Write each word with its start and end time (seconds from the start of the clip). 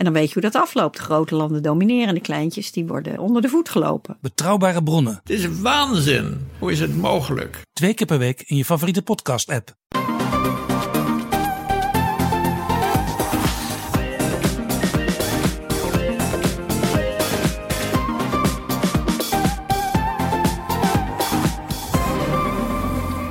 En 0.00 0.06
dan 0.06 0.14
weet 0.14 0.26
je 0.26 0.32
hoe 0.32 0.50
dat 0.50 0.62
afloopt. 0.62 0.96
De 0.96 1.02
grote 1.02 1.34
landen 1.34 1.62
domineren, 1.62 2.14
de 2.14 2.20
kleintjes 2.20 2.72
die 2.72 2.86
worden 2.86 3.18
onder 3.18 3.42
de 3.42 3.48
voet 3.48 3.68
gelopen. 3.68 4.16
Betrouwbare 4.20 4.82
bronnen. 4.82 5.20
Het 5.22 5.30
is 5.30 5.60
waanzin. 5.60 6.48
Hoe 6.58 6.72
is 6.72 6.80
het 6.80 6.96
mogelijk? 6.96 7.60
Twee 7.72 7.94
keer 7.94 8.06
per 8.06 8.18
week 8.18 8.42
in 8.46 8.56
je 8.56 8.64
favoriete 8.64 9.02
podcast-app. 9.02 9.74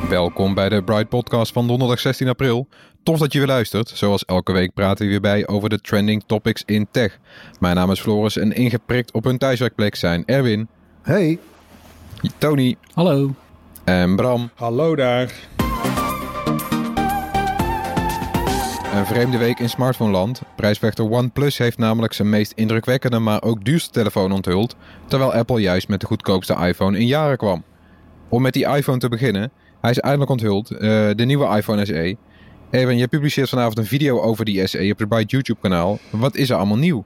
Welkom 0.09 0.53
bij 0.53 0.69
de 0.69 0.83
Bright 0.83 1.09
Podcast 1.09 1.51
van 1.51 1.67
donderdag 1.67 1.99
16 1.99 2.27
april. 2.27 2.67
Tof 3.09 3.19
dat 3.19 3.33
je 3.33 3.39
weer 3.39 3.47
luistert. 3.47 3.91
Zoals 3.93 4.25
elke 4.25 4.51
week 4.51 4.73
praten 4.73 5.05
we 5.05 5.11
weer 5.11 5.21
bij 5.21 5.47
over 5.47 5.69
de 5.69 5.81
trending 5.81 6.23
topics 6.25 6.63
in 6.65 6.87
tech. 6.91 7.19
Mijn 7.59 7.75
naam 7.75 7.91
is 7.91 7.99
Floris 7.99 8.37
en 8.37 8.51
ingeprikt 8.51 9.11
op 9.11 9.23
hun 9.23 9.37
thuiswerkplek 9.37 9.95
zijn 9.95 10.23
Erwin. 10.25 10.67
Hey. 11.01 11.39
Tony. 12.37 12.75
Hallo. 12.93 13.33
En 13.83 14.15
Bram. 14.15 14.49
Hallo 14.55 14.95
daar. 14.95 15.33
Een 18.93 19.05
vreemde 19.05 19.37
week 19.37 19.59
in 19.59 19.69
smartphoneland. 19.69 20.41
Prijsvechter 20.55 21.09
OnePlus 21.09 21.57
heeft 21.57 21.77
namelijk 21.77 22.13
zijn 22.13 22.29
meest 22.29 22.51
indrukwekkende, 22.51 23.19
maar 23.19 23.43
ook 23.43 23.65
duurste 23.65 23.91
telefoon 23.91 24.31
onthuld. 24.31 24.75
Terwijl 25.07 25.33
Apple 25.33 25.61
juist 25.61 25.87
met 25.87 25.99
de 25.99 26.07
goedkoopste 26.07 26.53
iPhone 26.53 26.99
in 26.99 27.07
jaren 27.07 27.37
kwam. 27.37 27.63
Om 28.29 28.41
met 28.41 28.53
die 28.53 28.67
iPhone 28.67 28.97
te 28.97 29.09
beginnen. 29.09 29.51
Hij 29.81 29.91
is 29.91 29.99
eindelijk 29.99 30.31
onthuld, 30.31 30.71
uh, 30.71 30.79
de 31.15 31.25
nieuwe 31.25 31.55
iPhone 31.57 31.85
SE. 31.85 32.17
Even, 32.69 32.97
je 32.97 33.07
publiceert 33.07 33.49
vanavond 33.49 33.77
een 33.77 33.85
video 33.85 34.21
over 34.21 34.45
die 34.45 34.67
SE 34.67 34.89
op 34.91 34.99
je 34.99 35.07
Bright 35.07 35.31
YouTube 35.31 35.59
kanaal. 35.61 35.99
Wat 36.09 36.35
is 36.35 36.49
er 36.49 36.55
allemaal 36.55 36.77
nieuw? 36.77 37.05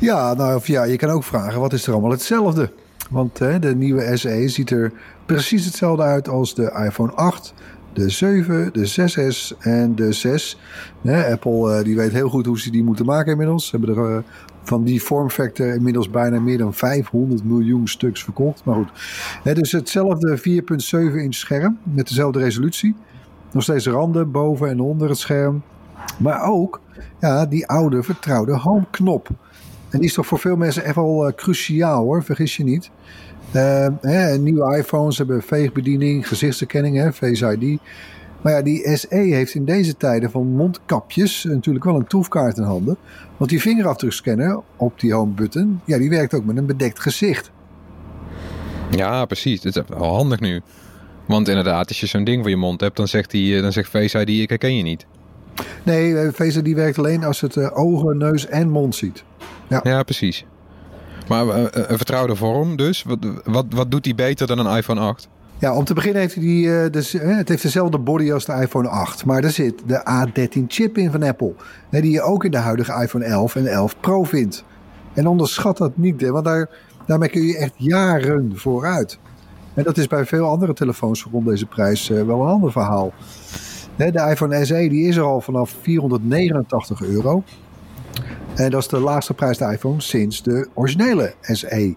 Ja, 0.00 0.34
nou 0.34 0.60
ja, 0.64 0.84
je 0.84 0.96
kan 0.96 1.10
ook 1.10 1.24
vragen, 1.24 1.60
wat 1.60 1.72
is 1.72 1.86
er 1.86 1.92
allemaal 1.92 2.10
hetzelfde? 2.10 2.72
Want 3.10 3.38
hè, 3.38 3.58
de 3.58 3.74
nieuwe 3.74 4.16
SE 4.16 4.48
ziet 4.48 4.70
er 4.70 4.92
precies 5.26 5.64
hetzelfde 5.64 6.02
uit 6.02 6.28
als 6.28 6.54
de 6.54 6.84
iPhone 6.86 7.12
8, 7.12 7.54
de 7.92 8.08
7, 8.08 8.72
de 8.72 8.88
6S 8.88 9.58
en 9.58 9.94
de 9.94 10.12
6. 10.12 10.58
Apple 11.30 11.78
uh, 11.78 11.84
die 11.84 11.96
weet 11.96 12.12
heel 12.12 12.28
goed 12.28 12.46
hoe 12.46 12.60
ze 12.60 12.70
die 12.70 12.84
moeten 12.84 13.04
maken 13.04 13.32
inmiddels. 13.32 13.66
Ze 13.66 13.76
hebben 13.76 13.96
er 13.96 14.10
uh, 14.10 14.18
van 14.62 14.84
die 14.84 15.02
vormfactor 15.02 15.74
inmiddels 15.74 16.10
bijna 16.10 16.40
meer 16.40 16.58
dan 16.58 16.74
500 16.74 17.44
miljoen 17.44 17.88
stuks 17.88 18.24
verkocht. 18.24 18.64
Maar 18.64 18.74
goed, 18.74 18.90
het 19.42 19.60
is 19.60 19.72
hetzelfde 19.72 20.38
4.7 20.38 21.16
inch 21.16 21.34
scherm 21.34 21.78
met 21.82 22.08
dezelfde 22.08 22.38
resolutie. 22.38 22.94
Nog 23.52 23.62
steeds 23.62 23.86
randen 23.86 24.30
boven 24.30 24.68
en 24.68 24.80
onder 24.80 25.08
het 25.08 25.18
scherm. 25.18 25.62
Maar 26.18 26.42
ook 26.42 26.80
ja, 27.20 27.46
die 27.46 27.66
oude 27.66 28.02
vertrouwde 28.02 28.56
home 28.56 28.86
knop. 28.90 29.28
En 29.90 29.98
die 29.98 30.08
is 30.08 30.14
toch 30.14 30.26
voor 30.26 30.38
veel 30.38 30.56
mensen 30.56 30.84
echt 30.84 30.94
wel 30.94 31.28
uh, 31.28 31.34
cruciaal 31.34 32.02
hoor, 32.02 32.24
vergis 32.24 32.56
je 32.56 32.64
niet. 32.64 32.90
Uh, 33.54 33.86
hè, 34.00 34.38
nieuwe 34.38 34.76
iPhones 34.76 35.18
hebben 35.18 35.42
veegbediening, 35.42 36.28
gezichtsherkenning, 36.28 36.96
hè, 36.96 37.12
Face 37.12 37.56
ID. 37.58 37.80
Maar 38.42 38.52
ja, 38.52 38.62
die 38.62 38.96
SE 38.96 39.16
heeft 39.16 39.54
in 39.54 39.64
deze 39.64 39.96
tijden 39.96 40.30
van 40.30 40.46
mondkapjes 40.46 41.44
natuurlijk 41.44 41.84
wel 41.84 41.96
een 41.96 42.06
troefkaart 42.06 42.56
in 42.56 42.62
handen. 42.62 42.96
Want 43.36 43.50
die 43.50 43.60
vingerafdrukscanner 43.60 44.60
op 44.76 45.00
die 45.00 45.12
home 45.12 45.32
button, 45.32 45.80
ja, 45.84 45.98
die 45.98 46.10
werkt 46.10 46.34
ook 46.34 46.44
met 46.44 46.56
een 46.56 46.66
bedekt 46.66 47.00
gezicht. 47.00 47.50
Ja, 48.90 49.24
precies. 49.24 49.60
Dat 49.60 49.76
is 49.76 49.82
wel 49.88 50.14
handig 50.14 50.40
nu. 50.40 50.60
Want 51.26 51.48
inderdaad, 51.48 51.88
als 51.88 52.00
je 52.00 52.06
zo'n 52.06 52.24
ding 52.24 52.40
voor 52.40 52.50
je 52.50 52.56
mond 52.56 52.80
hebt, 52.80 52.96
dan 52.96 53.08
zegt, 53.08 53.30
die, 53.30 53.60
dan 53.60 53.72
zegt 53.72 53.88
Face 53.88 54.20
ID, 54.20 54.28
ik 54.28 54.48
herken 54.48 54.76
je 54.76 54.82
niet. 54.82 55.06
Nee, 55.82 56.32
Face 56.32 56.62
ID 56.62 56.74
werkt 56.74 56.98
alleen 56.98 57.24
als 57.24 57.40
het 57.40 57.56
uh, 57.56 57.78
ogen, 57.78 58.16
neus 58.16 58.46
en 58.46 58.70
mond 58.70 58.94
ziet. 58.94 59.24
Ja, 59.68 59.80
ja 59.82 60.02
precies. 60.02 60.44
Maar 61.28 61.46
uh, 61.46 61.64
een 61.70 61.96
vertrouwde 61.96 62.36
vorm 62.36 62.76
dus. 62.76 63.02
Wat, 63.02 63.18
wat, 63.44 63.64
wat 63.70 63.90
doet 63.90 64.04
die 64.04 64.14
beter 64.14 64.46
dan 64.46 64.58
een 64.58 64.76
iPhone 64.76 65.00
8? 65.00 65.28
Ja, 65.58 65.74
om 65.74 65.84
te 65.84 65.94
beginnen 65.94 66.20
heeft 66.20 66.34
hij 66.34 66.44
die, 66.44 66.66
uh, 66.66 66.90
dus, 66.90 67.12
het 67.12 67.48
heeft 67.48 67.62
dezelfde 67.62 67.98
body 67.98 68.32
als 68.32 68.44
de 68.44 68.52
iPhone 68.52 68.88
8. 68.88 69.24
Maar 69.24 69.44
er 69.44 69.50
zit 69.50 69.82
de 69.86 70.28
A13 70.28 70.66
chip 70.66 70.98
in 70.98 71.10
van 71.10 71.22
Apple. 71.22 71.54
Die 71.90 72.10
je 72.10 72.22
ook 72.22 72.44
in 72.44 72.50
de 72.50 72.56
huidige 72.56 73.02
iPhone 73.02 73.24
11 73.24 73.56
en 73.56 73.66
11 73.66 73.96
Pro 74.00 74.24
vindt. 74.24 74.64
En 75.14 75.26
onderschat 75.26 75.76
dat 75.76 75.96
niet, 75.96 76.20
hè, 76.20 76.30
want 76.30 76.44
daar, 76.44 76.68
daarmee 77.06 77.28
kun 77.28 77.42
je 77.42 77.58
echt 77.58 77.72
jaren 77.76 78.52
vooruit. 78.54 79.18
En 79.74 79.82
dat 79.82 79.98
is 79.98 80.06
bij 80.06 80.24
veel 80.24 80.46
andere 80.46 80.72
telefoons 80.72 81.26
rond 81.32 81.46
deze 81.46 81.66
prijs 81.66 82.10
uh, 82.10 82.22
wel 82.22 82.40
een 82.40 82.48
ander 82.48 82.72
verhaal. 82.72 83.12
De 83.96 84.28
iPhone 84.30 84.64
SE 84.64 84.88
die 84.88 85.08
is 85.08 85.16
er 85.16 85.22
al 85.22 85.40
vanaf 85.40 85.76
489 85.80 87.02
euro. 87.02 87.42
En 88.54 88.70
dat 88.70 88.80
is 88.80 88.88
de 88.88 88.98
laagste 88.98 89.34
prijs 89.34 89.58
de 89.58 89.72
iPhone 89.72 90.00
sinds 90.00 90.42
de 90.42 90.68
originele 90.74 91.34
SE. 91.40 91.94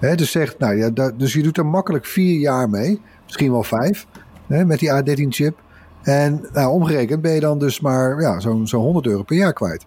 Dus, 0.00 0.30
zegt, 0.30 0.58
nou 0.58 0.76
ja, 0.76 1.10
dus 1.16 1.32
je 1.32 1.42
doet 1.42 1.58
er 1.58 1.66
makkelijk 1.66 2.06
vier 2.06 2.38
jaar 2.38 2.70
mee. 2.70 3.00
Misschien 3.24 3.50
wel 3.50 3.62
vijf. 3.62 4.06
Met 4.46 4.78
die 4.78 4.90
A13 4.90 5.28
chip. 5.28 5.58
En 6.02 6.46
nou, 6.52 6.72
omgerekend 6.72 7.22
ben 7.22 7.32
je 7.32 7.40
dan 7.40 7.58
dus 7.58 7.80
maar 7.80 8.20
ja, 8.20 8.40
zo'n 8.40 8.66
zo 8.66 8.78
100 8.78 9.06
euro 9.06 9.22
per 9.22 9.36
jaar 9.36 9.52
kwijt. 9.52 9.86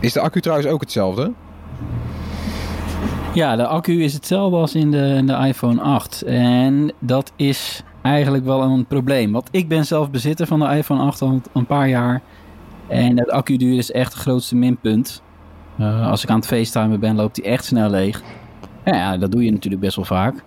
Is 0.00 0.12
de 0.12 0.20
accu 0.20 0.40
trouwens 0.40 0.68
ook 0.68 0.80
hetzelfde? 0.80 1.32
Ja, 3.34 3.56
de 3.56 3.66
accu 3.66 4.02
is 4.02 4.12
hetzelfde 4.12 4.56
als 4.56 4.74
in 4.74 4.90
de, 4.90 5.14
in 5.16 5.26
de 5.26 5.32
iPhone 5.32 5.80
8. 5.80 6.22
En 6.22 6.92
dat 6.98 7.32
is 7.36 7.82
eigenlijk 8.02 8.44
wel 8.44 8.62
een 8.62 8.86
probleem. 8.86 9.32
Want 9.32 9.48
ik 9.50 9.68
ben 9.68 9.84
zelf 9.84 10.10
bezitter 10.10 10.46
van 10.46 10.58
de 10.58 10.66
iPhone 10.66 11.02
8 11.02 11.22
al 11.22 11.40
een 11.52 11.66
paar 11.66 11.88
jaar. 11.88 12.22
En 12.88 13.18
het 13.18 13.30
accuduur 13.30 13.78
is 13.78 13.90
echt 13.92 14.12
het 14.12 14.22
grootste 14.22 14.56
minpunt. 14.56 15.22
Uh, 15.80 16.10
als 16.10 16.22
ik 16.22 16.30
aan 16.30 16.36
het 16.36 16.46
facetimen 16.46 17.00
ben, 17.00 17.16
loopt 17.16 17.36
hij 17.36 17.52
echt 17.52 17.64
snel 17.64 17.90
leeg. 17.90 18.22
Ja, 18.84 19.16
dat 19.16 19.32
doe 19.32 19.44
je 19.44 19.50
natuurlijk 19.50 19.82
best 19.82 19.96
wel 19.96 20.04
vaak. 20.04 20.44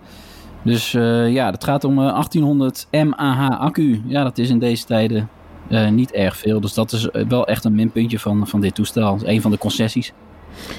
Dus 0.62 0.92
uh, 0.92 1.32
ja, 1.32 1.50
het 1.50 1.64
gaat 1.64 1.84
om 1.84 1.98
uh, 1.98 2.04
1800 2.04 2.86
mAh 2.90 3.60
accu. 3.60 4.02
Ja, 4.06 4.22
dat 4.22 4.38
is 4.38 4.50
in 4.50 4.58
deze 4.58 4.84
tijden 4.84 5.28
uh, 5.68 5.88
niet 5.88 6.12
erg 6.12 6.36
veel. 6.36 6.60
Dus 6.60 6.74
dat 6.74 6.92
is 6.92 7.08
wel 7.28 7.46
echt 7.46 7.64
een 7.64 7.74
minpuntje 7.74 8.18
van, 8.18 8.46
van 8.46 8.60
dit 8.60 8.74
toestel. 8.74 9.10
Dat 9.10 9.22
is 9.22 9.34
een 9.34 9.40
van 9.40 9.50
de 9.50 9.58
concessies. 9.58 10.12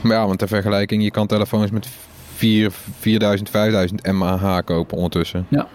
Ja, 0.03 0.25
want 0.27 0.39
ter 0.39 0.47
vergelijking, 0.47 1.03
je 1.03 1.11
kan 1.11 1.27
telefoons 1.27 1.71
met 1.71 1.87
4, 2.35 2.71
4000, 2.99 3.49
5000 3.49 4.11
mAh 4.11 4.57
kopen 4.65 4.97
ondertussen. 4.97 5.45
Ja. 5.49 5.67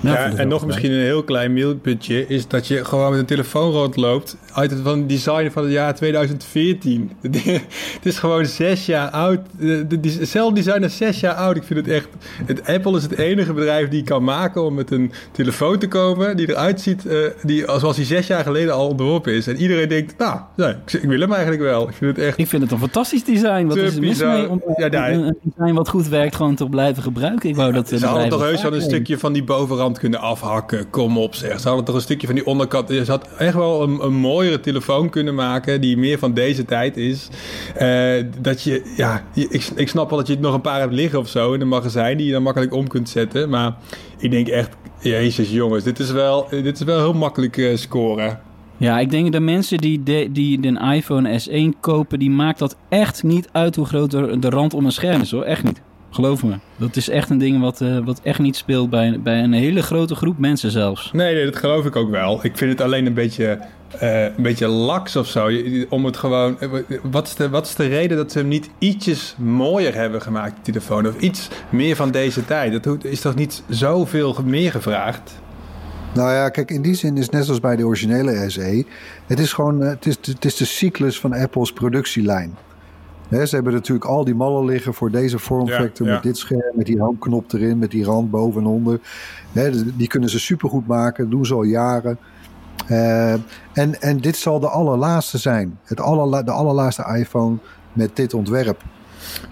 Ja, 0.00 0.12
ja 0.12 0.36
en 0.36 0.48
nog 0.48 0.66
misschien 0.66 0.92
een 0.92 1.00
heel 1.00 1.22
klein 1.22 1.52
minpuntje 1.52 2.26
is 2.28 2.48
dat 2.48 2.66
je 2.66 2.84
gewoon 2.84 3.10
met 3.10 3.18
een 3.18 3.26
telefoon 3.26 3.72
rondloopt 3.72 4.36
uit 4.52 4.70
het 4.70 4.80
van 4.82 5.06
design 5.06 5.50
van 5.50 5.62
het 5.62 5.72
jaar 5.72 5.94
2014. 5.94 7.10
het 7.20 8.00
is 8.02 8.18
gewoon 8.18 8.46
zes 8.46 8.86
jaar 8.86 9.10
oud. 9.10 9.40
Hetzelfde 9.58 10.54
design 10.54 10.82
is 10.82 10.96
zes 10.96 11.20
jaar 11.20 11.34
oud. 11.34 11.56
Ik 11.56 11.62
vind 11.62 11.78
het 11.78 11.88
echt. 11.88 12.08
Het, 12.46 12.66
Apple 12.66 12.96
is 12.96 13.02
het 13.02 13.18
enige 13.18 13.52
bedrijf 13.52 13.88
die 13.88 14.02
kan 14.02 14.24
maken 14.24 14.64
om 14.64 14.74
met 14.74 14.90
een 14.90 15.12
telefoon 15.32 15.78
te 15.78 15.88
komen 15.88 16.36
die 16.36 16.50
eruit 16.50 16.80
ziet 16.80 17.04
uh, 17.04 17.26
die, 17.42 17.64
zoals 17.66 17.96
hij 17.96 18.04
zes 18.04 18.26
jaar 18.26 18.42
geleden 18.42 18.74
al 18.74 18.88
ontworpen 18.88 19.32
is. 19.32 19.46
En 19.46 19.56
iedereen 19.56 19.88
denkt, 19.88 20.18
nou, 20.18 20.40
nee, 20.56 20.74
ik, 20.86 20.92
ik, 20.92 21.08
wil 21.08 21.20
hem 21.20 21.32
eigenlijk 21.32 21.62
wel. 21.62 21.88
Ik 21.88 21.94
vind 21.94 22.16
het 22.16 22.26
echt. 22.26 22.38
Ik 22.38 22.46
vind 22.46 22.62
het 22.62 22.70
een 22.72 22.78
fantastisch 22.78 23.24
design. 23.24 23.66
Wat 23.66 23.76
is 23.76 23.94
er 23.94 24.00
mis 24.00 24.18
mee 24.18 24.48
om 24.48 24.62
ja, 24.76 24.86
nou, 24.86 25.12
een, 25.12 25.22
een 25.22 25.36
design 25.42 25.74
wat 25.74 25.88
goed 25.88 26.08
werkt 26.08 26.36
gewoon 26.36 26.54
te 26.54 26.68
blijven 26.68 27.02
gebruiken? 27.02 27.48
Ik 27.48 27.56
wou 27.56 27.72
dat. 27.72 27.88
Ze 27.88 28.06
hadden 28.06 28.28
toch 28.28 28.40
heus 28.40 28.62
wel 28.62 28.74
een 28.74 28.80
stukje 28.80 29.18
van 29.18 29.32
die 29.32 29.44
bovenrand 29.62 29.98
kunnen 29.98 30.20
afhakken. 30.20 30.90
Kom 30.90 31.18
op, 31.18 31.34
zeg. 31.34 31.60
Ze 31.60 31.66
hadden 31.66 31.84
toch 31.84 31.94
een 31.94 32.00
stukje 32.00 32.26
van 32.26 32.36
die 32.36 32.46
onderkant. 32.46 32.88
Ze 32.88 33.04
had 33.06 33.28
echt 33.38 33.54
wel 33.54 33.82
een, 33.82 34.04
een 34.04 34.14
mooiere 34.14 34.60
telefoon 34.60 35.08
kunnen 35.08 35.34
maken 35.34 35.80
die 35.80 35.96
meer 35.96 36.18
van 36.18 36.34
deze 36.34 36.64
tijd 36.64 36.96
is. 36.96 37.28
Uh, 37.80 38.24
dat 38.40 38.62
je, 38.62 38.92
ja, 38.96 39.24
ik, 39.34 39.70
ik 39.74 39.88
snap 39.88 40.08
wel 40.08 40.18
dat 40.18 40.26
je 40.26 40.32
het 40.32 40.42
nog 40.42 40.54
een 40.54 40.60
paar 40.60 40.80
hebt 40.80 40.92
liggen 40.92 41.18
of 41.18 41.28
zo 41.28 41.52
in 41.52 41.60
een 41.60 41.68
magazijn 41.68 42.16
die 42.16 42.26
je 42.26 42.32
dan 42.32 42.42
makkelijk 42.42 42.74
om 42.74 42.88
kunt 42.88 43.08
zetten. 43.08 43.48
Maar 43.48 43.76
ik 44.18 44.30
denk 44.30 44.48
echt, 44.48 44.70
jezus 45.00 45.50
jongens, 45.50 45.84
dit 45.84 45.98
is 45.98 46.10
wel, 46.10 46.46
dit 46.50 46.80
is 46.80 46.84
wel 46.84 46.98
heel 46.98 47.14
makkelijk 47.14 47.56
uh, 47.56 47.76
scoren. 47.76 48.40
Ja, 48.76 48.98
ik 48.98 49.10
denk 49.10 49.32
de 49.32 49.40
mensen 49.40 49.78
die, 49.78 50.02
die 50.32 50.66
een 50.66 50.76
iPhone 50.76 51.40
S1 51.40 51.80
kopen, 51.80 52.18
die 52.18 52.30
maakt 52.30 52.58
dat 52.58 52.76
echt 52.88 53.22
niet 53.22 53.48
uit 53.52 53.76
hoe 53.76 53.86
groot 53.86 54.10
de 54.10 54.50
rand 54.50 54.74
om 54.74 54.84
een 54.84 54.92
scherm 54.92 55.20
is 55.20 55.30
hoor. 55.30 55.42
Echt 55.42 55.64
niet. 55.64 55.82
Geloof 56.12 56.42
me. 56.42 56.54
Dat 56.76 56.96
is 56.96 57.08
echt 57.08 57.30
een 57.30 57.38
ding 57.38 57.60
wat, 57.60 57.80
uh, 57.80 57.98
wat 58.04 58.20
echt 58.22 58.38
niet 58.38 58.56
speelt 58.56 58.90
bij, 58.90 59.20
bij 59.20 59.42
een 59.42 59.52
hele 59.52 59.82
grote 59.82 60.14
groep 60.14 60.38
mensen 60.38 60.70
zelfs. 60.70 61.12
Nee, 61.12 61.34
nee, 61.34 61.44
dat 61.44 61.56
geloof 61.56 61.84
ik 61.84 61.96
ook 61.96 62.10
wel. 62.10 62.44
Ik 62.44 62.56
vind 62.56 62.70
het 62.70 62.80
alleen 62.80 63.06
een 63.06 63.14
beetje, 63.14 63.58
uh, 64.02 64.22
een 64.22 64.42
beetje 64.42 64.66
laks 64.66 65.16
of 65.16 65.26
zo. 65.26 65.50
Om 65.88 66.04
het 66.04 66.16
gewoon... 66.16 66.58
Wat 67.02 67.26
is, 67.26 67.34
de, 67.34 67.48
wat 67.48 67.66
is 67.66 67.74
de 67.74 67.86
reden 67.86 68.16
dat 68.16 68.32
ze 68.32 68.38
hem 68.38 68.48
niet 68.48 68.70
ietsjes 68.78 69.34
mooier 69.38 69.94
hebben 69.94 70.22
gemaakt, 70.22 70.54
die 70.54 70.74
telefoon? 70.74 71.06
Of 71.06 71.20
iets 71.20 71.48
meer 71.70 71.96
van 71.96 72.10
deze 72.10 72.44
tijd? 72.44 72.82
Dat 72.82 73.04
is 73.04 73.20
toch 73.20 73.34
niet 73.34 73.62
zoveel 73.68 74.36
meer 74.44 74.70
gevraagd? 74.70 75.40
Nou 76.14 76.32
ja, 76.32 76.48
kijk, 76.48 76.70
in 76.70 76.82
die 76.82 76.94
zin 76.94 77.16
is 77.16 77.28
net 77.28 77.44
zoals 77.44 77.60
bij 77.60 77.76
de 77.76 77.86
originele 77.86 78.50
SE. 78.50 78.84
Het 79.26 79.38
is 79.38 79.52
gewoon, 79.52 79.80
het 79.80 80.06
is, 80.06 80.16
het 80.22 80.44
is 80.44 80.56
de 80.56 80.64
cyclus 80.64 81.20
van 81.20 81.32
Apple's 81.32 81.72
productielijn. 81.72 82.56
Ze 83.32 83.54
hebben 83.54 83.72
natuurlijk 83.72 84.06
al 84.06 84.24
die 84.24 84.34
mallen 84.34 84.64
liggen 84.64 84.94
voor 84.94 85.10
deze 85.10 85.38
vormfactor. 85.38 86.06
Met 86.06 86.22
dit 86.22 86.36
scherm, 86.36 86.72
met 86.76 86.86
die 86.86 87.00
handknop 87.00 87.52
erin, 87.52 87.78
met 87.78 87.90
die 87.90 88.04
rand 88.04 88.30
boven 88.30 88.60
en 88.60 88.66
onder. 88.66 89.00
die 89.94 90.08
kunnen 90.08 90.30
ze 90.30 90.38
supergoed 90.38 90.86
maken, 90.86 91.30
doen 91.30 91.46
ze 91.46 91.54
al 91.54 91.62
jaren. 91.62 92.18
Uh, 92.90 93.32
en, 93.72 94.00
en 94.00 94.18
dit 94.20 94.36
zal 94.36 94.60
de 94.60 94.68
allerlaatste 94.68 95.38
zijn. 95.38 95.78
Het 95.84 96.00
allerla 96.00 96.42
de 96.42 96.50
allerlaatste 96.50 97.16
iPhone 97.18 97.56
met 97.92 98.16
dit 98.16 98.34
ontwerp. 98.34 98.82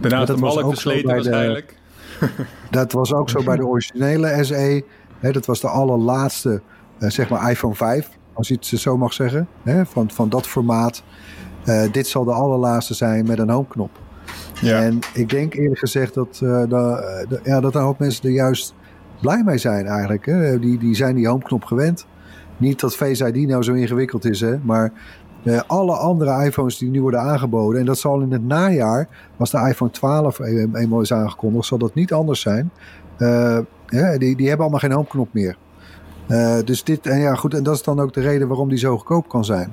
Daarna 0.01 0.35
was 0.35 0.59
ook 0.59 0.71
versleten 0.71 1.09
waarschijnlijk. 1.09 1.77
dat 2.71 2.93
was 2.93 3.13
ook 3.13 3.31
zo 3.31 3.43
bij 3.43 3.57
de 3.57 3.67
originele 3.67 4.45
SE. 4.45 4.85
dat 5.21 5.47
was 5.47 5.61
de 5.61 5.69
allerlaatste, 5.69 6.61
uh, 6.99 7.11
zeg 7.11 7.29
maar 7.29 7.51
iPhone 7.51 7.75
5, 7.75 8.09
als 8.33 8.49
je 8.49 8.55
het 8.55 8.67
zo 8.67 8.97
mag 8.97 9.13
zeggen. 9.13 9.49
van, 9.85 10.11
van 10.11 10.29
dat 10.29 10.47
formaat. 10.47 11.03
Uh, 11.71 11.93
dit 11.93 12.07
zal 12.07 12.25
de 12.25 12.33
allerlaatste 12.33 12.95
zijn 12.95 13.27
met 13.27 13.39
een 13.39 13.51
homeknop. 13.51 13.91
Ja. 14.61 14.83
En 14.83 14.99
ik 15.15 15.29
denk 15.29 15.55
eerlijk 15.55 15.79
gezegd 15.79 16.15
dat, 16.15 16.41
uh, 16.43 16.61
de, 16.61 17.27
de, 17.29 17.41
ja, 17.45 17.61
dat 17.61 17.75
een 17.75 17.83
hoop 17.83 17.99
mensen 17.99 18.25
er 18.25 18.31
juist 18.31 18.75
blij 19.21 19.43
mee 19.43 19.59
zijn 19.59 19.87
eigenlijk. 19.87 20.27
Hè? 20.27 20.59
Die, 20.59 20.79
die 20.79 20.95
zijn 20.95 21.15
die 21.15 21.29
homeknop 21.29 21.65
gewend. 21.65 22.07
Niet 22.57 22.81
dat 22.81 22.97
Face 22.97 23.33
ID 23.33 23.49
nou 23.49 23.63
zo 23.63 23.73
ingewikkeld 23.73 24.25
is, 24.25 24.41
hè, 24.41 24.59
maar 24.63 24.93
uh, 25.43 25.61
alle 25.67 25.97
andere 25.97 26.45
iPhones 26.45 26.79
die 26.79 26.91
nu 26.91 27.03
worden 27.03 27.21
aangeboden, 27.21 27.81
en 27.81 27.87
dat 27.87 27.99
zal 27.99 28.21
in 28.21 28.33
het 28.33 28.47
najaar, 28.47 29.09
als 29.37 29.51
de 29.51 29.69
iPhone 29.69 29.91
12 29.91 30.39
e-, 30.39 30.67
eenmaal 30.73 31.01
is 31.01 31.13
aangekondigd, 31.13 31.67
zal 31.67 31.79
dat 31.79 31.95
niet 31.95 32.13
anders 32.13 32.41
zijn. 32.41 32.71
Ja, 33.87 34.19
die, 34.19 34.37
die 34.37 34.49
hebben 34.49 34.61
allemaal 34.61 34.79
geen 34.79 34.93
homeknop 34.93 35.29
meer. 35.33 35.57
Dus 36.65 36.85
dit, 36.85 37.07
en 37.07 37.21
ja 37.21 37.35
goed, 37.35 37.55
en 37.55 37.63
dat 37.63 37.75
is 37.75 37.83
dan 37.83 38.01
ook 38.01 38.13
de 38.13 38.21
reden 38.21 38.49
waarom 38.49 38.69
die 38.69 38.79
zo 38.79 38.97
goedkoop 38.97 39.29
kan 39.29 39.45
zijn. 39.45 39.73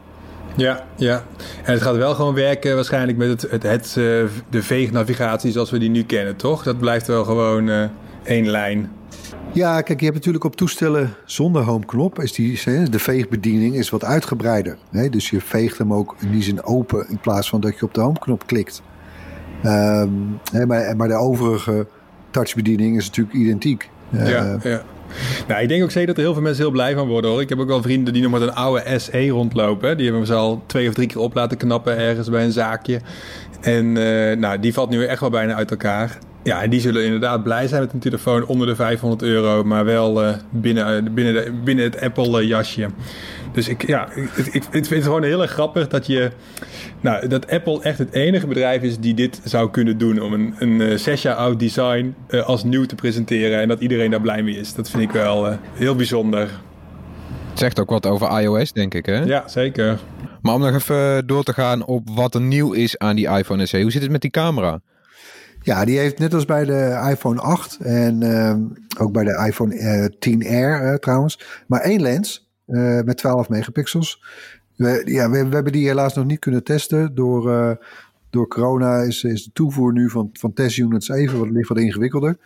Ja, 0.57 0.85
ja. 0.95 1.23
En 1.63 1.73
het 1.73 1.81
gaat 1.81 1.95
wel 1.95 2.15
gewoon 2.15 2.33
werken 2.33 2.75
waarschijnlijk 2.75 3.17
met 3.17 3.27
het, 3.27 3.51
het, 3.51 3.63
het 3.63 3.93
de 4.49 4.63
veegnavigatie 4.63 5.51
zoals 5.51 5.71
we 5.71 5.79
die 5.79 5.89
nu 5.89 6.03
kennen, 6.03 6.35
toch? 6.35 6.63
Dat 6.63 6.77
blijft 6.77 7.07
wel 7.07 7.23
gewoon 7.23 7.89
één 8.23 8.49
lijn. 8.49 8.91
Ja, 9.53 9.81
kijk, 9.81 9.99
je 9.99 10.05
hebt 10.05 10.17
natuurlijk 10.17 10.43
op 10.43 10.55
toestellen 10.55 11.13
zonder 11.25 11.61
homeknop. 11.61 12.21
Is 12.21 12.33
die, 12.33 12.59
de 12.89 12.99
veegbediening 12.99 13.75
is 13.75 13.89
wat 13.89 14.03
uitgebreider. 14.03 14.77
Hè? 14.91 15.09
Dus 15.09 15.29
je 15.29 15.41
veegt 15.41 15.77
hem 15.77 15.93
ook 15.93 16.15
in 16.19 16.31
die 16.31 16.43
zin 16.43 16.63
open 16.63 17.09
in 17.09 17.19
plaats 17.19 17.49
van 17.49 17.61
dat 17.61 17.79
je 17.79 17.85
op 17.85 17.93
de 17.93 18.01
homeknop 18.01 18.47
klikt. 18.47 18.81
Um, 19.65 20.39
hè, 20.51 20.65
maar, 20.65 20.95
maar 20.95 21.07
de 21.07 21.13
overige 21.13 21.87
touchbediening 22.31 22.97
is 22.97 23.05
natuurlijk 23.05 23.35
identiek. 23.35 23.89
Ja, 24.09 24.53
uh, 24.53 24.55
ja. 24.63 24.81
Nou, 25.47 25.61
ik 25.61 25.67
denk 25.69 25.83
ook 25.83 25.91
zeker 25.91 26.07
dat 26.07 26.17
er 26.17 26.23
heel 26.23 26.33
veel 26.33 26.41
mensen 26.41 26.63
heel 26.63 26.71
blij 26.71 26.95
van 26.95 27.07
worden 27.07 27.31
hoor. 27.31 27.41
Ik 27.41 27.49
heb 27.49 27.59
ook 27.59 27.67
wel 27.67 27.81
vrienden 27.81 28.13
die 28.13 28.21
nog 28.21 28.31
met 28.31 28.41
een 28.41 28.53
oude 28.53 28.99
SE 28.99 29.27
rondlopen. 29.27 29.97
Die 29.97 30.05
hebben 30.09 30.25
ze 30.25 30.33
al 30.33 30.63
twee 30.65 30.87
of 30.87 30.93
drie 30.93 31.07
keer 31.07 31.19
op 31.19 31.33
laten 31.33 31.57
knappen 31.57 31.97
ergens 31.97 32.29
bij 32.29 32.43
een 32.43 32.51
zaakje. 32.51 33.01
En 33.61 33.95
uh, 33.95 34.35
nou, 34.37 34.59
die 34.59 34.73
valt 34.73 34.89
nu 34.89 35.05
echt 35.05 35.19
wel 35.19 35.29
bijna 35.29 35.53
uit 35.53 35.71
elkaar. 35.71 36.17
Ja, 36.43 36.61
en 36.61 36.69
die 36.69 36.79
zullen 36.79 37.03
inderdaad 37.03 37.43
blij 37.43 37.67
zijn 37.67 37.81
met 37.81 37.93
een 37.93 37.99
telefoon 37.99 38.45
onder 38.45 38.67
de 38.67 38.75
500 38.75 39.21
euro, 39.21 39.63
maar 39.63 39.85
wel 39.85 40.23
uh, 40.23 40.33
binnen, 40.49 41.13
binnen, 41.13 41.33
de, 41.33 41.51
binnen 41.63 41.85
het 41.85 42.01
Apple-jasje. 42.01 42.89
Dus 43.51 43.67
ik, 43.67 43.87
ja, 43.87 44.11
ik, 44.11 44.29
ik, 44.35 44.53
ik, 44.53 44.63
vind 44.71 44.89
het 44.89 45.03
gewoon 45.03 45.23
heel 45.23 45.41
erg 45.41 45.51
grappig 45.51 45.87
dat 45.87 46.07
je. 46.07 46.31
Nou, 47.01 47.27
dat 47.27 47.51
Apple 47.51 47.81
echt 47.81 47.97
het 47.97 48.13
enige 48.13 48.47
bedrijf 48.47 48.81
is 48.81 48.99
die 48.99 49.13
dit 49.13 49.41
zou 49.43 49.69
kunnen 49.71 49.97
doen. 49.97 50.21
Om 50.21 50.33
een, 50.33 50.55
een 50.59 50.79
uh, 50.79 50.97
zes 50.97 51.21
jaar 51.21 51.35
oud 51.35 51.59
design 51.59 52.15
uh, 52.29 52.45
als 52.45 52.63
nieuw 52.63 52.85
te 52.85 52.95
presenteren. 52.95 53.59
En 53.59 53.67
dat 53.67 53.79
iedereen 53.79 54.11
daar 54.11 54.21
blij 54.21 54.43
mee 54.43 54.57
is. 54.57 54.73
Dat 54.73 54.89
vind 54.89 55.03
ik 55.03 55.11
wel 55.11 55.57
heel 55.73 55.95
bijzonder. 55.95 56.41
Het 57.49 57.59
zegt 57.59 57.79
ook 57.79 57.89
wat 57.89 58.05
over 58.05 58.41
iOS, 58.41 58.73
denk 58.73 58.93
ik, 58.93 59.05
hè? 59.05 59.23
Ja, 59.23 59.47
zeker. 59.47 59.99
Maar 60.41 60.53
om 60.53 60.61
nog 60.61 60.73
even 60.73 61.27
door 61.27 61.43
te 61.43 61.53
gaan 61.53 61.85
op 61.85 62.09
wat 62.09 62.35
er 62.35 62.41
nieuw 62.41 62.71
is 62.71 62.97
aan 62.97 63.15
die 63.15 63.29
iPhone 63.29 63.65
SE. 63.65 63.81
Hoe 63.81 63.91
zit 63.91 64.01
het 64.01 64.11
met 64.11 64.21
die 64.21 64.31
camera? 64.31 64.79
Ja, 65.67 65.85
die 65.85 65.97
heeft 65.97 66.19
net 66.19 66.33
als 66.33 66.45
bij 66.45 66.65
de 66.65 67.07
iPhone 67.09 67.41
8 67.41 67.77
en 67.77 68.21
uh, 68.21 68.55
ook 68.99 69.11
bij 69.11 69.23
de 69.23 69.45
iPhone 69.47 69.75
uh, 69.75 70.05
eh, 70.05 70.11
10R 70.11 70.83
uh, 70.83 70.93
trouwens, 70.93 71.39
maar 71.67 71.81
één 71.81 72.01
lens 72.01 72.46
uh, 72.67 73.01
met 73.01 73.17
12 73.17 73.49
megapixels. 73.49 74.23
We, 74.75 75.01
ja, 75.05 75.29
we, 75.29 75.37
hebben 75.37 75.71
die 75.71 75.87
helaas 75.87 76.13
nog 76.13 76.25
niet 76.25 76.39
kunnen 76.39 76.63
testen. 76.63 77.15
Door, 77.15 77.77
door 78.29 78.47
corona 78.47 79.01
is, 79.01 79.23
is 79.23 79.43
de 79.43 79.51
toevoer 79.53 79.93
nu 79.93 80.09
van, 80.09 80.29
van 80.33 80.53
testunits 80.53 81.09
even 81.09 81.39
wat, 81.39 81.67
wat 81.67 81.77
ingewikkelder. 81.77 82.37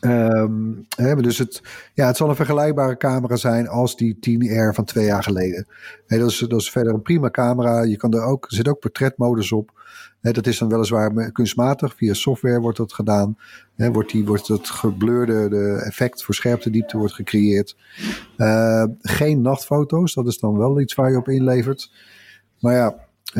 Um, 0.00 0.86
hè, 0.96 1.16
dus 1.16 1.38
het, 1.38 1.62
ja, 1.94 2.06
het 2.06 2.16
zal 2.16 2.28
een 2.28 2.36
vergelijkbare 2.36 2.96
camera 2.96 3.36
zijn 3.36 3.68
als 3.68 3.96
die 3.96 4.14
10R 4.14 4.74
van 4.74 4.84
twee 4.84 5.04
jaar 5.04 5.22
geleden. 5.22 5.66
Dat, 6.06 6.30
is, 6.30 6.38
dat 6.38 6.60
is 6.60 6.70
verder 6.70 6.94
een 6.94 7.02
prima 7.02 7.30
camera. 7.30 7.82
Je 7.82 7.96
kan 7.96 8.12
er 8.12 8.22
ook, 8.22 8.44
er 8.44 8.56
zit 8.56 8.68
ook 8.68 8.78
portretmodus 8.78 9.52
op 9.52 9.77
dat 10.20 10.46
is 10.46 10.58
dan 10.58 10.68
weliswaar 10.68 11.32
kunstmatig, 11.32 11.94
via 11.96 12.14
software 12.14 12.60
wordt 12.60 12.78
dat 12.78 12.92
gedaan. 12.92 13.38
wordt, 13.76 14.10
die, 14.10 14.24
wordt 14.24 14.48
het 14.48 14.70
gebleurde 14.70 15.48
de 15.48 15.82
effect 15.84 16.24
voor 16.24 16.34
scherptediepte 16.34 16.98
wordt 16.98 17.14
gecreëerd. 17.14 17.76
Uh, 18.36 18.84
geen 19.00 19.40
nachtfoto's, 19.40 20.14
dat 20.14 20.26
is 20.26 20.38
dan 20.38 20.58
wel 20.58 20.80
iets 20.80 20.94
waar 20.94 21.10
je 21.10 21.16
op 21.16 21.28
inlevert. 21.28 21.92
Maar 22.60 22.74
ja, 22.74 22.94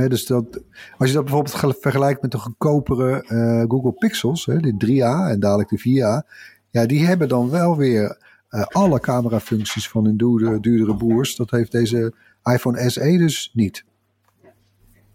dus 0.08 0.26
dat, 0.26 0.60
als 0.98 1.08
je 1.08 1.14
dat 1.14 1.24
bijvoorbeeld 1.24 1.76
vergelijkt 1.80 2.22
met 2.22 2.30
de 2.30 2.38
goedkopere 2.38 3.24
uh, 3.28 3.64
Google 3.68 3.92
Pixels, 3.92 4.44
de 4.44 4.74
3A 4.86 5.30
en 5.30 5.40
dadelijk 5.40 5.68
de 5.68 5.80
4A, 5.80 6.28
ja, 6.70 6.86
die 6.86 7.06
hebben 7.06 7.28
dan 7.28 7.50
wel 7.50 7.76
weer 7.76 8.18
uh, 8.50 8.62
alle 8.62 9.00
camerafuncties 9.00 9.88
van 9.88 10.04
hun 10.04 10.16
duurdere, 10.16 10.60
duurdere 10.60 10.96
broers. 10.96 11.36
Dat 11.36 11.50
heeft 11.50 11.72
deze 11.72 12.12
iPhone 12.42 12.90
SE 12.90 13.18
dus 13.18 13.50
niet. 13.54 13.84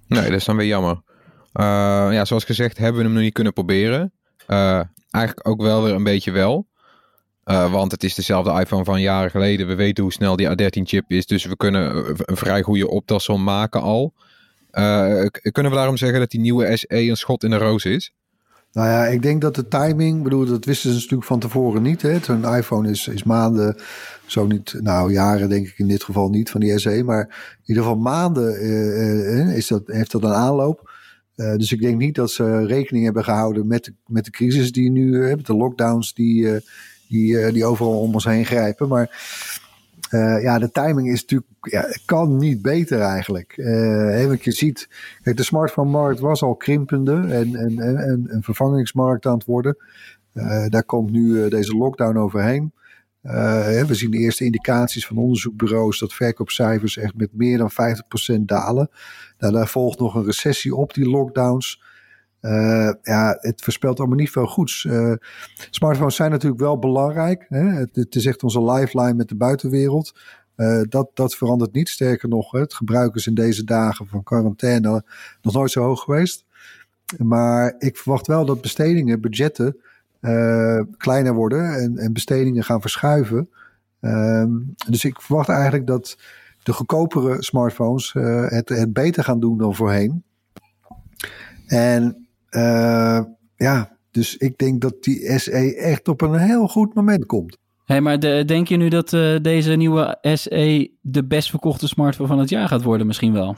Nee, 0.07 0.23
dat 0.23 0.39
is 0.39 0.45
dan 0.45 0.55
weer 0.55 0.67
jammer. 0.67 1.01
Uh, 1.53 1.63
ja, 2.11 2.25
zoals 2.25 2.43
gezegd 2.43 2.77
hebben 2.77 2.97
we 2.97 3.03
hem 3.03 3.13
nog 3.13 3.23
niet 3.23 3.33
kunnen 3.33 3.53
proberen. 3.53 4.11
Uh, 4.47 4.81
eigenlijk 5.09 5.47
ook 5.47 5.61
wel 5.61 5.83
weer 5.83 5.93
een 5.93 6.03
beetje 6.03 6.31
wel. 6.31 6.67
Uh, 7.45 7.71
want 7.71 7.91
het 7.91 8.03
is 8.03 8.15
dezelfde 8.15 8.59
iPhone 8.59 8.83
van 8.83 9.01
jaren 9.01 9.31
geleden. 9.31 9.67
We 9.67 9.75
weten 9.75 10.03
hoe 10.03 10.13
snel 10.13 10.35
die 10.35 10.49
A13-chip 10.49 11.11
is. 11.11 11.25
Dus 11.25 11.45
we 11.45 11.55
kunnen 11.55 12.13
een 12.25 12.37
vrij 12.37 12.61
goede 12.61 12.89
optelsom 12.89 13.43
maken 13.43 13.81
al. 13.81 14.13
kunnen 15.51 15.71
we 15.71 15.77
daarom 15.77 15.97
zeggen 15.97 16.19
dat 16.19 16.31
die 16.31 16.39
nieuwe 16.39 16.77
SE 16.77 16.87
een 16.89 17.17
schot 17.17 17.43
in 17.43 17.49
de 17.49 17.57
roos 17.57 17.85
is? 17.85 18.13
Nou 18.71 18.87
ja, 18.87 19.05
ik 19.05 19.21
denk 19.21 19.41
dat 19.41 19.55
de 19.55 19.67
timing, 19.67 20.23
bedoel, 20.23 20.45
dat 20.45 20.65
wisten 20.65 20.89
ze 20.89 20.95
natuurlijk 20.95 21.23
van 21.23 21.39
tevoren 21.39 21.81
niet. 21.81 22.03
Een 22.03 22.43
iPhone 22.43 22.89
is, 22.89 23.07
is 23.07 23.23
maanden, 23.23 23.77
zo 24.25 24.45
niet, 24.45 24.75
nou 24.79 25.11
jaren 25.11 25.49
denk 25.49 25.67
ik 25.67 25.77
in 25.77 25.87
dit 25.87 26.03
geval 26.03 26.29
niet 26.29 26.49
van 26.49 26.61
die 26.61 26.79
SE, 26.79 27.03
maar 27.03 27.21
in 27.51 27.63
ieder 27.65 27.83
geval 27.83 27.99
maanden 27.99 28.59
is 29.55 29.67
dat, 29.67 29.81
heeft 29.85 30.11
dat 30.11 30.23
een 30.23 30.33
aanloop. 30.33 30.91
Uh, 31.35 31.55
dus 31.55 31.71
ik 31.71 31.81
denk 31.81 31.97
niet 31.97 32.15
dat 32.15 32.31
ze 32.31 32.65
rekening 32.65 33.03
hebben 33.03 33.23
gehouden 33.23 33.67
met 33.67 33.83
de, 33.83 33.93
met 34.07 34.25
de 34.25 34.31
crisis 34.31 34.71
die 34.71 34.91
nu 34.91 35.15
hebben, 35.15 35.39
uh, 35.39 35.45
de 35.45 35.55
lockdowns 35.55 36.13
die, 36.13 36.43
uh, 36.43 36.57
die, 37.07 37.51
die 37.51 37.65
overal 37.65 37.99
om 37.99 38.13
ons 38.13 38.25
heen 38.25 38.45
grijpen. 38.45 38.87
Maar 38.87 39.41
ja, 40.41 40.59
de 40.59 40.71
timing 40.71 41.11
is 41.11 41.21
natuurlijk, 41.21 41.51
ja, 41.61 41.85
kan 42.05 42.37
niet 42.37 42.61
beter 42.61 42.99
eigenlijk. 42.99 43.53
Want 44.27 44.43
je 44.43 44.51
ziet, 44.51 44.89
de 45.23 45.43
smartphone-markt 45.43 46.19
was 46.19 46.41
al 46.41 46.55
krimpende 46.55 47.13
en, 47.13 47.55
en, 47.55 47.79
en 47.79 48.25
een 48.27 48.43
vervangingsmarkt 48.43 49.25
aan 49.25 49.33
het 49.33 49.45
worden. 49.45 49.77
daar 50.67 50.83
komt 50.83 51.11
nu 51.11 51.49
deze 51.49 51.75
lockdown 51.75 52.17
overheen. 52.17 52.73
We 53.23 53.89
zien 53.89 54.11
de 54.11 54.17
eerste 54.17 54.45
indicaties 54.45 55.07
van 55.07 55.17
onderzoekbureaus 55.17 55.99
dat 55.99 56.13
verkoopcijfers 56.13 56.97
echt 56.97 57.15
met 57.15 57.29
meer 57.33 57.57
dan 57.57 57.71
50% 57.71 58.41
dalen. 58.41 58.89
Nou, 59.37 59.53
daar 59.53 59.67
volgt 59.67 59.99
nog 59.99 60.15
een 60.15 60.25
recessie 60.25 60.75
op, 60.75 60.93
die 60.93 61.09
lockdowns. 61.09 61.81
Uh, 62.41 62.91
ja, 63.01 63.37
het 63.39 63.61
voorspelt 63.61 63.99
allemaal 63.99 64.17
niet 64.17 64.31
veel 64.31 64.45
goeds. 64.45 64.83
Uh, 64.83 65.13
smartphones 65.69 66.15
zijn 66.15 66.31
natuurlijk 66.31 66.61
wel 66.61 66.79
belangrijk. 66.79 67.45
Hè? 67.49 67.63
Het, 67.63 67.95
het, 67.95 68.15
is 68.15 68.25
echt 68.25 68.43
onze 68.43 68.63
lifeline 68.63 69.13
met 69.13 69.29
de 69.29 69.35
buitenwereld. 69.35 70.19
Dat, 70.89 71.09
dat 71.13 71.35
verandert 71.35 71.73
niet. 71.73 71.89
Sterker 71.89 72.29
nog, 72.29 72.51
het 72.51 72.73
gebruik 72.73 73.15
is 73.15 73.27
in 73.27 73.33
deze 73.33 73.63
dagen 73.63 74.07
van 74.07 74.23
quarantaine 74.23 75.03
nog 75.41 75.53
nooit 75.53 75.71
zo 75.71 75.83
hoog 75.83 76.01
geweest. 76.01 76.45
Maar 77.17 77.75
ik 77.77 77.97
verwacht 77.97 78.27
wel 78.27 78.45
dat 78.45 78.61
bestedingen, 78.61 79.21
budgetten 79.21 79.77
kleiner 80.97 81.33
worden 81.33 81.73
en, 81.73 81.97
en 81.97 82.13
bestedingen 82.13 82.63
gaan 82.63 82.81
verschuiven. 82.81 83.49
Ehm, 83.99 84.51
dus 84.87 85.05
ik 85.05 85.21
verwacht 85.21 85.49
eigenlijk 85.49 85.87
dat 85.87 86.17
de 86.63 86.73
goedkopere 86.73 87.43
smartphones 87.43 88.13
uh, 88.13 88.49
het, 88.49 88.69
het 88.69 88.93
beter 88.93 89.23
gaan 89.23 89.39
doen 89.39 89.57
dan 89.57 89.75
voorheen. 89.75 90.23
En 91.65 92.27
uh, 92.49 93.21
ja, 93.55 93.97
dus 94.11 94.37
ik 94.37 94.57
denk 94.57 94.81
dat 94.81 95.03
die 95.03 95.39
SE 95.39 95.75
echt 95.75 96.07
op 96.07 96.21
een 96.21 96.35
heel 96.35 96.67
goed 96.67 96.93
moment 96.93 97.25
komt. 97.25 97.57
Hey, 97.85 98.01
maar 98.01 98.19
de, 98.19 98.43
denk 98.45 98.67
je 98.67 98.77
nu 98.77 98.89
dat 98.89 99.09
deze 99.41 99.73
nieuwe 99.75 100.17
SE 100.21 100.91
de 101.01 101.25
best 101.25 101.49
verkochte 101.49 101.87
smartphone 101.87 102.27
van 102.27 102.39
het 102.39 102.49
jaar 102.49 102.67
gaat 102.67 102.83
worden 102.83 103.07
misschien 103.07 103.33
wel? 103.33 103.55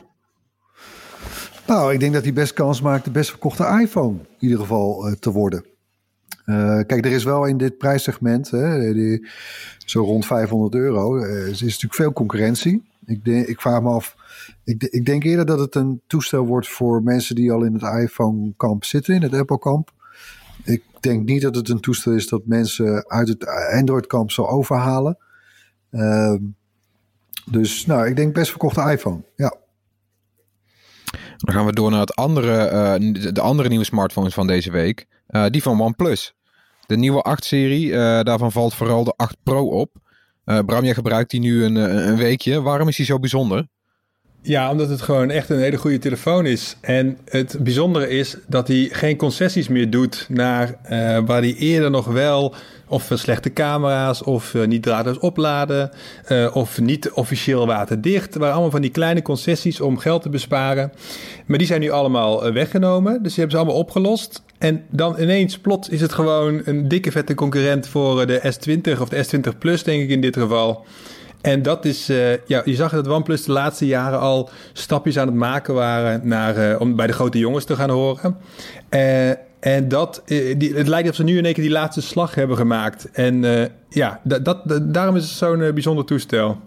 Nou, 1.67 1.93
ik 1.93 1.99
denk 1.99 2.13
dat 2.13 2.23
hij 2.23 2.33
best 2.33 2.53
kans 2.53 2.81
maakt 2.81 3.05
de 3.05 3.11
best 3.11 3.29
verkochte 3.29 3.79
iPhone 3.81 4.17
in 4.17 4.27
ieder 4.39 4.59
geval 4.59 5.15
te 5.19 5.31
worden. 5.31 5.65
Uh, 6.45 6.79
kijk, 6.85 7.05
er 7.05 7.11
is 7.11 7.23
wel 7.23 7.45
in 7.45 7.57
dit 7.57 7.77
prijssegment, 7.77 8.51
hè, 8.51 8.93
die, 8.93 9.27
zo 9.85 10.03
rond 10.03 10.25
500 10.25 10.75
euro, 10.75 11.17
uh, 11.17 11.47
is 11.47 11.61
natuurlijk 11.61 11.93
veel 11.93 12.13
concurrentie. 12.13 12.83
Ik, 13.05 13.25
denk, 13.25 13.47
ik 13.47 13.61
vraag 13.61 13.81
me 13.81 13.89
af, 13.89 14.15
ik, 14.63 14.83
ik, 14.83 15.05
denk 15.05 15.23
eerder 15.23 15.45
dat 15.45 15.59
het 15.59 15.75
een 15.75 16.01
toestel 16.07 16.45
wordt 16.45 16.67
voor 16.67 17.03
mensen 17.03 17.35
die 17.35 17.51
al 17.51 17.63
in 17.63 17.73
het 17.73 18.03
iPhone-kamp 18.03 18.83
zitten, 18.83 19.15
in 19.15 19.21
het 19.21 19.33
Apple-kamp. 19.33 19.91
Ik 20.63 20.83
denk 20.99 21.25
niet 21.25 21.41
dat 21.41 21.55
het 21.55 21.69
een 21.69 21.79
toestel 21.79 22.11
is 22.11 22.27
dat 22.27 22.45
mensen 22.45 23.09
uit 23.09 23.27
het 23.27 23.45
Android-kamp 23.73 24.31
zal 24.31 24.49
overhalen. 24.49 25.17
Uh, 25.91 26.35
dus 27.45 27.85
nou, 27.85 28.07
ik 28.07 28.15
denk 28.15 28.33
best 28.33 28.49
verkochte 28.49 28.91
iPhone, 28.91 29.21
ja. 29.35 29.55
Dan 31.37 31.55
gaan 31.55 31.65
we 31.65 31.73
door 31.73 31.91
naar 31.91 31.99
het 31.99 32.15
andere, 32.15 32.71
uh, 32.99 33.33
de 33.33 33.41
andere 33.41 33.69
nieuwe 33.69 33.85
smartphones 33.85 34.33
van 34.33 34.47
deze 34.47 34.71
week. 34.71 35.07
Uh, 35.29 35.45
die 35.49 35.61
van 35.61 35.81
OnePlus. 35.81 36.33
De 36.85 36.97
nieuwe 36.97 37.25
8-serie, 37.41 37.87
uh, 37.87 38.21
daarvan 38.21 38.51
valt 38.51 38.73
vooral 38.73 39.03
de 39.03 39.13
8 39.15 39.37
Pro 39.43 39.67
op. 39.67 39.91
Bram, 40.65 40.83
jij 40.83 40.93
gebruikt 40.93 41.31
die 41.31 41.39
nu 41.39 41.63
een, 41.63 41.75
een 41.75 42.17
weekje. 42.17 42.61
Waarom 42.61 42.87
is 42.87 42.95
die 42.95 43.05
zo 43.05 43.19
bijzonder? 43.19 43.67
Ja, 44.45 44.71
omdat 44.71 44.89
het 44.89 45.01
gewoon 45.01 45.29
echt 45.29 45.49
een 45.49 45.59
hele 45.59 45.77
goede 45.77 45.97
telefoon 45.97 46.45
is. 46.45 46.77
En 46.81 47.17
het 47.25 47.57
bijzondere 47.59 48.09
is 48.09 48.37
dat 48.47 48.67
hij 48.67 48.89
geen 48.91 49.17
concessies 49.17 49.67
meer 49.67 49.89
doet 49.89 50.25
naar 50.29 50.67
uh, 50.67 51.19
waar 51.25 51.41
hij 51.41 51.55
eerder 51.55 51.91
nog 51.91 52.05
wel 52.05 52.55
of 52.87 53.11
slechte 53.13 53.53
camera's 53.53 54.23
of 54.23 54.53
uh, 54.53 54.67
niet 54.67 54.83
draadloos 54.83 55.19
opladen 55.19 55.91
uh, 56.29 56.55
of 56.55 56.79
niet 56.79 57.11
officieel 57.11 57.67
waterdicht. 57.67 58.33
Er 58.33 58.39
waren 58.39 58.53
allemaal 58.53 58.71
van 58.71 58.81
die 58.81 58.91
kleine 58.91 59.21
concessies 59.21 59.81
om 59.81 59.97
geld 59.97 60.21
te 60.21 60.29
besparen. 60.29 60.91
Maar 61.45 61.57
die 61.57 61.67
zijn 61.67 61.81
nu 61.81 61.89
allemaal 61.89 62.53
weggenomen, 62.53 63.13
dus 63.23 63.33
die 63.33 63.43
hebben 63.43 63.51
ze 63.51 63.57
allemaal 63.57 63.81
opgelost. 63.81 64.43
En 64.57 64.83
dan 64.89 65.19
ineens, 65.19 65.59
plot, 65.59 65.91
is 65.91 66.01
het 66.01 66.13
gewoon 66.13 66.61
een 66.63 66.87
dikke 66.87 67.11
vette 67.11 67.33
concurrent 67.33 67.87
voor 67.87 68.27
de 68.27 68.39
S20 68.39 69.01
of 69.01 69.09
de 69.09 69.25
S20 69.25 69.57
Plus, 69.57 69.83
denk 69.83 70.01
ik 70.01 70.09
in 70.09 70.21
dit 70.21 70.37
geval. 70.37 70.85
En 71.41 71.61
dat 71.61 71.85
is, 71.85 72.09
uh, 72.09 72.47
ja, 72.47 72.61
je 72.65 72.75
zag 72.75 72.91
dat 72.91 73.07
OnePlus 73.07 73.43
de 73.43 73.51
laatste 73.51 73.85
jaren 73.85 74.19
al 74.19 74.49
stapjes 74.73 75.17
aan 75.17 75.27
het 75.27 75.35
maken 75.35 75.73
waren 75.73 76.27
naar, 76.27 76.69
uh, 76.69 76.81
om 76.81 76.95
bij 76.95 77.07
de 77.07 77.13
grote 77.13 77.37
jongens 77.37 77.65
te 77.65 77.75
gaan 77.75 77.89
horen. 77.89 78.37
En 79.59 79.87
dat, 79.87 80.21
die, 80.57 80.75
het 80.75 80.87
lijkt 80.87 81.07
alsof 81.07 81.15
ze 81.15 81.23
nu 81.23 81.37
in 81.37 81.45
één 81.45 81.53
keer 81.53 81.63
die 81.63 81.73
laatste 81.73 82.01
slag 82.01 82.35
hebben 82.35 82.57
gemaakt. 82.57 83.11
En 83.11 83.43
ja, 83.89 84.19
dat, 84.23 84.45
dat, 84.45 84.93
daarom 84.93 85.15
is 85.15 85.23
het 85.23 85.31
zo'n 85.31 85.71
bijzonder 85.73 86.05
toestel. 86.05 86.57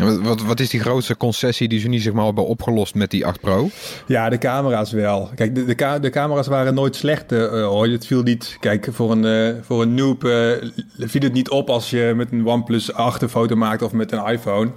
Wat, 0.00 0.42
wat, 0.42 0.60
is 0.60 0.68
die 0.68 0.80
grootste 0.80 1.16
concessie 1.16 1.68
die 1.68 1.80
ze 1.80 1.88
niet 1.88 2.02
zeg 2.02 2.12
maar 2.12 2.24
hebben 2.24 2.46
opgelost 2.46 2.94
met 2.94 3.10
die 3.10 3.26
8 3.26 3.40
Pro? 3.40 3.68
Ja, 4.06 4.28
de 4.28 4.38
camera's 4.38 4.92
wel. 4.92 5.30
Kijk, 5.34 5.54
de, 5.54 5.64
de, 6.00 6.10
camera's 6.10 6.46
waren 6.46 6.74
nooit 6.74 6.96
slecht. 6.96 7.32
Uh. 7.32 7.80
Het 7.80 8.06
viel 8.06 8.22
niet. 8.22 8.56
Kijk, 8.60 8.88
voor 8.90 9.10
een, 9.10 9.24
uh, 9.24 9.62
voor 9.62 9.82
een 9.82 9.94
noob 9.94 10.20
viel 10.98 11.22
het 11.22 11.32
niet 11.32 11.50
op 11.50 11.70
als 11.70 11.90
je 11.90 12.12
met 12.16 12.32
een 12.32 12.46
OnePlus 12.46 12.92
8 12.92 13.22
een 13.22 13.28
foto 13.28 13.56
maakte 13.56 13.84
of 13.84 13.92
met 13.92 14.12
een 14.12 14.26
iPhone. 14.26 14.70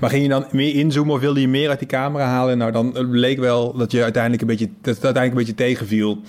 Maar 0.00 0.10
ging 0.10 0.22
je 0.22 0.28
dan 0.28 0.46
meer 0.50 0.74
inzoomen 0.74 1.14
of 1.14 1.20
wilde 1.20 1.40
je 1.40 1.48
meer 1.48 1.68
uit 1.68 1.78
die 1.78 1.88
camera 1.88 2.24
halen? 2.24 2.58
Nou, 2.58 2.72
dan 2.72 3.08
bleek 3.10 3.38
wel 3.38 3.76
dat 3.76 3.92
je 3.92 4.02
uiteindelijk 4.02 4.42
een 4.42 4.48
beetje, 4.48 4.70
dat 4.82 4.94
het 4.94 5.04
uiteindelijk 5.04 5.48
een 5.48 5.54
beetje 5.54 5.64
tegenviel. 5.64 6.20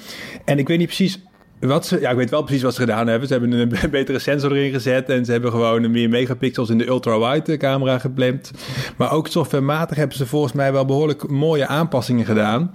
En 0.45 0.59
ik 0.59 0.67
weet 0.67 0.77
niet 0.77 0.87
precies 0.87 1.19
wat 1.59 1.85
ze, 1.85 1.99
ja, 1.99 2.09
ik 2.09 2.15
weet 2.15 2.29
wel 2.29 2.43
precies 2.43 2.63
wat 2.63 2.73
ze 2.73 2.79
gedaan 2.79 3.07
hebben. 3.07 3.27
Ze 3.27 3.33
hebben 3.33 3.51
een 3.51 3.73
betere 3.91 4.19
sensor 4.19 4.51
erin 4.51 4.71
gezet 4.71 5.09
en 5.09 5.25
ze 5.25 5.31
hebben 5.31 5.51
gewoon 5.51 5.91
meer 5.91 6.09
megapixels 6.09 6.69
in 6.69 6.77
de 6.77 6.87
ultra-wide 6.87 7.57
camera 7.57 7.99
gepland. 7.99 8.51
Maar 8.97 9.11
ook 9.11 9.27
softwarematig 9.27 9.97
hebben 9.97 10.17
ze 10.17 10.25
volgens 10.25 10.53
mij 10.53 10.71
wel 10.71 10.85
behoorlijk 10.85 11.29
mooie 11.29 11.67
aanpassingen 11.67 12.25
gedaan. 12.25 12.73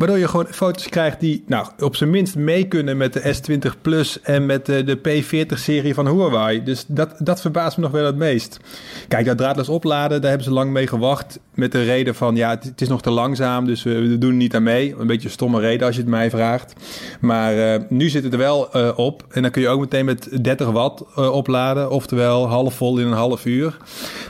Waardoor 0.00 0.18
je 0.18 0.28
gewoon 0.28 0.46
foto's 0.50 0.88
krijgt 0.88 1.20
die 1.20 1.44
nou, 1.46 1.66
op 1.78 1.96
zijn 1.96 2.10
minst 2.10 2.36
mee 2.36 2.68
kunnen 2.68 2.96
met 2.96 3.12
de 3.12 3.34
S20 3.34 3.80
Plus 3.80 4.20
en 4.20 4.46
met 4.46 4.66
de, 4.66 4.84
de 4.84 4.98
P40-serie 4.98 5.94
van 5.94 6.08
Huawei. 6.08 6.62
Dus 6.62 6.84
dat, 6.88 7.14
dat 7.18 7.40
verbaast 7.40 7.76
me 7.76 7.82
nog 7.82 7.92
wel 7.92 8.04
het 8.04 8.16
meest. 8.16 8.60
Kijk, 9.08 9.26
dat 9.26 9.38
draadloos 9.38 9.68
opladen, 9.68 10.20
daar 10.20 10.30
hebben 10.30 10.48
ze 10.48 10.52
lang 10.52 10.70
mee 10.70 10.86
gewacht. 10.86 11.40
Met 11.54 11.72
de 11.72 11.82
reden 11.82 12.14
van, 12.14 12.36
ja, 12.36 12.50
het, 12.50 12.80
is 12.80 12.88
nog 12.88 13.02
te 13.02 13.10
langzaam, 13.10 13.66
dus 13.66 13.82
we, 13.82 14.08
we, 14.08 14.18
doen 14.18 14.36
niet 14.36 14.54
aan 14.54 14.62
mee. 14.62 14.94
Een 14.98 15.06
beetje 15.06 15.26
een 15.26 15.34
stomme 15.34 15.60
reden 15.60 15.86
als 15.86 15.96
je 15.96 16.00
het 16.00 16.10
mij 16.10 16.30
vraagt. 16.30 16.72
Maar 17.20 17.56
uh, 17.56 17.74
nu 17.88 18.08
zit 18.08 18.24
het 18.24 18.32
er 18.32 18.38
wel 18.38 18.76
uh, 18.76 18.90
op. 18.96 19.24
En 19.30 19.42
dan 19.42 19.50
kun 19.50 19.62
je 19.62 19.68
ook 19.68 19.80
meteen 19.80 20.04
met 20.04 20.44
30 20.44 20.70
watt 20.70 21.02
uh, 21.18 21.32
opladen. 21.32 21.90
Oftewel 21.90 22.48
half 22.48 22.74
vol 22.74 22.98
in 22.98 23.06
een 23.06 23.12
half 23.12 23.46
uur. 23.46 23.76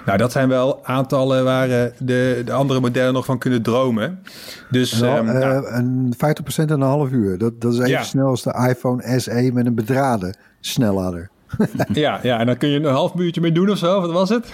Nou, 0.07 0.19
dat 0.19 0.33
zijn 0.33 0.49
wel 0.49 0.81
aantallen 0.83 1.45
waar 1.45 1.69
de, 1.99 2.43
de 2.45 2.53
andere 2.53 2.81
modellen 2.81 3.13
nog 3.13 3.25
van 3.25 3.39
kunnen 3.39 3.63
dromen. 3.63 4.23
Dus... 4.71 5.01
Nou, 5.01 5.60
een 5.67 6.15
50% 6.15 6.19
in 6.57 6.71
een 6.71 6.81
half 6.81 7.11
uur. 7.11 7.39
Dat, 7.39 7.61
dat 7.61 7.73
is 7.73 7.79
even 7.79 8.05
snel 8.05 8.27
als 8.27 8.43
de 8.43 8.67
iPhone 8.69 9.21
SE 9.21 9.51
met 9.53 9.67
een 9.67 9.75
bedraden 9.75 10.37
snellader. 10.61 11.31
ja, 11.93 12.21
ja, 12.23 12.39
en 12.39 12.47
dan 12.47 12.57
kun 12.57 12.69
je 12.69 12.79
een 12.79 12.85
half 12.85 13.15
uurtje 13.15 13.41
mee 13.41 13.53
doen 13.53 13.71
of 13.71 13.79
zo. 13.79 14.01
Wat 14.01 14.13
was 14.13 14.29
het? 14.29 14.53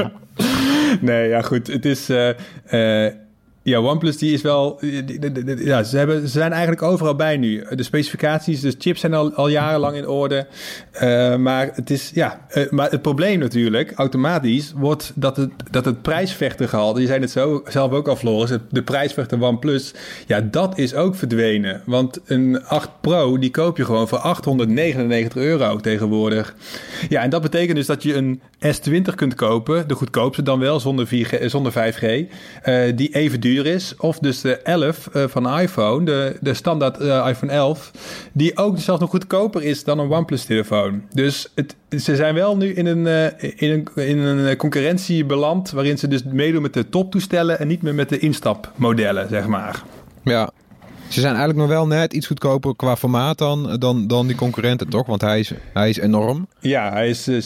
nee, 1.00 1.28
ja 1.28 1.42
goed. 1.42 1.66
Het 1.66 1.84
is... 1.84 2.10
Uh, 2.10 2.28
uh, 2.70 3.12
ja, 3.62 3.78
OnePlus 3.78 4.18
die 4.18 4.32
is 4.32 4.42
wel. 4.42 4.78
Ja, 5.56 5.82
ze, 5.82 5.96
hebben, 5.96 6.20
ze 6.20 6.28
zijn 6.28 6.52
eigenlijk 6.52 6.82
overal 6.82 7.14
bij 7.14 7.36
nu. 7.36 7.64
De 7.70 7.82
specificaties, 7.82 8.60
de 8.60 8.74
chips 8.78 9.00
zijn 9.00 9.14
al, 9.14 9.32
al 9.34 9.48
jarenlang 9.48 9.96
in 9.96 10.08
orde. 10.08 10.46
Uh, 11.02 11.36
maar 11.36 11.70
het 11.74 11.90
is 11.90 12.10
ja. 12.14 12.46
Uh, 12.54 12.70
maar 12.70 12.90
het 12.90 13.02
probleem 13.02 13.38
natuurlijk, 13.38 13.92
automatisch, 13.94 14.72
wordt 14.76 15.12
dat 15.14 15.36
het, 15.36 15.50
dat 15.70 15.84
het 15.84 16.02
prijsvechtergehalte. 16.02 17.00
Je 17.00 17.06
zei 17.06 17.20
het 17.20 17.30
zo 17.30 17.62
zelf 17.68 17.92
ook 17.92 18.08
al, 18.08 18.16
Floris. 18.16 18.58
De 18.70 18.82
prijsvechter 18.82 19.42
OnePlus. 19.42 19.94
Ja, 20.26 20.40
dat 20.40 20.78
is 20.78 20.94
ook 20.94 21.14
verdwenen. 21.14 21.82
Want 21.84 22.20
een 22.24 22.64
8 22.64 22.90
Pro, 23.00 23.38
die 23.38 23.50
koop 23.50 23.76
je 23.76 23.84
gewoon 23.84 24.08
voor 24.08 24.18
899 24.18 25.42
euro 25.42 25.76
tegenwoordig. 25.76 26.54
Ja, 27.08 27.22
en 27.22 27.30
dat 27.30 27.42
betekent 27.42 27.76
dus 27.76 27.86
dat 27.86 28.02
je 28.02 28.14
een 28.14 28.40
S20 28.66 29.14
kunt 29.14 29.34
kopen. 29.34 29.88
De 29.88 29.94
goedkoopste 29.94 30.42
dan 30.42 30.58
wel, 30.58 30.80
zonder, 30.80 31.06
4G, 31.06 31.44
zonder 31.44 31.72
5G. 31.72 32.04
Uh, 32.64 32.82
die 32.94 33.14
even 33.14 33.40
duur 33.40 33.48
is. 33.58 33.94
Of 33.96 34.18
dus 34.18 34.40
de 34.40 34.56
11 34.56 35.08
uh, 35.12 35.24
van 35.28 35.58
iPhone, 35.58 36.04
de, 36.04 36.36
de 36.40 36.54
standaard 36.54 37.00
uh, 37.00 37.26
iPhone 37.28 37.52
11, 37.52 37.90
die 38.32 38.56
ook 38.56 38.78
zelfs 38.78 39.00
nog 39.00 39.10
goedkoper 39.10 39.62
is 39.62 39.84
dan 39.84 39.98
een 39.98 40.10
OnePlus 40.10 40.44
telefoon. 40.44 41.02
Dus 41.12 41.52
het, 41.54 41.76
ze 42.02 42.16
zijn 42.16 42.34
wel 42.34 42.56
nu 42.56 42.74
in 42.74 42.86
een, 42.86 43.06
uh, 43.06 43.60
in, 43.62 43.70
een, 43.70 44.06
in 44.06 44.18
een 44.18 44.56
concurrentie 44.56 45.24
beland 45.24 45.70
waarin 45.70 45.98
ze 45.98 46.08
dus 46.08 46.22
meedoen 46.24 46.62
met 46.62 46.74
de 46.74 46.88
toptoestellen 46.88 47.58
en 47.58 47.68
niet 47.68 47.82
meer 47.82 47.94
met 47.94 48.08
de 48.08 48.18
instapmodellen, 48.18 49.28
zeg 49.28 49.46
maar. 49.46 49.82
Ja, 50.24 50.50
ze 51.10 51.20
zijn 51.20 51.34
eigenlijk 51.34 51.58
nog 51.58 51.68
wel 51.68 51.86
net 51.86 52.12
iets 52.12 52.26
goedkoper 52.26 52.76
qua 52.76 52.96
formaat 52.96 53.38
dan, 53.38 53.76
dan, 53.78 54.06
dan 54.06 54.26
die 54.26 54.36
concurrenten, 54.36 54.88
toch? 54.88 55.06
Want 55.06 55.20
hij 55.20 55.38
is, 55.38 55.52
hij 55.72 55.88
is 55.88 55.98
enorm. 55.98 56.46
Ja, 56.60 56.92
hij 56.92 57.08
is 57.08 57.30
6,8 57.30 57.36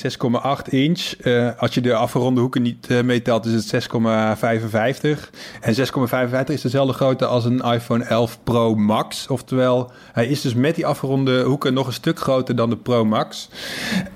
inch. 0.68 1.14
Uh, 1.22 1.50
als 1.58 1.74
je 1.74 1.80
de 1.80 1.94
afgeronde 1.94 2.40
hoeken 2.40 2.62
niet 2.62 2.86
uh, 2.90 3.02
meetelt, 3.02 3.46
is 3.46 3.70
het 3.70 3.88
6,55. 3.88 5.30
En 5.60 5.74
6,55 5.76 6.44
is 6.46 6.60
dezelfde 6.60 6.92
grootte 6.92 7.26
als 7.26 7.44
een 7.44 7.60
iPhone 7.60 8.04
11 8.04 8.38
Pro 8.44 8.74
Max. 8.74 9.28
Oftewel, 9.28 9.90
hij 10.12 10.26
is 10.26 10.40
dus 10.40 10.54
met 10.54 10.74
die 10.74 10.86
afgeronde 10.86 11.42
hoeken 11.42 11.74
nog 11.74 11.86
een 11.86 11.92
stuk 11.92 12.18
groter 12.18 12.56
dan 12.56 12.70
de 12.70 12.76
Pro 12.76 13.04
Max. 13.04 13.48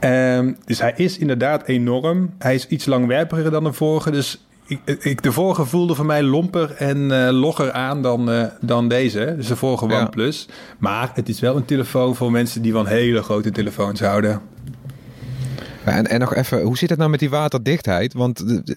Um, 0.00 0.56
dus 0.64 0.80
hij 0.80 0.92
is 0.96 1.18
inderdaad 1.18 1.66
enorm. 1.66 2.34
Hij 2.38 2.54
is 2.54 2.66
iets 2.66 2.86
langwerpiger 2.86 3.50
dan 3.50 3.64
de 3.64 3.72
vorige. 3.72 4.10
Dus 4.10 4.38
ik, 4.68 5.04
ik, 5.04 5.22
de 5.22 5.32
vorige 5.32 5.64
voelde 5.64 5.94
voor 5.94 6.06
mij 6.06 6.22
lomper 6.22 6.74
en 6.74 6.98
uh, 6.98 7.28
logger 7.30 7.72
aan 7.72 8.02
dan, 8.02 8.30
uh, 8.30 8.44
dan 8.60 8.88
deze. 8.88 9.34
Dus 9.36 9.46
de 9.46 9.56
vorige 9.56 9.84
OnePlus. 9.84 10.48
Maar 10.78 11.10
het 11.14 11.28
is 11.28 11.40
wel 11.40 11.56
een 11.56 11.64
telefoon 11.64 12.16
voor 12.16 12.30
mensen 12.30 12.62
die 12.62 12.72
van 12.72 12.86
hele 12.86 13.22
grote 13.22 13.50
telefoons 13.50 14.00
houden. 14.00 14.40
En, 15.84 16.06
en 16.06 16.20
nog 16.20 16.34
even, 16.34 16.62
hoe 16.62 16.78
zit 16.78 16.90
het 16.90 16.98
nou 16.98 17.10
met 17.10 17.20
die 17.20 17.30
waterdichtheid? 17.30 18.12
Want 18.12 18.48
de, 18.48 18.62
de, 18.64 18.76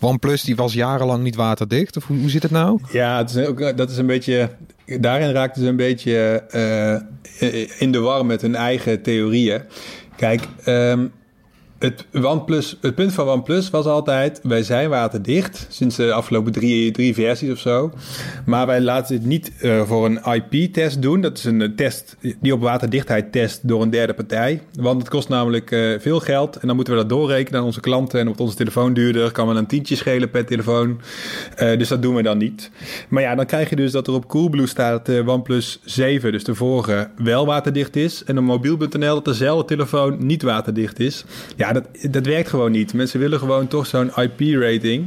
OnePlus 0.00 0.42
die 0.42 0.56
was 0.56 0.72
jarenlang 0.72 1.22
niet 1.22 1.36
waterdicht. 1.36 1.96
Of 1.96 2.06
hoe, 2.06 2.18
hoe 2.18 2.30
zit 2.30 2.42
het 2.42 2.52
nou? 2.52 2.80
Ja, 2.92 3.18
het 3.18 3.30
is 3.34 3.46
ook, 3.46 3.76
dat 3.76 3.90
is 3.90 3.96
een 3.96 4.06
beetje... 4.06 4.50
Daarin 5.00 5.32
raakten 5.32 5.62
ze 5.62 5.68
een 5.68 5.76
beetje 5.76 6.44
uh, 7.40 7.80
in 7.80 7.92
de 7.92 7.98
war 7.98 8.26
met 8.26 8.42
hun 8.42 8.54
eigen 8.54 9.02
theorieën. 9.02 9.62
Kijk, 10.16 10.42
um, 10.66 11.12
het, 11.78 12.06
OnePlus, 12.12 12.76
het 12.80 12.94
punt 12.94 13.12
van 13.12 13.28
OnePlus 13.28 13.70
was 13.70 13.84
altijd: 13.84 14.40
wij 14.42 14.62
zijn 14.62 14.88
waterdicht 14.88 15.66
sinds 15.68 15.96
de 15.96 16.12
afgelopen 16.12 16.52
drie, 16.52 17.14
versies 17.14 17.50
of 17.50 17.58
zo. 17.58 17.92
Maar 18.46 18.66
wij 18.66 18.80
laten 18.80 19.18
dit 19.18 19.26
niet 19.26 19.52
uh, 19.62 19.82
voor 19.82 20.04
een 20.06 20.20
IP-test 20.34 21.02
doen. 21.02 21.20
Dat 21.20 21.38
is 21.38 21.44
een 21.44 21.72
test 21.76 22.16
die 22.40 22.52
op 22.52 22.60
waterdichtheid 22.60 23.32
test 23.32 23.68
door 23.68 23.82
een 23.82 23.90
derde 23.90 24.14
partij. 24.14 24.62
Want 24.80 24.98
het 24.98 25.08
kost 25.08 25.28
namelijk 25.28 25.70
uh, 25.70 25.98
veel 26.00 26.20
geld 26.20 26.56
en 26.56 26.66
dan 26.66 26.76
moeten 26.76 26.94
we 26.94 27.00
dat 27.00 27.08
doorrekenen 27.08 27.60
aan 27.60 27.66
onze 27.66 27.80
klanten. 27.80 28.20
En 28.20 28.28
op 28.28 28.40
onze 28.40 28.56
telefoon 28.56 28.92
duurder 28.92 29.32
kan 29.32 29.46
wel 29.46 29.56
een 29.56 29.66
tientje 29.66 29.96
schelen 29.96 30.30
per 30.30 30.46
telefoon. 30.46 31.00
Dus 31.56 31.88
dat 31.88 32.02
doen 32.02 32.14
we 32.14 32.22
dan 32.22 32.38
niet. 32.38 32.70
Maar 33.08 33.22
ja, 33.22 33.34
dan 33.34 33.46
krijg 33.46 33.70
je 33.70 33.76
dus 33.76 33.92
dat 33.92 34.06
er 34.06 34.12
op 34.12 34.28
Coolblue 34.28 34.66
staat 34.66 35.08
uh, 35.08 35.28
OnePlus 35.28 35.80
7, 35.84 36.32
dus 36.32 36.44
de 36.44 36.54
vorige, 36.54 37.10
wel 37.16 37.46
waterdicht 37.46 37.96
is. 37.96 38.24
En 38.24 38.38
op 38.38 38.44
mobiel.nl 38.44 39.14
dat 39.14 39.24
dezelfde 39.24 39.64
telefoon 39.64 40.26
niet 40.26 40.42
waterdicht 40.42 41.00
is. 41.00 41.24
Ja, 41.56 41.65
dat, 41.72 41.84
dat 42.10 42.26
werkt 42.26 42.48
gewoon 42.48 42.70
niet. 42.70 42.94
Mensen 42.94 43.20
willen 43.20 43.38
gewoon 43.38 43.68
toch 43.68 43.86
zo'n 43.86 44.10
IP-rating. 44.16 45.04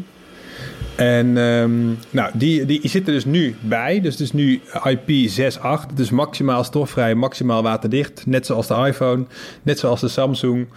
En 0.99 1.37
ehm, 1.37 1.87
nou, 2.09 2.31
die, 2.33 2.65
die 2.65 2.81
zit 2.83 3.07
er 3.07 3.13
dus 3.13 3.25
nu 3.25 3.55
bij. 3.59 4.01
Dus 4.01 4.11
het 4.11 4.21
is 4.21 4.33
nu 4.33 4.61
IP68. 4.73 5.93
Dus 5.93 6.09
maximaal 6.09 6.63
stofvrij, 6.63 7.15
maximaal 7.15 7.63
waterdicht. 7.63 8.25
Net 8.25 8.45
zoals 8.45 8.67
de 8.67 8.73
iPhone, 8.73 9.25
net 9.63 9.79
zoals 9.79 10.01
de 10.01 10.07
Samsung. 10.07 10.67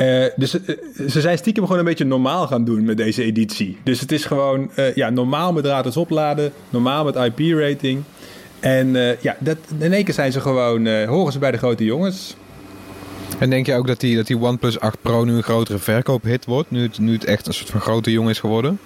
Uh, 0.00 0.24
dus 0.36 0.54
uh, 0.54 0.60
ze 1.08 1.20
zijn 1.20 1.38
stiekem 1.38 1.64
gewoon 1.64 1.78
een 1.78 1.84
beetje 1.84 2.04
normaal 2.04 2.46
gaan 2.46 2.64
doen 2.64 2.84
met 2.84 2.96
deze 2.96 3.22
editie. 3.22 3.78
Dus 3.84 4.00
het 4.00 4.12
is 4.12 4.24
gewoon 4.24 4.70
uh, 4.76 4.94
ja, 4.94 5.10
normaal 5.10 5.52
met 5.52 5.64
draadloos 5.64 5.96
opladen, 5.96 6.52
normaal 6.70 7.04
met 7.04 7.16
IP-rating. 7.16 8.02
En 8.60 9.16
ja, 9.20 9.36
dat, 9.38 9.58
in 9.78 9.92
één 9.92 10.04
keer 10.04 10.14
zijn 10.14 10.32
ze 10.32 10.40
gewoon, 10.40 11.04
horen 11.04 11.32
ze 11.32 11.38
bij 11.38 11.50
de 11.50 11.58
grote 11.58 11.84
jongens. 11.84 12.36
En 13.38 13.50
denk 13.50 13.66
je 13.66 13.74
ook 13.74 13.86
dat 13.86 14.00
die, 14.00 14.16
dat 14.16 14.26
die 14.26 14.38
OnePlus 14.38 14.80
8 14.80 14.98
Pro 15.00 15.24
nu 15.24 15.32
een 15.32 15.42
grotere 15.42 15.78
verkoophit 15.78 16.44
wordt? 16.44 16.70
Nu 16.70 16.82
het, 16.82 16.98
nu 16.98 17.12
het 17.12 17.24
echt 17.24 17.46
een 17.46 17.54
soort 17.54 17.70
van 17.70 17.80
grote 17.80 18.10
jongen 18.10 18.30
is 18.30 18.40
geworden? 18.40 18.78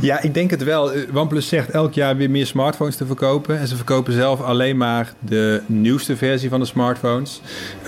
Ja, 0.00 0.22
ik 0.22 0.34
denk 0.34 0.50
het 0.50 0.64
wel. 0.64 0.92
OnePlus 1.14 1.48
zegt 1.48 1.70
elk 1.70 1.92
jaar 1.92 2.16
weer 2.16 2.30
meer 2.30 2.46
smartphones 2.46 2.96
te 2.96 3.06
verkopen. 3.06 3.58
En 3.58 3.68
ze 3.68 3.76
verkopen 3.76 4.12
zelf 4.12 4.42
alleen 4.42 4.76
maar 4.76 5.14
de 5.18 5.62
nieuwste 5.66 6.16
versie 6.16 6.48
van 6.48 6.60
de 6.60 6.66
smartphones. 6.66 7.40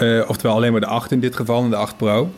Uh, 0.02 0.28
oftewel 0.28 0.56
alleen 0.56 0.72
maar 0.72 0.80
de 0.80 0.86
8 0.86 1.12
in 1.12 1.20
dit 1.20 1.36
geval 1.36 1.62
en 1.62 1.70
de 1.70 1.76
8 1.76 1.96
Pro. 1.96 2.30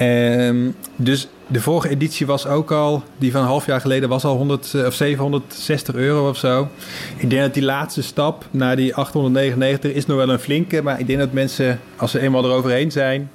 Um, 0.00 0.74
dus 0.96 1.28
de 1.46 1.60
vorige 1.60 1.88
editie 1.88 2.26
was 2.26 2.46
ook 2.46 2.70
al, 2.70 3.02
die 3.18 3.32
van 3.32 3.40
een 3.40 3.46
half 3.46 3.66
jaar 3.66 3.80
geleden 3.80 4.08
was 4.08 4.24
al 4.24 4.36
100 4.36 4.74
of 4.86 4.94
760 4.94 5.94
euro 5.94 6.28
of 6.28 6.36
zo. 6.36 6.68
Ik 7.16 7.30
denk 7.30 7.42
dat 7.42 7.54
die 7.54 7.62
laatste 7.62 8.02
stap 8.02 8.46
naar 8.50 8.76
die 8.76 8.94
899 8.94 9.92
is 9.92 10.06
nog 10.06 10.16
wel 10.16 10.28
een 10.28 10.38
flinke. 10.38 10.82
Maar 10.82 11.00
ik 11.00 11.06
denk 11.06 11.18
dat 11.18 11.32
mensen, 11.32 11.80
als 11.96 12.10
ze 12.10 12.20
eenmaal 12.20 12.44
eroverheen 12.44 12.92
zijn, 12.92 13.30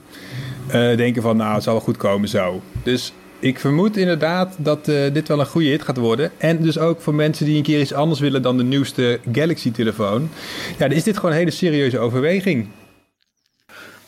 uh, 0.68 0.74
denken 0.74 1.22
van 1.22 1.38
nou, 1.38 1.54
het 1.54 1.64
zal 1.64 1.74
wel 1.74 1.82
goed 1.82 1.98
komen 1.98 2.30
zo. 2.30 2.62
Dus 2.84 3.14
ik 3.40 3.60
vermoed 3.60 3.98
inderdaad 3.98 4.56
dat 4.58 4.88
uh, 4.88 5.14
dit 5.14 5.28
wel 5.28 5.40
een 5.40 5.46
goede 5.46 5.68
hit 5.68 5.84
gaat 5.84 5.98
worden. 5.98 6.32
En 6.38 6.62
dus 6.62 6.78
ook 6.78 7.02
voor 7.02 7.16
mensen 7.16 7.46
die 7.46 7.58
een 7.58 7.64
keer 7.64 7.80
iets 7.80 7.94
anders 7.94 8.20
willen 8.20 8.42
dan 8.42 8.58
de 8.58 8.64
nieuwste 8.64 9.20
Galaxy-telefoon. 9.32 10.30
Ja, 10.78 10.88
dan 10.88 10.98
is 10.98 11.04
dit 11.04 11.16
gewoon 11.16 11.32
een 11.32 11.38
hele 11.38 11.52
serieuze 11.52 12.00
overweging. 12.00 12.68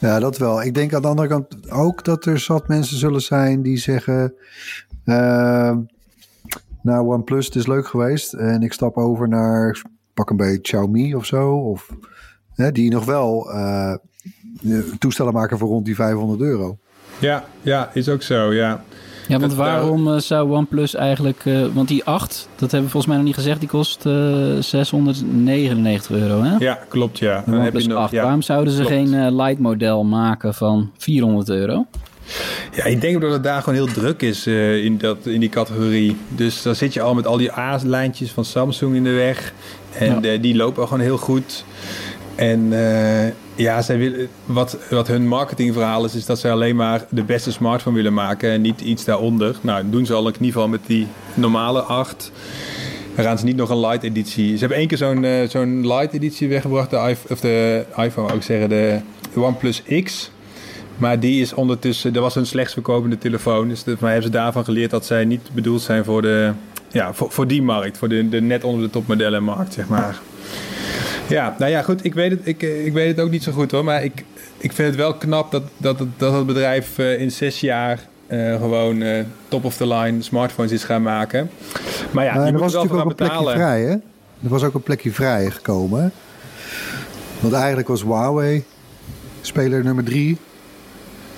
Ja, 0.03 0.19
dat 0.19 0.37
wel. 0.37 0.63
Ik 0.63 0.73
denk 0.73 0.93
aan 0.93 1.01
de 1.01 1.07
andere 1.07 1.27
kant 1.27 1.71
ook 1.71 2.03
dat 2.03 2.25
er 2.25 2.39
zat 2.39 2.67
mensen 2.67 2.97
zullen 2.97 3.21
zijn 3.21 3.61
die 3.61 3.77
zeggen... 3.77 4.33
Uh, 5.05 5.77
nou, 6.81 7.07
OnePlus, 7.07 7.49
is 7.49 7.67
leuk 7.67 7.87
geweest. 7.87 8.33
En 8.33 8.61
ik 8.61 8.73
stap 8.73 8.97
over 8.97 9.27
naar, 9.27 9.81
pak 10.13 10.29
een 10.29 10.37
beetje 10.37 10.61
Xiaomi 10.61 11.15
of 11.15 11.25
zo. 11.25 11.51
Of, 11.51 11.89
hè, 12.53 12.71
die 12.71 12.91
nog 12.91 13.05
wel 13.05 13.51
uh, 13.53 13.93
toestellen 14.99 15.33
maken 15.33 15.57
voor 15.57 15.67
rond 15.67 15.85
die 15.85 15.95
500 15.95 16.41
euro. 16.41 16.77
Ja, 17.19 17.45
ja, 17.61 17.89
is 17.93 18.09
ook 18.09 18.21
zo, 18.21 18.53
ja. 18.53 18.83
Ja, 19.27 19.39
want 19.39 19.53
waarom 19.53 20.07
uh, 20.07 20.17
zou 20.17 20.51
OnePlus 20.51 20.95
eigenlijk... 20.95 21.45
Uh, 21.45 21.65
want 21.73 21.87
die 21.87 22.03
8, 22.03 22.47
dat 22.55 22.71
hebben 22.71 22.83
we 22.83 22.89
volgens 22.89 23.05
mij 23.05 23.15
nog 23.15 23.25
niet 23.25 23.35
gezegd... 23.35 23.59
die 23.59 23.69
kost 23.69 24.05
uh, 24.05 24.13
699 24.59 26.11
euro, 26.11 26.41
hè? 26.41 26.55
Ja, 26.57 26.79
klopt, 26.87 27.19
ja. 27.19 27.43
Dan 27.45 27.59
heb 27.59 27.79
je 27.79 27.87
nog, 27.87 27.97
8. 27.97 28.11
Ja, 28.11 28.21
waarom 28.21 28.41
zouden 28.41 28.73
ze 28.73 28.83
klopt. 28.83 28.93
geen 28.93 29.35
light 29.35 29.59
model 29.59 30.03
maken 30.03 30.53
van 30.53 30.91
400 30.97 31.49
euro? 31.49 31.85
Ja, 32.75 32.83
ik 32.83 33.01
denk 33.01 33.21
dat 33.21 33.31
het 33.31 33.43
daar 33.43 33.59
gewoon 33.61 33.75
heel 33.75 33.93
druk 33.93 34.21
is 34.21 34.47
in, 34.47 34.97
dat, 34.97 35.17
in 35.23 35.39
die 35.39 35.49
categorie. 35.49 36.17
Dus 36.27 36.61
dan 36.61 36.75
zit 36.75 36.93
je 36.93 37.01
al 37.01 37.13
met 37.13 37.27
al 37.27 37.37
die 37.37 37.51
A-lijntjes 37.51 38.31
van 38.31 38.45
Samsung 38.45 38.95
in 38.95 39.03
de 39.03 39.11
weg. 39.11 39.53
En 39.97 40.21
ja. 40.21 40.37
die 40.37 40.55
lopen 40.55 40.83
gewoon 40.83 41.03
heel 41.03 41.17
goed. 41.17 41.65
En 42.35 42.59
uh, 42.71 43.27
ja, 43.55 43.81
zij 43.81 43.97
willen, 43.97 44.27
wat, 44.45 44.77
wat 44.89 45.07
hun 45.07 45.27
marketingverhaal 45.27 46.05
is, 46.05 46.15
is 46.15 46.25
dat 46.25 46.39
zij 46.39 46.51
alleen 46.51 46.75
maar 46.75 47.05
de 47.09 47.23
beste 47.23 47.51
smartphone 47.51 47.95
willen 47.95 48.13
maken 48.13 48.51
en 48.51 48.61
niet 48.61 48.81
iets 48.81 49.05
daaronder. 49.05 49.55
Nou, 49.61 49.89
doen 49.89 50.05
ze 50.05 50.13
al 50.13 50.25
ieder 50.25 50.45
geval 50.45 50.67
met 50.67 50.81
die 50.85 51.07
normale 51.33 51.81
8. 51.81 52.31
Dan 53.15 53.25
gaan 53.25 53.37
ze 53.37 53.45
niet 53.45 53.55
nog 53.55 53.69
een 53.69 53.79
light 53.79 54.03
editie. 54.03 54.53
Ze 54.53 54.59
hebben 54.59 54.77
één 54.77 54.87
keer 54.87 54.97
zo'n 54.97 55.23
uh, 55.23 55.49
zo'n 55.49 55.87
light 55.87 56.13
editie 56.13 56.49
weggebracht, 56.49 56.89
de, 56.89 57.15
of 57.29 57.39
de 57.39 57.85
iPhone, 57.95 58.33
ook 58.33 58.43
zeggen, 58.43 58.69
de 58.69 59.01
OnePlus 59.35 59.83
X. 60.03 60.31
Maar 60.97 61.19
die 61.19 61.41
is 61.41 61.53
ondertussen, 61.53 62.13
dat 62.13 62.23
was 62.23 62.35
een 62.35 62.45
slechts 62.45 62.73
verkopende 62.73 63.17
telefoon. 63.17 63.67
Dus 63.67 63.83
maar 63.83 63.95
hebben 63.99 64.23
ze 64.23 64.29
daarvan 64.29 64.63
geleerd 64.63 64.91
dat 64.91 65.05
zij 65.05 65.25
niet 65.25 65.49
bedoeld 65.53 65.81
zijn 65.81 66.03
voor, 66.03 66.21
de, 66.21 66.51
ja, 66.91 67.13
voor, 67.13 67.31
voor 67.31 67.47
die 67.47 67.61
markt, 67.61 67.97
voor 67.97 68.09
de, 68.09 68.29
de 68.29 68.41
net 68.41 68.63
onder 68.63 68.81
de 68.85 68.89
topmodellen 68.89 69.43
markt, 69.43 69.73
zeg 69.73 69.87
maar. 69.87 70.21
Ja, 71.27 71.55
nou 71.59 71.71
ja, 71.71 71.81
goed. 71.81 72.05
Ik 72.05 72.13
weet 72.13 72.31
het, 72.31 72.39
ik, 72.43 72.63
eh, 72.63 72.85
ik 72.85 72.93
weet 72.93 73.07
het 73.07 73.25
ook 73.25 73.31
niet 73.31 73.43
zo 73.43 73.51
goed 73.51 73.71
hoor. 73.71 73.83
Maar 73.83 74.03
ik, 74.03 74.23
ik 74.57 74.71
vind 74.71 74.87
het 74.87 74.97
wel 74.97 75.13
knap 75.13 75.51
dat, 75.51 75.63
dat, 75.77 75.99
het, 75.99 76.07
dat 76.17 76.33
het 76.33 76.45
bedrijf 76.45 76.97
uh, 76.97 77.19
in 77.19 77.31
zes 77.31 77.59
jaar 77.59 77.99
uh, 78.27 78.55
gewoon 78.55 79.01
uh, 79.01 79.23
top 79.47 79.63
of 79.63 79.75
the 79.77 79.87
line 79.87 80.21
smartphones 80.21 80.71
is 80.71 80.83
gaan 80.83 81.01
maken. 81.01 81.49
Maar 82.11 82.23
ja, 82.23 82.33
je 82.33 82.39
er 82.39 82.51
moet 82.51 82.61
was 82.61 82.73
wel 82.73 82.83
natuurlijk 82.83 83.19
gaan 83.19 83.29
ook 83.29 83.39
een 83.39 83.43
plekje 83.43 83.63
vrij, 83.63 83.81
hè? 83.81 83.91
Er 84.43 84.49
was 84.49 84.63
ook 84.63 84.73
een 84.73 84.83
plekje 84.83 85.11
vrij 85.11 85.49
gekomen. 85.49 86.11
Want 87.39 87.53
eigenlijk 87.53 87.87
was 87.87 88.03
Huawei 88.03 88.63
speler 89.41 89.83
nummer 89.83 90.03
drie 90.03 90.37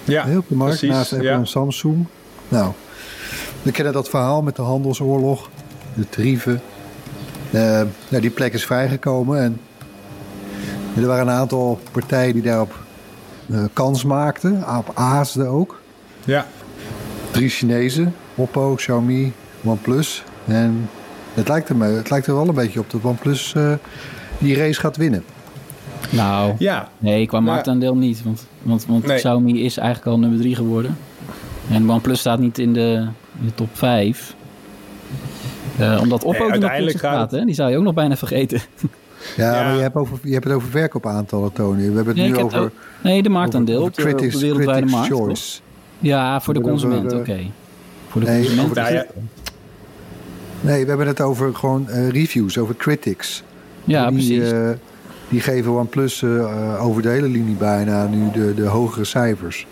Ja, 0.04 0.38
op 0.38 0.48
de 0.48 0.56
markt. 0.56 0.78
precies, 0.78 0.96
naast 0.96 1.14
Apple 1.14 1.28
ja. 1.28 1.38
en 1.38 1.48
Samsung. 1.48 2.06
Nou, 2.48 2.72
we 3.62 3.72
kennen 3.72 3.94
dat 3.94 4.10
verhaal 4.10 4.42
met 4.42 4.56
de 4.56 4.62
handelsoorlog. 4.62 5.50
De 5.94 6.10
tarieven. 6.10 6.62
Uh, 7.52 7.62
nou, 8.08 8.22
die 8.22 8.30
plek 8.30 8.54
is 8.54 8.66
vrijgekomen. 8.66 9.42
En 9.42 9.60
er 10.96 11.08
waren 11.08 11.28
een 11.28 11.34
aantal 11.34 11.80
partijen 11.92 12.34
die 12.34 12.42
daarop 12.42 12.74
uh, 13.48 13.64
kans 13.74 14.04
maakten. 14.04 14.64
Op 14.78 14.92
ASD 14.94 15.40
ook. 15.40 15.82
Ja, 16.26 16.46
Drie 17.32 17.50
Chinezen. 17.50 18.16
Oppo, 18.36 18.74
Xiaomi, 18.76 19.34
OnePlus. 19.64 20.24
En 20.48 20.90
het 21.34 21.48
lijkt, 21.48 21.70
er, 21.70 21.76
me- 21.76 21.86
het 21.86 22.10
lijkt 22.10 22.28
er 22.28 22.36
wel 22.36 22.48
een 22.48 22.54
beetje 22.56 22.80
op 22.80 22.92
dat 22.92 23.04
OnePlus 23.04 23.54
uh, 23.58 23.74
die 24.38 24.56
race 24.56 24.80
gaat 24.80 24.98
winnen. 24.98 25.24
Nou, 26.10 26.54
ja. 26.58 26.90
nee, 26.98 27.26
qua 27.28 27.40
marktaandeel 27.40 27.96
niet. 27.96 28.24
Want, 28.24 28.46
want, 28.62 28.86
want 28.86 29.06
Nee. 29.06 29.18
Xiaomi 29.18 29.64
is 29.64 29.78
eigenlijk 29.78 30.08
al 30.12 30.20
nummer 30.20 30.40
3 30.40 30.56
geworden. 30.56 30.98
En 31.72 31.92
OnePlus 31.92 32.20
staat 32.20 32.40
niet 32.40 32.58
in 32.60 32.74
de, 32.74 33.08
in 33.40 33.46
de 33.46 33.54
top 33.56 33.70
5. 33.74 34.36
Eh, 35.78 36.00
omdat 36.02 36.24
Oppo 36.24 36.32
Nee, 36.40 36.42
nog 36.42 36.52
uiteindelijk 36.52 36.98
gaat 37.00 37.14
gaat, 37.16 37.32
het- 37.32 37.40
hè? 37.40 37.46
Die 37.46 37.56
zou 37.56 37.72
je 37.72 37.78
ook 37.78 37.84
nog 37.84 37.94
bijna 37.94 38.16
vergeten. 38.16 38.62
Ja, 39.38 39.56
Ja. 39.56 39.64
maar 39.64 39.76
je 39.76 39.82
hebt, 39.82 39.96
over, 39.96 40.18
je 40.24 40.34
hebt 40.34 40.44
het 40.44 40.54
over 40.54 40.70
verkoopaantallen, 40.70 41.54
Tony. 41.54 41.78
We 41.78 41.84
hebben 41.84 42.06
het 42.08 42.16
Nee, 42.16 42.28
nu 42.32 42.38
over, 42.38 42.58
het 42.58 42.66
ook- 42.66 42.72
nee, 43.02 43.24
de 43.24 43.30
marktaandeel 43.30 43.76
over 43.76 43.88
op 43.88 43.96
de, 43.96 44.02
op 44.02 44.08
de 44.10 44.16
critics, 44.16 44.42
wereldwijde 44.42 44.72
critics 44.72 44.92
markt. 44.98 45.10
toch? 45.10 45.20
choice. 45.26 45.60
Ja, 46.00 46.42
voor 46.42 46.54
de 46.54 46.62
consument, 46.62 47.14
oké. 47.14 47.40
Voor 48.08 48.22
de 48.22 48.28
nee, 48.28 48.46
consument. 48.46 48.74
de- 48.76 48.82
ja, 48.82 49.06
Nee, 50.62 50.82
we 50.84 50.88
hebben 50.90 51.08
het 51.08 51.22
over 51.22 51.56
gewoon 51.56 51.90
eh, 51.90 52.10
reviews, 52.10 52.58
over 52.58 52.76
critics. 52.76 53.44
ja, 53.84 54.10
die, 54.10 54.14
precies. 54.18 54.52
eh, 54.52 54.70
die 55.30 55.40
geven 55.42 55.72
OnePlus 55.72 56.22
eh, 56.22 56.86
over 56.86 57.02
de 57.02 57.10
hele 57.10 57.28
linie 57.28 57.56
bijna 57.56 58.06
nu 58.08 58.32
de, 58.34 58.54
de 58.54 58.66
hogere 58.66 59.06
cijfers. 59.06 59.66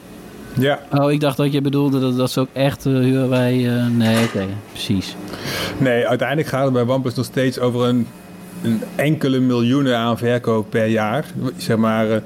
ja. 0.53 0.79
Oh, 0.91 1.11
ik 1.11 1.19
dacht 1.19 1.37
dat 1.37 1.51
je 1.53 1.61
bedoelde 1.61 1.99
dat, 1.99 2.17
dat 2.17 2.31
ze 2.31 2.39
ook 2.39 2.47
echt 2.53 2.85
uh, 2.85 2.99
Huawei... 2.99 3.67
eh, 3.67 3.87
nee, 3.87 4.23
oké, 4.25 4.45
precies. 4.71 5.15
Nee, 5.77 6.07
uiteindelijk 6.07 6.47
gaat 6.47 6.63
het 6.63 6.73
bij 6.73 6.83
OnePlus 6.93 7.13
nog 7.13 7.25
steeds 7.25 7.59
over 7.59 7.85
een, 7.87 8.07
een 8.63 8.81
enkele 8.95 9.39
miljoenen 9.39 9.97
aan 9.97 10.17
verkoop 10.17 10.69
per 10.69 10.85
jaar. 10.85 11.25
Zeg 11.57 11.77
maar, 11.77 12.11
eh, 12.11 12.17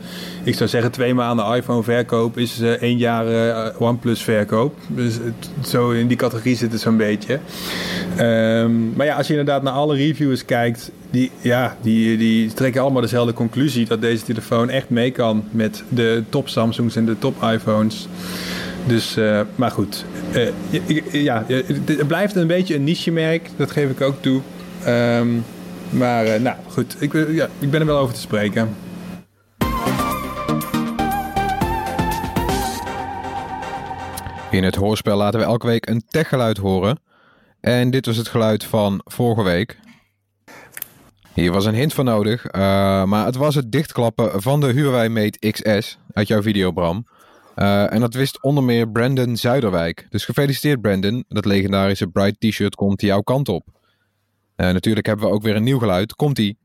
ik 0.44 0.56
zou 0.56 0.70
zeggen 0.70 0.92
twee 0.92 1.14
maanden 1.14 1.56
iPhone 1.56 1.84
verkoop 1.84 2.38
is 2.38 2.60
eh, 2.60 2.70
één 2.72 2.98
jaar 2.98 3.28
eh, 3.28 3.82
OnePlus 3.82 4.22
verkoop. 4.22 4.76
Dus 4.88 5.14
het- 5.14 5.68
zo 5.68 5.90
in 5.92 6.08
die 6.08 6.18
categorie 6.18 6.56
zit 6.56 6.72
het 6.72 6.82
zo'n 6.82 6.98
beetje. 6.98 7.40
Ehm, 8.16 8.94
maar 8.96 9.06
ja, 9.06 9.16
als 9.16 9.28
je 9.28 9.34
inderdaad 9.38 9.64
naar 9.64 9.74
alle 9.74 9.96
reviewers 9.96 10.46
kijkt, 10.46 10.92
die, 11.12 11.32
ja, 11.42 11.78
die, 11.82 12.18
die 12.18 12.54
trekken 12.54 12.82
allemaal 12.82 13.02
dezelfde 13.02 13.34
conclusie 13.34 13.86
dat 13.86 14.02
deze 14.02 14.24
telefoon 14.24 14.70
echt 14.70 14.90
mee 14.90 15.12
kan 15.12 15.44
met 15.52 15.84
de 15.90 16.24
top 16.30 16.50
Samsungs 16.50 16.96
en 16.96 17.06
de 17.06 17.20
top 17.20 17.44
iPhones. 17.54 18.08
Dus, 18.88 19.18
maar 19.56 19.72
goed. 19.72 20.06
Ja, 21.12 21.44
ja, 21.48 21.62
het 21.86 22.08
blijft 22.08 22.36
een 22.36 22.48
beetje 22.48 22.76
een 22.76 22.84
niche-merk, 22.84 23.50
dat 23.56 23.72
geef 23.72 23.90
ik 23.90 24.02
ook 24.02 24.16
toe. 24.22 24.42
Ehm, 24.84 25.28
maar 25.90 26.26
eh, 26.26 26.42
nou 26.42 26.58
goed, 26.70 27.02
ik, 27.02 27.14
eh, 27.14 27.36
ja, 27.36 27.48
ik 27.60 27.72
ben 27.72 27.80
er 27.80 27.86
wel 27.86 27.98
over 27.98 28.14
te 28.14 28.20
spreken. 28.20 28.76
In 34.52 34.64
het 34.64 34.76
hoorspel 34.76 35.18
laten 35.18 35.40
we 35.40 35.46
elke 35.46 35.68
week 35.68 35.90
een 35.90 36.04
techgeluid 36.08 36.58
horen. 36.58 37.00
En 37.60 37.90
dit 37.90 38.06
was 38.06 38.18
het 38.18 38.28
geluid 38.28 38.64
van 38.64 39.02
vorige 39.04 39.44
week. 39.44 39.80
Hier 41.34 41.52
was 41.52 41.66
een 41.66 41.76
hint 41.76 41.94
voor 41.94 42.04
nodig, 42.04 42.46
eh, 42.46 42.62
maar 43.04 43.26
het 43.26 43.36
was 43.36 43.56
het 43.56 43.72
dichtklappen 43.72 44.42
van 44.42 44.60
de 44.60 44.72
Huawei 44.72 45.10
Mate 45.10 45.52
XS 45.52 45.98
uit 46.14 46.28
jouw 46.28 46.42
video, 46.42 46.72
Bram. 46.72 47.06
En 47.56 48.00
dat 48.00 48.14
wist 48.14 48.44
onder 48.44 48.64
meer 48.64 48.90
Brandon 48.90 49.38
Zuiderwijk. 49.38 50.08
Dus 50.10 50.26
gefeliciteerd 50.26 50.82
Brandon, 50.82 51.26
dat 51.28 51.46
legendarische 51.46 52.08
Bright 52.08 52.40
T-shirt 52.40 52.76
komt 52.76 53.02
jouw 53.02 53.22
kant 53.22 53.50
op. 53.50 53.77
Eh, 54.58 54.72
natuurlijk 54.72 55.06
hebben 55.06 55.26
we 55.26 55.34
ook 55.34 55.42
weer 55.42 55.56
een 55.56 55.64
nieuw 55.64 55.80
geluid. 55.80 56.16
Komt-ie. 56.16 56.58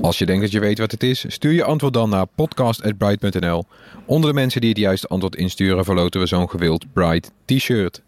Als 0.00 0.18
je 0.18 0.26
denkt 0.26 0.42
dat 0.42 0.52
je 0.52 0.60
weet 0.60 0.78
wat 0.78 0.90
het 0.90 1.02
is, 1.02 1.24
stuur 1.28 1.52
je 1.52 1.64
antwoord 1.64 1.92
dan 1.92 2.10
naar 2.10 2.26
podcast.bright.nl. 2.26 3.64
Onder 4.06 4.30
de 4.30 4.36
mensen 4.36 4.60
die 4.60 4.70
het 4.70 4.78
juiste 4.78 5.06
antwoord 5.06 5.36
insturen, 5.36 5.84
verloten 5.84 6.20
we 6.20 6.26
zo'n 6.26 6.50
gewild 6.50 6.92
Bright 6.92 7.32
T-shirt. 7.44 8.02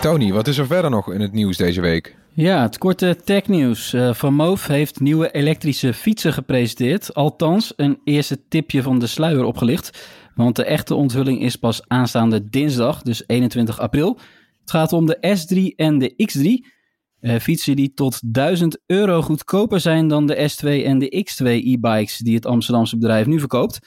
Tony, 0.00 0.32
wat 0.32 0.48
is 0.48 0.58
er 0.58 0.66
verder 0.66 0.90
nog 0.90 1.12
in 1.12 1.20
het 1.20 1.32
nieuws 1.32 1.56
deze 1.56 1.80
week? 1.80 2.16
Ja, 2.36 2.62
het 2.62 2.78
korte 2.78 3.16
technieuws. 3.24 3.92
Eh, 3.92 4.14
van 4.14 4.34
Moof 4.34 4.66
heeft 4.66 5.00
nieuwe 5.00 5.30
elektrische 5.30 5.92
fietsen 5.92 6.32
gepresenteerd. 6.32 7.14
Althans, 7.14 7.72
een 7.76 7.98
eerste 8.04 8.38
tipje 8.48 8.82
van 8.82 8.98
de 8.98 9.06
sluier 9.06 9.44
opgelicht. 9.44 10.08
Want 10.34 10.56
de 10.56 10.64
echte 10.64 10.94
onthulling 10.94 11.40
is 11.40 11.56
pas 11.56 11.82
aanstaande 11.86 12.48
dinsdag, 12.48 13.02
dus 13.02 13.22
21 13.26 13.80
april. 13.80 14.18
Het 14.60 14.70
gaat 14.70 14.92
om 14.92 15.06
de 15.06 15.16
S3 15.38 15.74
en 15.76 15.98
de 15.98 16.28
X3. 16.32 16.72
Uh, 17.20 17.38
fietsen 17.38 17.76
die 17.76 17.94
tot 17.94 18.20
1000 18.24 18.78
euro 18.86 19.22
goedkoper 19.22 19.80
zijn 19.80 20.08
dan 20.08 20.26
de 20.26 20.50
S2 20.50 20.66
en 20.84 20.98
de 20.98 21.26
X2 21.30 21.46
e-bikes 21.46 22.18
die 22.18 22.34
het 22.34 22.46
Amsterdamse 22.46 22.98
bedrijf 22.98 23.26
nu 23.26 23.38
verkoopt. 23.38 23.78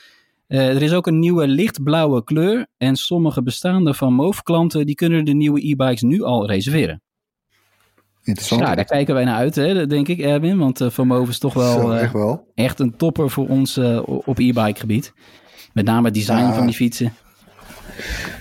Uh, 0.47 0.75
er 0.75 0.81
is 0.81 0.93
ook 0.93 1.07
een 1.07 1.19
nieuwe 1.19 1.47
lichtblauwe 1.47 2.23
kleur 2.23 2.67
en 2.77 2.95
sommige 2.95 3.43
bestaande 3.43 3.93
Van 3.93 4.13
Moof 4.13 4.43
klanten 4.43 4.85
die 4.85 4.95
kunnen 4.95 5.25
de 5.25 5.33
nieuwe 5.33 5.67
e-bikes 5.67 6.01
nu 6.01 6.21
al 6.23 6.47
reserveren. 6.47 7.01
Interessant. 8.23 8.61
Daar 8.61 8.85
kijken 8.85 9.13
wij 9.13 9.23
naar 9.23 9.35
uit, 9.35 9.55
hè, 9.55 9.87
denk 9.87 10.07
ik, 10.07 10.19
Erwin. 10.19 10.57
Want 10.57 10.81
uh, 10.81 10.89
Van 10.89 11.07
Moof 11.07 11.29
is 11.29 11.39
toch 11.39 11.53
wel, 11.53 11.79
Zo, 11.79 11.91
echt, 11.91 12.13
wel. 12.13 12.51
echt 12.55 12.79
een 12.79 12.95
topper 12.95 13.29
voor 13.29 13.47
ons 13.47 13.77
op 14.05 14.39
e-bike 14.39 14.79
gebied. 14.79 15.13
Met 15.73 15.85
name 15.85 16.05
het 16.05 16.13
design 16.13 16.37
ja. 16.37 16.53
van 16.53 16.65
die 16.65 16.75
fietsen. 16.75 17.13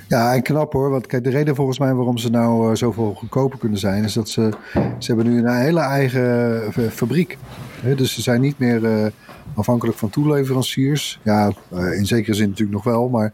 Ja, 0.08 0.34
en 0.34 0.42
knap 0.42 0.72
hoor. 0.72 0.90
Want 0.90 1.06
kijk, 1.06 1.24
de 1.24 1.30
reden 1.30 1.54
volgens 1.54 1.78
mij 1.78 1.94
waarom 1.94 2.18
ze 2.18 2.30
nou 2.30 2.70
uh, 2.70 2.76
zoveel 2.76 3.14
goedkoper 3.14 3.58
kunnen 3.58 3.78
zijn, 3.78 4.04
is 4.04 4.12
dat 4.12 4.28
ze, 4.28 4.52
ze 4.98 5.14
hebben 5.14 5.32
nu 5.32 5.38
een 5.38 5.56
hele 5.56 5.80
eigen 5.80 6.72
fabriek. 6.90 7.38
He, 7.80 7.94
dus 7.94 8.14
ze 8.14 8.22
zijn 8.22 8.40
niet 8.40 8.58
meer 8.58 8.82
uh, 8.82 9.06
afhankelijk 9.54 9.98
van 9.98 10.10
toeleveranciers. 10.10 11.20
Ja, 11.22 11.52
uh, 11.72 11.98
in 11.98 12.06
zekere 12.06 12.34
zin 12.34 12.48
natuurlijk 12.48 12.76
nog 12.76 12.84
wel, 12.84 13.08
maar 13.08 13.32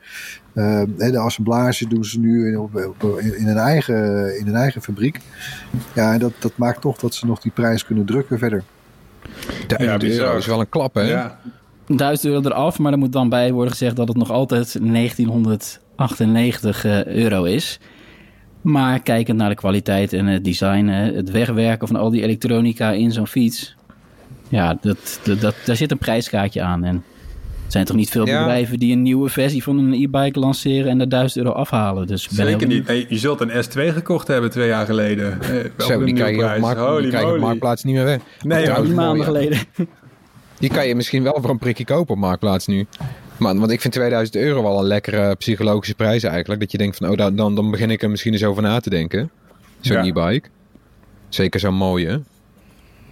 de 0.97 1.19
assemblage 1.19 1.89
doen 1.89 2.05
ze 2.05 2.19
nu 2.19 2.49
in, 2.49 2.59
op, 2.59 2.95
op, 3.01 3.19
in, 3.19 3.49
een, 3.49 3.57
eigen, 3.57 4.39
in 4.39 4.49
een 4.49 4.55
eigen 4.55 4.83
fabriek. 4.83 5.21
Ja, 5.95 6.13
en 6.13 6.19
dat, 6.19 6.33
dat 6.39 6.53
maakt 6.57 6.81
toch 6.81 6.99
dat 6.99 7.15
ze 7.15 7.27
nog 7.27 7.41
die 7.41 7.53
prijs 7.53 7.85
kunnen 7.85 8.05
drukken 8.05 8.39
verder. 8.39 8.63
Ja, 9.67 9.99
dat 9.99 10.03
is 10.03 10.47
wel 10.47 10.61
een 10.61 10.69
klap, 10.69 10.95
hè? 10.95 11.03
Ja. 11.03 11.39
1000 11.97 12.33
euro 12.33 12.49
eraf, 12.49 12.79
maar 12.79 12.93
er 12.93 12.99
moet 12.99 13.13
dan 13.13 13.29
bij 13.29 13.53
worden 13.53 13.71
gezegd 13.71 13.97
dat 13.97 14.09
het 14.09 14.17
nog 14.17 14.31
altijd 14.31 14.79
1998 14.81 16.85
euro 17.07 17.45
is. 17.45 17.79
Maar 18.61 19.01
kijkend 19.01 19.39
naar 19.39 19.49
de 19.49 19.55
kwaliteit 19.55 20.13
en 20.13 20.27
het 20.27 20.45
design, 20.45 20.87
het 20.87 21.31
wegwerken 21.31 21.87
van 21.87 21.97
al 21.97 22.11
die 22.11 22.23
elektronica 22.23 22.91
in 22.91 23.13
zo'n 23.13 23.27
fiets. 23.27 23.77
Ja, 24.49 24.79
dat, 24.81 25.21
dat, 25.23 25.41
dat, 25.41 25.55
daar 25.65 25.77
zit 25.77 25.91
een 25.91 25.99
prijskaartje 25.99 26.63
aan. 26.63 26.85
En 26.85 26.95
er 27.65 27.73
zijn 27.73 27.85
toch 27.85 27.97
niet 27.97 28.11
veel 28.11 28.27
ja. 28.27 28.39
bedrijven 28.39 28.79
die 28.79 28.93
een 28.93 29.03
nieuwe 29.03 29.29
versie 29.29 29.63
van 29.63 29.79
een 29.79 29.93
e-bike 29.93 30.39
lanceren 30.39 30.91
en 30.91 31.01
er 31.01 31.09
1000 31.09 31.45
euro 31.45 31.57
afhalen. 31.57 32.07
Dus 32.07 32.29
Zeker 32.29 32.67
niet. 32.67 32.87
Nee, 32.87 33.07
je 33.09 33.19
zult 33.19 33.41
een 33.41 33.51
S2 33.51 33.95
gekocht 33.95 34.29
hebben 34.29 34.51
twee 34.51 34.69
jaar 34.69 34.87
geleden. 34.87 35.41
Eh, 35.41 35.49
Zo, 35.87 36.05
die 36.05 36.15
je 36.15 36.55
op, 36.55 36.61
markt, 36.61 37.03
die 37.03 37.11
je 37.11 37.33
op 37.33 37.39
Marktplaats 37.39 37.85
niet 37.85 37.95
meer 37.95 38.05
weg. 38.05 38.21
Nee, 38.43 38.73
drie 38.73 38.95
maanden 38.95 39.25
geleden. 39.25 39.59
Die 40.63 40.71
kan 40.71 40.87
je 40.87 40.95
misschien 40.95 41.23
wel 41.23 41.39
voor 41.41 41.51
een 41.51 41.59
prikje 41.59 41.85
kopen 41.85 42.15
op 42.15 42.21
Marktplaats 42.21 42.67
nu. 42.67 42.87
Maar, 43.37 43.57
want 43.57 43.71
ik 43.71 43.81
vind 43.81 43.93
2000 43.93 44.37
euro 44.37 44.63
wel 44.63 44.79
een 44.79 44.85
lekkere 44.85 45.35
psychologische 45.35 45.95
prijs 45.95 46.23
eigenlijk. 46.23 46.61
Dat 46.61 46.73
je 46.73 46.79
denkt 46.79 46.97
van, 46.97 47.11
oh, 47.11 47.17
dan, 47.17 47.37
dan, 47.37 47.55
dan 47.55 47.71
begin 47.71 47.91
ik 47.91 48.03
er 48.03 48.11
misschien 48.11 48.33
eens 48.33 48.45
over 48.45 48.63
na 48.63 48.81
te 48.81 48.91
denken. 48.91 49.31
Zo'n 49.81 50.05
ja. 50.05 50.05
e-bike. 50.05 50.49
Zeker 51.29 51.61
zo'n 51.61 51.75
mooie. 51.75 52.21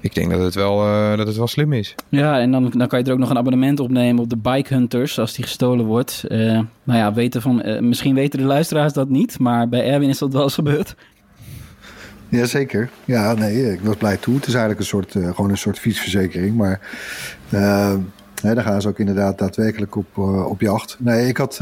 Ik 0.01 0.15
denk 0.15 0.31
dat 0.31 0.41
het, 0.41 0.55
wel, 0.55 0.87
uh, 0.87 1.17
dat 1.17 1.27
het 1.27 1.37
wel 1.37 1.47
slim 1.47 1.73
is. 1.73 1.95
Ja, 2.09 2.41
en 2.41 2.51
dan, 2.51 2.71
dan 2.77 2.89
kan 2.89 2.99
je 2.99 3.05
er 3.05 3.13
ook 3.13 3.19
nog 3.19 3.31
een 3.31 3.39
abonnement 3.39 3.81
opnemen 3.81 4.23
op 4.23 4.31
de 4.31 4.37
Bike 4.37 4.75
Hunters 4.75 5.19
als 5.19 5.35
die 5.35 5.45
gestolen 5.45 5.85
wordt. 5.85 6.25
Uh, 6.29 6.39
nou 6.83 6.99
ja, 6.99 7.13
weten 7.13 7.43
van, 7.43 7.63
uh, 7.67 7.81
misschien 7.81 8.15
weten 8.15 8.39
de 8.39 8.45
luisteraars 8.45 8.93
dat 8.93 9.09
niet, 9.09 9.39
maar 9.39 9.69
bij 9.69 9.85
Erwin 9.85 10.09
is 10.09 10.19
dat 10.19 10.33
wel 10.33 10.43
eens 10.43 10.55
gebeurd. 10.55 10.95
Jazeker. 12.31 12.91
Ja, 13.05 13.33
nee, 13.35 13.73
ik 13.73 13.81
was 13.81 13.97
blij 13.97 14.17
toe. 14.17 14.35
Het 14.35 14.47
is 14.47 14.55
eigenlijk 14.55 14.81
een 14.81 14.87
soort, 14.87 15.15
uh, 15.15 15.35
gewoon 15.35 15.51
een 15.51 15.59
soort 15.59 15.79
fietsverzekering. 15.79 16.57
Maar 16.57 16.81
hè, 18.41 18.55
daar 18.55 18.65
gaan 18.65 18.83
ze 18.83 18.89
ook 18.89 18.99
inderdaad 18.99 19.39
daadwerkelijk 19.39 19.97
op, 19.97 20.17
uh, 20.19 20.47
op 20.47 20.61
jacht. 20.61 20.97
Nee, 20.99 21.29
ik 21.29 21.37
had... 21.37 21.61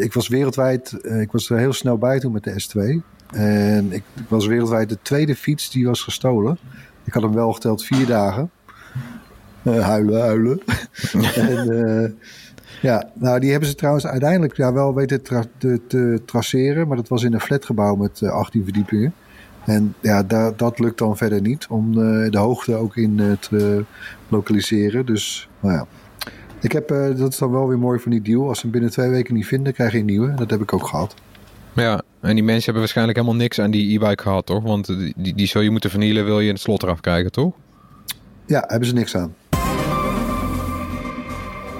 ik 0.00 0.12
was 0.12 0.28
wereldwijd... 0.28 0.96
ik 1.02 1.32
was 1.32 1.50
er 1.50 1.58
heel 1.58 1.72
snel 1.72 1.98
bij 1.98 2.18
toen 2.18 2.32
met 2.32 2.44
de 2.44 2.62
S2. 2.62 3.02
En 3.30 3.92
ik, 3.92 4.02
ik 4.14 4.28
was 4.28 4.46
wereldwijd 4.46 4.88
de 4.88 4.98
tweede 5.02 5.36
fiets 5.36 5.70
die 5.70 5.86
was 5.86 6.02
gestolen. 6.02 6.58
Ik 7.04 7.12
had 7.12 7.22
hem 7.22 7.34
wel 7.34 7.52
geteld 7.52 7.84
vier 7.84 8.06
dagen. 8.06 8.50
huilen, 9.62 10.20
huilen. 10.20 10.60
en... 11.34 12.18
Ja, 12.82 13.10
nou 13.14 13.40
die 13.40 13.50
hebben 13.50 13.68
ze 13.68 13.74
trouwens 13.74 14.06
uiteindelijk 14.06 14.56
ja, 14.56 14.72
wel 14.72 14.94
weten 14.94 15.22
tra 15.22 15.44
te, 15.58 15.80
te, 15.86 16.22
traceren. 16.26 16.88
Maar 16.88 16.96
dat 16.96 17.08
was 17.08 17.22
in 17.22 17.32
een 17.32 17.40
flatgebouw 17.40 17.94
met 17.94 18.20
uh, 18.20 18.30
18 18.30 18.64
verdiepingen. 18.64 19.14
En 19.64 19.94
ja, 20.00 20.22
da 20.22 20.52
dat 20.56 20.78
lukt 20.78 20.98
dan 20.98 21.16
verder 21.16 21.40
niet 21.40 21.66
om 21.68 21.98
uh, 21.98 22.30
de 22.30 22.38
hoogte 22.38 22.74
ook 22.74 22.96
in 22.96 23.18
uh, 23.18 23.32
te 23.32 23.84
lokaliseren. 24.28 25.06
Dus 25.06 25.48
nou 25.60 25.74
ja, 25.74 25.86
ik 26.60 26.72
heb, 26.72 26.88
dat 26.88 27.32
is 27.32 27.38
dan 27.38 27.50
wel 27.50 27.68
weer 27.68 27.78
mooi 27.78 27.98
van 27.98 28.10
die 28.10 28.22
deal. 28.22 28.48
Als 28.48 28.56
ze 28.56 28.62
hem 28.62 28.72
binnen 28.72 28.90
twee 28.90 29.08
weken 29.08 29.34
niet 29.34 29.46
vinden, 29.46 29.72
krijg 29.72 29.92
je 29.92 29.98
een 29.98 30.04
nieuwe. 30.04 30.34
Dat 30.34 30.50
heb 30.50 30.60
ik 30.60 30.72
ook 30.72 30.86
gehad. 30.86 31.14
Ja, 31.72 32.02
en 32.20 32.34
die 32.34 32.44
mensen 32.44 32.64
hebben 32.64 32.82
waarschijnlijk 32.82 33.18
helemaal 33.18 33.38
niks 33.38 33.60
aan 33.60 33.70
die 33.70 33.94
e-bike 33.94 34.22
gehad, 34.22 34.46
toch? 34.46 34.62
Want 34.62 34.86
die, 34.86 35.14
die, 35.16 35.34
die 35.34 35.46
zou 35.46 35.64
je 35.64 35.70
moeten 35.70 35.90
vernielen, 35.90 36.24
wil 36.24 36.40
je 36.40 36.50
het 36.50 36.60
slot 36.60 36.82
eraf 36.82 37.00
krijgen, 37.00 37.32
toch? 37.32 37.54
Ja, 38.46 38.64
hebben 38.66 38.88
ze 38.88 38.94
niks 38.94 39.16
aan. 39.16 39.34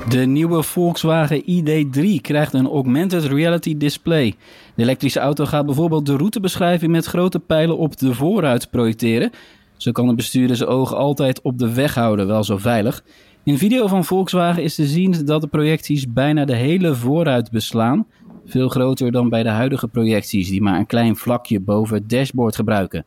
De 0.09 0.27
nieuwe 0.27 0.63
Volkswagen 0.63 1.43
ID3 1.43 2.21
krijgt 2.21 2.53
een 2.53 2.67
augmented 2.67 3.25
reality 3.25 3.77
display. 3.77 4.35
De 4.75 4.83
elektrische 4.83 5.21
auto 5.21 5.45
gaat 5.45 5.67
bijvoorbeeld 5.67 6.07
de 6.07 6.17
routebeschrijving 6.17 6.93
met 6.93 7.07
grote 7.07 7.39
pijlen 7.39 7.79
op 7.79 7.97
de 7.97 8.15
voorruit 8.15 8.71
projecteren. 8.71 9.31
Zo 9.77 9.93
kan 9.93 10.07
de 10.07 10.15
bestuurder 10.15 10.57
zijn 10.57 10.69
ogen 10.69 10.97
altijd 10.97 11.43
op 11.43 11.59
de 11.59 11.75
weg 11.75 11.95
houden, 11.95 12.27
wel 12.27 12.45
zo 12.45 12.57
veilig. 12.57 13.05
In 13.45 13.59
video 13.59 13.87
van 13.87 14.05
Volkswagen 14.05 14.63
is 14.63 14.75
te 14.75 14.87
zien 14.87 15.25
dat 15.25 15.41
de 15.41 15.47
projecties 15.47 16.13
bijna 16.13 16.45
de 16.45 16.57
hele 16.57 16.95
voorruit 16.95 17.51
beslaan. 17.51 18.07
Veel 18.47 18.69
groter 18.69 19.13
dan 19.13 19.29
bij 19.29 19.43
de 19.43 19.49
huidige 19.49 19.89
projecties, 19.89 20.49
die 20.49 20.63
maar 20.63 20.79
een 20.79 20.87
klein 20.87 21.17
vlakje 21.17 21.61
boven 21.61 21.97
het 21.97 22.11
dashboard 22.11 22.57
gebruiken. 22.57 23.05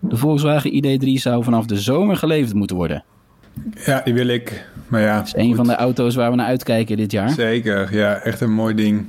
De 0.00 0.16
Volkswagen 0.16 0.72
ID3 0.72 1.06
zou 1.12 1.44
vanaf 1.44 1.66
de 1.66 1.80
zomer 1.80 2.16
geleverd 2.16 2.54
moeten 2.54 2.76
worden. 2.76 3.04
Ja, 3.84 4.00
die 4.04 4.14
wil 4.14 4.26
ik. 4.26 4.64
Maar 4.88 5.00
ja, 5.00 5.16
dat 5.16 5.26
is 5.26 5.34
een 5.34 5.46
goed. 5.46 5.56
van 5.56 5.66
de 5.66 5.74
auto's 5.74 6.14
waar 6.14 6.30
we 6.30 6.36
naar 6.36 6.46
uitkijken 6.46 6.96
dit 6.96 7.12
jaar. 7.12 7.30
Zeker, 7.30 7.94
ja, 7.94 8.14
echt 8.14 8.40
een 8.40 8.52
mooi 8.52 8.74
ding. 8.74 9.04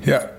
Ja. 0.00 0.30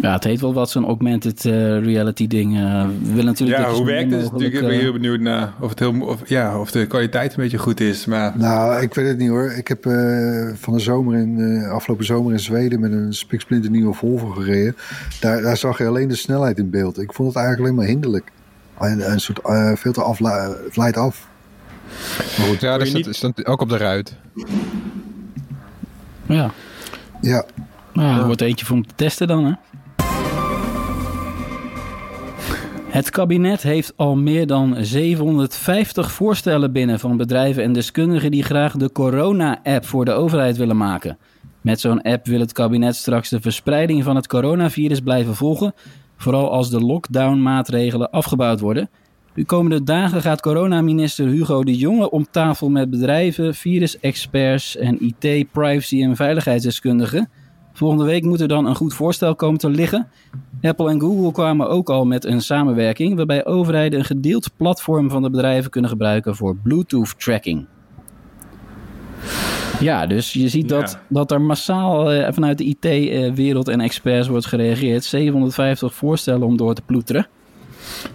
Ja, 0.00 0.12
het 0.12 0.24
heet 0.24 0.40
wel 0.40 0.54
wat 0.54 0.70
zo'n 0.70 0.84
augmented 0.84 1.44
uh, 1.44 1.52
reality 1.84 2.26
ding. 2.26 2.56
Uh, 2.56 2.86
we 3.02 3.08
willen 3.08 3.24
natuurlijk 3.24 3.58
ja, 3.58 3.70
hoe 3.70 3.86
werkt 3.86 4.10
het? 4.10 4.22
Natuurlijk, 4.22 4.54
ik 4.54 4.60
ben 4.60 4.78
heel 4.78 4.92
benieuwd 4.92 5.20
naar 5.20 5.52
of, 5.60 5.70
het 5.70 5.78
heel, 5.78 6.00
of, 6.00 6.28
ja, 6.28 6.60
of 6.60 6.70
de 6.70 6.86
kwaliteit 6.86 7.30
een 7.30 7.42
beetje 7.42 7.58
goed 7.58 7.80
is. 7.80 8.06
Maar... 8.06 8.32
Nou, 8.38 8.82
ik 8.82 8.94
weet 8.94 9.08
het 9.08 9.18
niet 9.18 9.28
hoor. 9.28 9.52
Ik 9.52 9.68
heb 9.68 9.86
uh, 9.86 10.48
van 10.54 10.72
de 10.72 10.78
zomer 10.78 11.18
in, 11.18 11.64
afgelopen 11.70 12.04
zomer 12.04 12.32
in 12.32 12.40
Zweden 12.40 12.80
met 12.80 12.92
een 12.92 13.14
spiksplinter 13.14 13.70
nieuwe 13.70 13.94
Volvo 13.94 14.26
gereden. 14.26 14.76
Daar, 15.20 15.42
daar 15.42 15.56
zag 15.56 15.78
je 15.78 15.86
alleen 15.86 16.08
de 16.08 16.14
snelheid 16.14 16.58
in 16.58 16.70
beeld. 16.70 16.98
Ik 16.98 17.12
vond 17.12 17.28
het 17.28 17.36
eigenlijk 17.36 17.66
alleen 17.66 17.78
maar 17.78 17.92
hinderlijk. 17.92 18.32
Een, 18.78 19.10
een 19.10 19.20
soort 19.20 19.40
veel 19.78 19.92
te 19.92 20.02
af, 20.02 20.20
leidt 20.76 20.96
af. 20.96 21.28
Maar 22.38 22.46
goed, 22.46 22.60
ja, 22.60 22.78
dat 22.78 22.92
niet... 22.92 23.08
stond 23.10 23.46
ook 23.46 23.60
op 23.60 23.68
de 23.68 23.76
ruit. 23.76 24.16
Ja. 26.26 26.50
Ja. 27.20 27.44
Nou, 27.92 28.18
er 28.18 28.26
wordt 28.26 28.40
eentje 28.40 28.66
voor 28.66 28.76
om 28.76 28.86
te 28.86 28.94
testen 28.94 29.26
dan, 29.26 29.44
hè? 29.44 29.52
Het 32.96 33.10
kabinet 33.10 33.62
heeft 33.62 33.92
al 33.96 34.16
meer 34.16 34.46
dan 34.46 34.76
750 34.78 36.12
voorstellen 36.12 36.72
binnen 36.72 37.00
van 37.00 37.16
bedrijven 37.16 37.62
en 37.62 37.72
deskundigen 37.72 38.30
die 38.30 38.42
graag 38.42 38.72
de 38.72 38.92
corona-app 38.92 39.86
voor 39.86 40.04
de 40.04 40.12
overheid 40.12 40.56
willen 40.56 40.76
maken. 40.76 41.18
Met 41.60 41.80
zo'n 41.80 42.02
app 42.02 42.26
wil 42.26 42.40
het 42.40 42.52
kabinet 42.52 42.96
straks 42.96 43.28
de 43.28 43.40
verspreiding 43.40 44.04
van 44.04 44.16
het 44.16 44.26
coronavirus 44.26 45.00
blijven 45.00 45.34
volgen, 45.34 45.74
vooral 46.16 46.50
als 46.50 46.70
de 46.70 46.80
lockdown-maatregelen 46.80 48.10
afgebouwd 48.10 48.60
worden. 48.60 48.90
De 49.34 49.44
komende 49.44 49.82
dagen 49.82 50.22
gaat 50.22 50.40
coronaminister 50.40 51.26
Hugo 51.26 51.64
de 51.64 51.76
Jonge 51.76 52.10
om 52.10 52.26
tafel 52.30 52.68
met 52.68 52.90
bedrijven, 52.90 53.54
virusexperts 53.54 54.76
en 54.76 55.04
IT, 55.04 55.52
privacy 55.52 56.02
en 56.02 56.16
veiligheidsdeskundigen. 56.16 57.28
Volgende 57.72 58.04
week 58.04 58.24
moet 58.24 58.40
er 58.40 58.48
dan 58.48 58.66
een 58.66 58.76
goed 58.76 58.94
voorstel 58.94 59.34
komen 59.34 59.58
te 59.58 59.70
liggen. 59.70 60.08
Apple 60.62 60.90
en 60.90 61.00
Google 61.00 61.32
kwamen 61.32 61.68
ook 61.68 61.90
al 61.90 62.04
met 62.04 62.24
een 62.24 62.40
samenwerking 62.40 63.16
waarbij 63.16 63.44
overheden 63.44 63.98
een 63.98 64.04
gedeeld 64.04 64.50
platform 64.56 65.10
van 65.10 65.22
de 65.22 65.30
bedrijven 65.30 65.70
kunnen 65.70 65.90
gebruiken 65.90 66.36
voor 66.36 66.56
Bluetooth 66.56 67.20
tracking. 67.20 67.66
Ja, 69.80 70.06
dus 70.06 70.32
je 70.32 70.48
ziet 70.48 70.68
dat, 70.68 70.90
ja. 70.90 71.00
dat 71.08 71.30
er 71.30 71.40
massaal 71.40 72.14
uh, 72.14 72.28
vanuit 72.32 72.58
de 72.58 72.64
IT-wereld 72.64 73.68
en 73.68 73.80
experts 73.80 74.28
wordt 74.28 74.46
gereageerd. 74.46 75.04
750 75.04 75.94
voorstellen 75.94 76.46
om 76.46 76.56
door 76.56 76.74
te 76.74 76.82
ploeteren. 76.86 77.26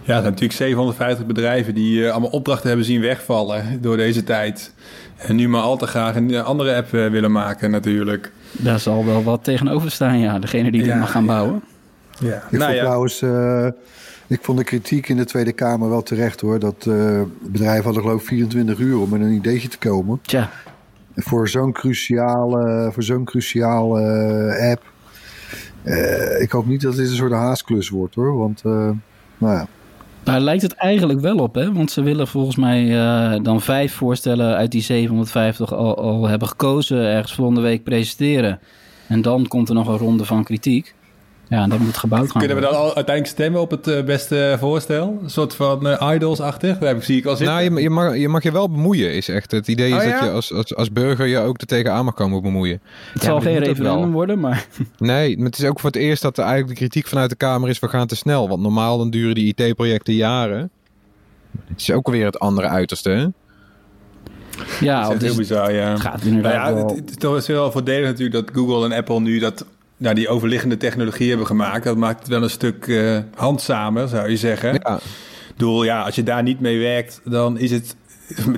Ja, 0.04 0.14
er 0.14 0.20
zijn 0.20 0.22
natuurlijk 0.22 0.52
750 0.52 1.26
bedrijven 1.26 1.74
die 1.74 1.98
uh, 1.98 2.10
allemaal 2.10 2.30
opdrachten 2.30 2.68
hebben 2.68 2.86
zien 2.86 3.00
wegvallen 3.00 3.78
door 3.80 3.96
deze 3.96 4.24
tijd. 4.24 4.74
En 5.16 5.36
nu 5.36 5.48
maar 5.48 5.62
al 5.62 5.76
te 5.76 5.86
graag 5.86 6.16
een 6.16 6.42
andere 6.42 6.76
app 6.76 6.92
uh, 6.92 7.06
willen 7.06 7.32
maken 7.32 7.70
natuurlijk. 7.70 8.32
Daar 8.52 8.80
zal 8.80 9.04
wel 9.04 9.22
wat 9.22 9.44
tegenover 9.44 9.90
staan, 9.90 10.18
ja. 10.18 10.38
Degene 10.38 10.70
die 10.70 10.84
ja, 10.84 10.86
dit 10.86 10.98
mag 10.98 11.10
gaan 11.10 11.26
bouwen. 11.26 11.62
Ja. 12.18 12.36
Ik 12.36 12.50
Nou 12.50 12.64
vond 12.64 12.74
ja. 12.74 12.80
trouwens, 12.80 13.22
eh, 13.22 13.66
ik 14.26 14.38
vond 14.42 14.58
de 14.58 14.64
kritiek 14.64 15.08
in 15.08 15.16
de 15.16 15.24
Tweede 15.24 15.52
Kamer 15.52 15.88
wel 15.88 16.02
terecht 16.02 16.40
hoor. 16.40 16.58
Dat 16.58 16.86
eh 16.88 17.20
bedrijven 17.40 17.84
hadden 17.84 18.02
geloof 18.02 18.20
ik 18.20 18.26
24 18.26 18.78
uur 18.78 18.98
om 18.98 19.10
met 19.10 19.20
een 19.20 19.32
ideetje 19.32 19.68
te 19.68 19.78
komen. 19.78 20.18
Tja, 20.22 20.50
Voor 21.14 21.48
zo'n 21.48 21.72
cruciale, 21.72 22.90
voor 22.92 23.02
zo'n 23.02 23.24
cruciale 23.24 24.00
eh, 24.00 24.70
app. 24.70 24.82
Eh, 25.82 26.40
ik 26.40 26.50
hoop 26.50 26.66
niet 26.66 26.80
dat 26.80 26.96
dit 26.96 27.08
een 27.08 27.16
soort 27.16 27.32
haasklus 27.32 27.88
wordt 27.88 28.14
hoor. 28.14 28.38
Want, 28.38 28.62
eh, 28.64 28.90
nou 29.38 29.54
ja. 29.54 29.66
daar 30.22 30.40
lijkt 30.40 30.62
het 30.62 30.72
eigenlijk 30.72 31.20
wel 31.20 31.36
op, 31.36 31.54
hè? 31.54 31.72
Want 31.72 31.90
ze 31.90 32.02
willen 32.02 32.28
volgens 32.28 32.56
mij 32.56 32.88
dan 33.42 33.60
vijf 33.60 33.94
voorstellen 33.94 34.56
uit 34.56 34.70
die 34.70 34.82
750 34.82 35.74
al, 35.74 35.96
al 35.98 36.28
hebben 36.28 36.48
gekozen, 36.48 36.98
ergens 36.98 37.34
volgende 37.34 37.60
week 37.60 37.82
presenteren. 37.82 38.60
En 39.08 39.22
dan 39.22 39.48
komt 39.48 39.68
er 39.68 39.74
nog 39.74 39.88
een 39.88 39.98
ronde 39.98 40.24
van 40.24 40.44
kritiek. 40.44 40.94
Ja, 41.52 41.62
en 41.62 41.68
dat 41.68 41.78
moet 41.78 41.96
gebouwd 41.96 42.30
gaan 42.30 42.40
Kunnen 42.40 42.56
we 42.56 42.62
dan 42.62 42.74
al 42.74 42.84
uiteindelijk 42.84 43.26
stemmen 43.26 43.60
op 43.60 43.70
het 43.70 43.86
eh, 43.86 44.02
beste 44.04 44.56
voorstel? 44.58 45.18
Een 45.22 45.30
soort 45.30 45.54
van 45.54 45.86
eh, 45.88 46.10
idols-achtig? 46.14 46.78
Daar 46.78 46.88
heb 46.88 46.96
ik- 46.96 47.02
zie 47.02 47.16
ik 47.16 47.24
al 47.26 47.36
zitten. 47.36 47.54
Nou, 47.56 47.74
je, 47.74 47.82
je, 47.82 47.90
mag, 47.90 48.16
je 48.16 48.28
mag 48.28 48.42
je 48.42 48.52
wel 48.52 48.70
bemoeien, 48.70 49.14
is 49.14 49.28
echt. 49.28 49.50
Het 49.50 49.68
idee 49.68 49.88
is 49.88 49.94
Oh, 49.94 49.98
dat 50.00 50.08
ja? 50.08 50.24
je 50.24 50.30
als, 50.30 50.52
als, 50.52 50.74
als 50.74 50.92
burger 50.92 51.26
je 51.26 51.38
ook 51.38 51.60
er 51.60 51.66
tegenaan 51.66 52.04
mag 52.04 52.14
komen 52.14 52.42
bemoeien. 52.42 52.80
Het 53.12 53.22
zal 53.22 53.40
geen 53.40 53.58
referendum 53.58 54.12
worden, 54.12 54.40
maar 54.40 54.66
Nee, 54.98 55.36
maar 55.36 55.46
het 55.46 55.58
is 55.58 55.64
ook 55.64 55.80
voor 55.80 55.90
het 55.90 55.98
eerst 55.98 56.22
dat 56.22 56.38
er 56.38 56.44
eigenlijk 56.44 56.72
de 56.72 56.78
kritiek 56.78 57.06
vanuit 57.06 57.30
de 57.30 57.36
Kamer 57.36 57.68
is... 57.68 57.78
we 57.78 57.88
gaan 57.88 58.06
te 58.06 58.16
snel, 58.16 58.48
want 58.48 58.62
normaal 58.62 58.98
dan 58.98 59.10
duren 59.10 59.34
die 59.34 59.54
IT-projecten 59.56 60.14
jaren. 60.14 60.70
Het 61.68 61.80
is 61.80 61.90
ook 61.90 62.10
weer 62.10 62.24
het 62.24 62.38
andere 62.38 62.68
uiterste, 62.68 63.10
hè? 63.10 63.26
ja, 64.80 65.02
dat 65.02 65.14
is 65.14 65.20
heel 65.22 65.30
is, 65.30 65.36
bizar, 65.36 65.72
ja. 65.72 65.90
het 65.90 66.00
gaat 66.00 66.22
inderdaad 66.22 66.52
Nou 66.54 66.68
ja, 66.68 66.74
wel... 66.74 66.96
het, 66.96 67.22
het 67.22 67.24
is 67.42 67.46
wel 67.46 67.72
voordelig 67.72 68.06
natuurlijk 68.08 68.46
dat 68.46 68.56
Google 68.56 68.84
en 68.84 68.92
Apple 68.92 69.20
nu 69.20 69.38
dat, 69.38 69.66
nou, 70.02 70.14
die 70.14 70.28
overliggende 70.28 70.76
technologie 70.76 71.28
hebben 71.28 71.46
gemaakt. 71.46 71.84
Dat 71.84 71.96
maakt 71.96 72.18
het 72.18 72.28
wel 72.28 72.42
een 72.42 72.50
stuk 72.50 72.86
eh, 72.86 73.18
handzamer, 73.34 74.08
zou 74.08 74.30
je 74.30 74.36
zeggen. 74.36 74.72
Ja, 74.72 74.96
Ik 74.96 75.58
bedoel, 75.58 75.84
ja, 75.84 76.02
als 76.02 76.14
je 76.14 76.22
daar 76.22 76.42
niet 76.42 76.60
mee 76.60 76.78
werkt, 76.78 77.20
dan 77.24 77.58
is 77.58 77.70
het... 77.70 77.96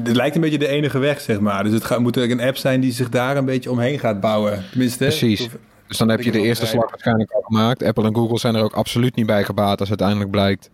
Het 0.04 0.16
lijkt 0.16 0.34
een 0.34 0.40
beetje 0.40 0.58
de 0.58 0.68
enige 0.68 0.98
weg, 0.98 1.20
zeg 1.20 1.40
maar. 1.40 1.64
Dus 1.64 1.72
het 1.72 1.84
gaat, 1.84 1.98
moet 1.98 2.18
ook 2.18 2.30
een 2.30 2.40
app 2.40 2.56
zijn 2.56 2.80
die 2.80 2.92
zich 2.92 3.08
daar 3.08 3.36
een 3.36 3.44
beetje 3.44 3.70
omheen 3.70 3.98
gaat 3.98 4.20
bouwen. 4.20 4.64
Tenminste, 4.70 5.04
precies. 5.04 5.48
Dus 5.88 5.98
dan 5.98 6.08
heb 6.08 6.20
je 6.20 6.32
de 6.32 6.40
eerste 6.40 6.66
slag 6.66 6.90
waarschijnlijk 6.90 7.30
al 7.30 7.40
gemaakt. 7.42 7.82
Apple 7.82 8.04
en 8.04 8.14
Google 8.14 8.38
zijn 8.38 8.54
er 8.54 8.62
ook 8.62 8.72
absoluut 8.72 9.16
niet 9.16 9.26
bij 9.26 9.44
gebaat... 9.44 9.80
als 9.80 9.88
uiteindelijk 9.88 10.30
blijkt 10.30 10.70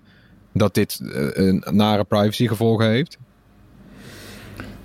dat 0.52 0.74
dit 0.74 1.00
eh, 1.00 1.28
een 1.32 1.64
nare 1.70 2.04
privacygevolgen 2.04 2.86
heeft. 2.86 3.18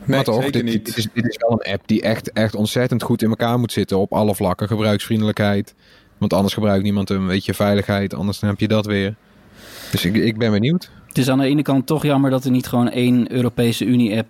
Nee, 0.05 0.15
maar 0.15 0.23
toch, 0.23 0.35
zeker 0.35 0.51
dit, 0.51 0.63
niet. 0.63 0.85
Dit, 0.85 0.97
is, 0.97 1.07
dit 1.13 1.25
is 1.25 1.37
wel 1.37 1.51
een 1.51 1.73
app 1.73 1.87
die 1.87 2.01
echt, 2.01 2.31
echt 2.31 2.55
ontzettend 2.55 3.03
goed 3.03 3.21
in 3.21 3.29
elkaar 3.29 3.59
moet 3.59 3.71
zitten... 3.71 3.97
op 3.97 4.13
alle 4.13 4.35
vlakken. 4.35 4.67
Gebruiksvriendelijkheid. 4.67 5.75
Want 6.17 6.33
anders 6.33 6.53
gebruikt 6.53 6.83
niemand 6.83 7.09
hem. 7.09 7.27
Weet 7.27 7.45
je, 7.45 7.53
veiligheid. 7.53 8.13
Anders 8.13 8.39
dan 8.39 8.49
heb 8.49 8.59
je 8.59 8.67
dat 8.67 8.85
weer. 8.85 9.15
Dus 9.91 10.05
ik, 10.05 10.15
ik 10.15 10.37
ben 10.37 10.51
benieuwd. 10.51 10.89
Het 11.07 11.17
is 11.17 11.29
aan 11.29 11.39
de 11.39 11.45
ene 11.45 11.61
kant 11.61 11.85
toch 11.87 12.03
jammer 12.03 12.29
dat 12.29 12.45
er 12.45 12.51
niet 12.51 12.67
gewoon 12.67 12.89
één 12.89 13.31
Europese 13.31 13.85
Unie-app 13.85 14.27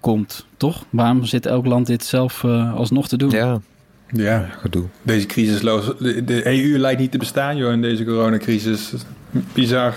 komt, 0.00 0.46
toch? 0.56 0.84
Waarom 0.90 1.24
zit 1.24 1.46
elk 1.46 1.66
land 1.66 1.86
dit 1.86 2.04
zelf 2.04 2.44
eh, 2.44 2.74
alsnog 2.74 3.08
te 3.08 3.16
doen? 3.16 3.30
Ja, 3.30 3.60
Ja, 4.08 4.48
gedoe. 4.60 4.84
deze 5.02 5.26
crisisloos... 5.26 5.92
De, 5.98 6.24
de 6.24 6.46
EU 6.46 6.78
lijkt 6.78 7.00
niet 7.00 7.10
te 7.10 7.18
bestaan, 7.18 7.56
joh, 7.56 7.72
in 7.72 7.82
deze 7.82 8.04
coronacrisis. 8.04 8.92
Bizar. 9.52 9.94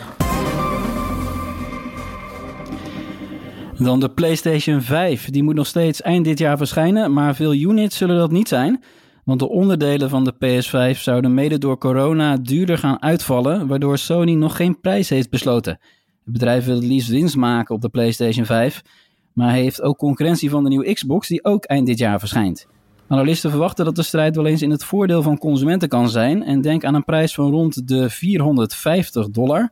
Dan 3.78 4.00
de 4.00 4.10
PlayStation 4.10 4.82
5. 4.82 5.30
Die 5.30 5.44
moet 5.44 5.56
nog 5.56 5.68
steeds 5.68 6.02
eind 6.02 6.26
dit 6.26 6.40
jaar 6.40 6.58
verschijnen, 6.58 7.14
maar 7.14 7.36
veel 7.36 7.54
units 7.54 7.98
zullen 7.98 8.18
dat 8.18 8.32
niet 8.32 8.48
zijn. 8.48 8.84
Want 9.24 9.40
de 9.40 9.50
onderdelen 9.50 10.10
van 10.10 10.24
de 10.24 10.34
PS5 10.34 11.00
zouden 11.00 11.34
mede 11.34 11.58
door 11.58 11.78
corona 11.78 12.38
duurder 12.38 12.78
gaan 12.78 13.02
uitvallen, 13.02 13.68
waardoor 13.68 13.98
Sony 13.98 14.34
nog 14.34 14.56
geen 14.56 14.80
prijs 14.80 15.10
heeft 15.10 15.30
besloten. 15.30 15.80
Het 16.24 16.34
bedrijf 16.34 16.66
wil 16.66 16.76
het 16.76 16.84
liefst 16.84 17.10
winst 17.10 17.36
maken 17.36 17.76
op 17.76 17.82
de 17.82 17.90
PlayStation 17.90 18.46
5, 18.46 18.82
maar 19.34 19.52
heeft 19.52 19.82
ook 19.82 19.98
concurrentie 19.98 20.50
van 20.50 20.64
de 20.64 20.70
nieuwe 20.70 20.94
Xbox 20.94 21.28
die 21.28 21.44
ook 21.44 21.66
eind 21.66 21.86
dit 21.86 21.98
jaar 21.98 22.20
verschijnt. 22.20 22.68
Analisten 23.08 23.50
verwachten 23.50 23.86
dat 23.86 23.96
de 23.96 24.04
strijd 24.04 24.36
wel 24.36 24.46
eens 24.46 24.62
in 24.62 24.72
het 24.72 24.84
voordeel 24.84 25.22
van 25.22 25.38
consumenten 25.38 25.90
kan 25.90 26.10
zijn 26.10 26.44
en 26.44 26.62
denk 26.62 26.84
aan 26.84 26.96
een 26.96 27.06
prijs 27.06 27.34
van 27.34 27.52
rond 27.52 27.88
de 27.88 28.10
450 28.10 29.30
dollar. 29.30 29.72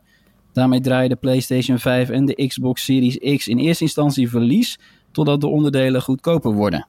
Daarmee 0.54 0.80
draaien 0.80 1.08
de 1.08 1.16
PlayStation 1.16 1.78
5 1.78 2.08
en 2.10 2.24
de 2.24 2.46
Xbox 2.46 2.84
Series 2.84 3.36
X 3.36 3.48
in 3.48 3.58
eerste 3.58 3.84
instantie 3.84 4.28
verlies, 4.30 4.78
totdat 5.10 5.40
de 5.40 5.46
onderdelen 5.46 6.02
goedkoper 6.02 6.52
worden. 6.52 6.86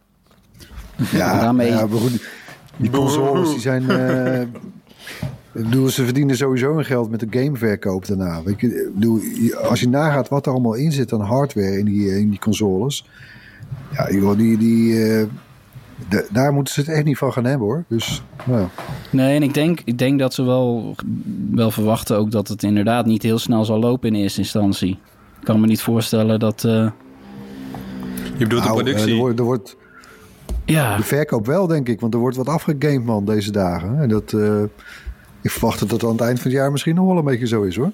Ja, 1.11 1.39
Daarmee- 1.41 1.67
ja 1.71 1.85
maar 1.85 1.99
goed, 1.99 2.27
die 2.77 2.89
consoles 2.89 3.49
die 3.49 3.59
zijn... 3.59 3.89
eh, 3.89 4.41
ik 4.41 5.63
bedoel, 5.63 5.89
ze 5.89 6.03
verdienen 6.03 6.37
sowieso 6.37 6.75
hun 6.75 6.85
geld 6.85 7.09
met 7.09 7.19
de 7.19 7.27
gameverkoop 7.29 8.05
daarna. 8.07 8.41
Ik 8.45 8.89
bedoel, 8.93 9.19
als 9.69 9.79
je 9.79 9.89
nagaat 9.89 10.29
wat 10.29 10.45
er 10.45 10.51
allemaal 10.51 10.73
in 10.73 10.91
zit 10.91 11.13
aan 11.13 11.21
hardware 11.21 11.77
in 11.79 11.85
die, 11.85 12.17
in 12.19 12.29
die 12.29 12.39
consoles. 12.39 13.05
Ja, 13.93 14.11
joh, 14.11 14.37
die, 14.37 14.57
die, 14.57 15.03
eh, 15.03 15.25
da- 16.09 16.23
daar 16.31 16.53
moeten 16.53 16.73
ze 16.73 16.79
het 16.79 16.89
echt 16.89 17.05
niet 17.05 17.17
van 17.17 17.33
gaan 17.33 17.45
hebben 17.45 17.67
hoor. 17.67 17.83
Dus, 17.87 18.23
nou, 18.43 18.67
Nee, 19.09 19.35
en 19.35 19.43
ik 19.43 19.53
denk, 19.53 19.81
ik 19.85 19.97
denk 19.97 20.19
dat 20.19 20.33
ze 20.33 20.43
wel, 20.43 20.95
wel 21.51 21.71
verwachten 21.71 22.17
ook 22.17 22.31
dat 22.31 22.47
het 22.47 22.63
inderdaad 22.63 23.05
niet 23.05 23.23
heel 23.23 23.39
snel 23.39 23.65
zal 23.65 23.79
lopen 23.79 24.09
in 24.09 24.15
eerste 24.21 24.39
instantie. 24.39 24.99
Ik 25.39 25.43
kan 25.51 25.59
me 25.59 25.67
niet 25.67 25.81
voorstellen 25.81 26.39
dat... 26.39 26.63
eh, 26.63 26.71
Je 28.37 28.43
bedoelt 28.43 28.63
de 28.63 28.69
nou, 28.69 28.83
productie. 28.83 29.07
eh, 29.07 29.13
er 29.13 29.19
wordt, 29.19 29.39
er 29.39 29.45
wordt, 29.45 29.75
ja, 30.65 30.97
de 30.97 31.03
verkoop 31.03 31.45
wel 31.45 31.67
denk 31.67 31.87
ik, 31.87 31.99
want 31.99 32.13
er 32.13 32.19
wordt 32.19 32.37
wat 32.37 32.47
afgegamed 32.49 33.05
man 33.05 33.25
deze 33.25 33.51
dagen. 33.51 33.99
En 34.01 34.09
dat, 34.09 34.33
eh, 34.33 34.61
ik 35.41 35.51
verwacht 35.51 35.79
dat 35.79 35.89
dat 35.89 36.03
aan 36.03 36.09
het 36.11 36.21
eind 36.21 36.39
van 36.39 36.51
het 36.51 36.59
jaar 36.59 36.71
misschien 36.71 36.95
nog 36.95 37.07
wel 37.07 37.17
een 37.17 37.23
beetje 37.23 37.47
zo 37.47 37.61
is 37.61 37.75
hoor. 37.75 37.91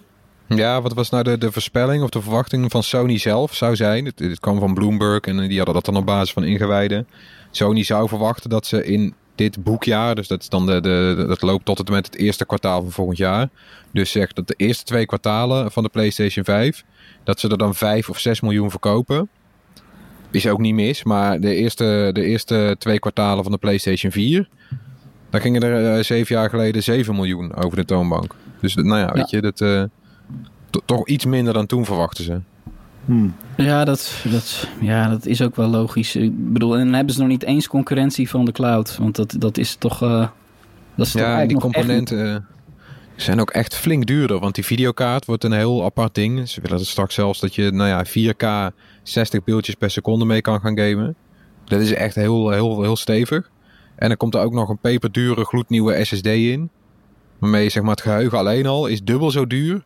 Ja, 0.47 0.81
wat 0.81 0.93
was 0.93 1.09
nou 1.09 1.23
de, 1.23 1.37
de 1.37 1.51
voorspelling 1.51 2.03
of 2.03 2.09
de 2.09 2.21
verwachting 2.21 2.71
van 2.71 2.83
Sony 2.83 3.17
zelf 3.17 3.55
zou 3.55 3.75
zijn? 3.75 4.03
Dit, 4.03 4.17
dit 4.17 4.39
kwam 4.39 4.59
van 4.59 4.73
Bloomberg 4.73 5.19
en 5.21 5.37
die 5.47 5.57
hadden 5.57 5.75
dat 5.75 5.85
dan 5.85 5.95
op 5.95 6.05
basis 6.05 6.33
van 6.33 6.43
ingewijden. 6.43 7.07
Sony 7.51 7.83
zou 7.83 8.07
verwachten 8.07 8.49
dat 8.49 8.65
ze 8.65 8.85
in 8.85 9.13
dit 9.35 9.63
boekjaar, 9.63 10.15
dus 10.15 10.27
dat, 10.27 10.41
is 10.41 10.49
dan 10.49 10.65
de, 10.65 11.15
dat 11.27 11.41
loopt 11.41 11.65
tot 11.65 11.87
en 11.87 11.93
met 11.93 12.05
het 12.05 12.15
eerste 12.15 12.45
kwartaal 12.45 12.81
van 12.81 12.91
volgend 12.91 13.17
jaar. 13.17 13.49
Dus 13.91 14.11
zegt 14.11 14.35
dat 14.35 14.47
de 14.47 14.53
eerste 14.57 14.83
twee 14.83 15.05
kwartalen 15.05 15.71
van 15.71 15.83
de 15.83 15.89
PlayStation 15.89 16.45
5, 16.45 16.83
dat 17.23 17.39
ze 17.39 17.49
er 17.49 17.57
dan 17.57 17.75
5 17.75 18.09
of 18.09 18.19
6 18.19 18.41
miljoen 18.41 18.69
verkopen. 18.69 19.29
Is 20.31 20.47
ook 20.47 20.59
niet 20.59 20.73
mis, 20.73 21.03
maar 21.03 21.39
de 21.39 21.55
eerste, 21.55 22.09
de 22.13 22.23
eerste 22.23 22.75
twee 22.79 22.99
kwartalen 22.99 23.43
van 23.43 23.51
de 23.51 23.57
PlayStation 23.57 24.11
4, 24.11 24.47
daar 25.29 25.41
gingen 25.41 25.61
er 25.61 25.97
eh, 25.97 26.03
zeven 26.03 26.35
jaar 26.35 26.49
geleden 26.49 26.83
7 26.83 27.15
miljoen 27.15 27.55
over 27.55 27.77
de 27.77 27.85
toonbank. 27.85 28.35
Dus 28.61 28.75
nou 28.75 28.97
ja, 28.99 29.11
weet 29.13 29.29
je, 29.29 29.41
dat, 29.41 29.61
eh, 29.61 29.83
to- 30.69 30.81
toch 30.85 31.07
iets 31.07 31.25
minder 31.25 31.53
dan 31.53 31.65
toen 31.65 31.85
verwachten 31.85 32.23
ze. 32.23 32.39
Ja, 33.57 33.85
dat, 33.85 34.23
dat, 34.31 34.67
ja, 34.81 35.09
dat 35.09 35.25
is 35.25 35.41
ook 35.41 35.55
wel 35.55 35.67
logisch. 35.67 36.15
Ik 36.15 36.53
bedoel, 36.53 36.77
en 36.77 36.85
dan 36.85 36.93
hebben 36.93 37.13
ze 37.13 37.19
nog 37.19 37.29
niet 37.29 37.43
eens 37.43 37.67
concurrentie 37.67 38.29
van 38.29 38.45
de 38.45 38.51
cloud. 38.51 38.97
Want 38.97 39.15
dat, 39.15 39.35
dat 39.37 39.57
is 39.57 39.75
toch... 39.75 40.01
eh, 40.01 40.27
dat 40.95 41.05
is 41.07 41.13
Ja, 41.13 41.41
die 41.41 41.49
echt 41.49 41.59
componenten 41.59 42.33
eh, 42.33 42.41
zijn 43.15 43.39
ook 43.39 43.49
echt 43.49 43.75
flink 43.75 44.05
duurder. 44.05 44.39
Want 44.39 44.55
die 44.55 44.65
videokaart 44.65 45.25
wordt 45.25 45.43
een 45.43 45.51
heel 45.51 45.83
apart 45.83 46.15
ding. 46.15 46.49
Ze 46.49 46.61
willen 46.61 46.77
het 46.77 46.87
straks 46.87 47.13
zelfs 47.13 47.39
dat 47.39 47.55
je 47.55 47.71
nou 47.71 47.89
ja, 47.89 48.05
4K 48.05 48.75
60 49.03 49.43
beeldjes 49.43 49.75
per 49.75 49.91
seconde 49.91 50.25
mee 50.25 50.41
kan 50.41 50.59
gaan 50.59 50.77
gamen. 50.77 51.15
Dat 51.65 51.79
is 51.79 51.93
echt 51.93 52.15
heel, 52.15 52.49
heel, 52.49 52.81
heel 52.81 52.95
stevig. 52.95 53.49
En 53.95 54.07
dan 54.07 54.17
komt 54.17 54.35
er 54.35 54.41
ook 54.41 54.53
nog 54.53 54.69
een 54.69 54.77
peperdure 54.77 55.45
gloednieuwe 55.45 56.05
SSD 56.05 56.25
in. 56.25 56.69
Waarmee 57.39 57.69
zeg 57.69 57.83
maar, 57.83 57.91
het 57.91 58.01
geheugen 58.01 58.37
alleen 58.37 58.65
al 58.65 58.87
is 58.87 59.03
dubbel 59.03 59.31
zo 59.31 59.47
duur 59.47 59.83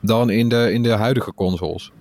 dan 0.00 0.30
in 0.30 0.48
de, 0.48 0.72
in 0.72 0.82
de 0.82 0.90
huidige 0.90 1.34
consoles. 1.34 1.92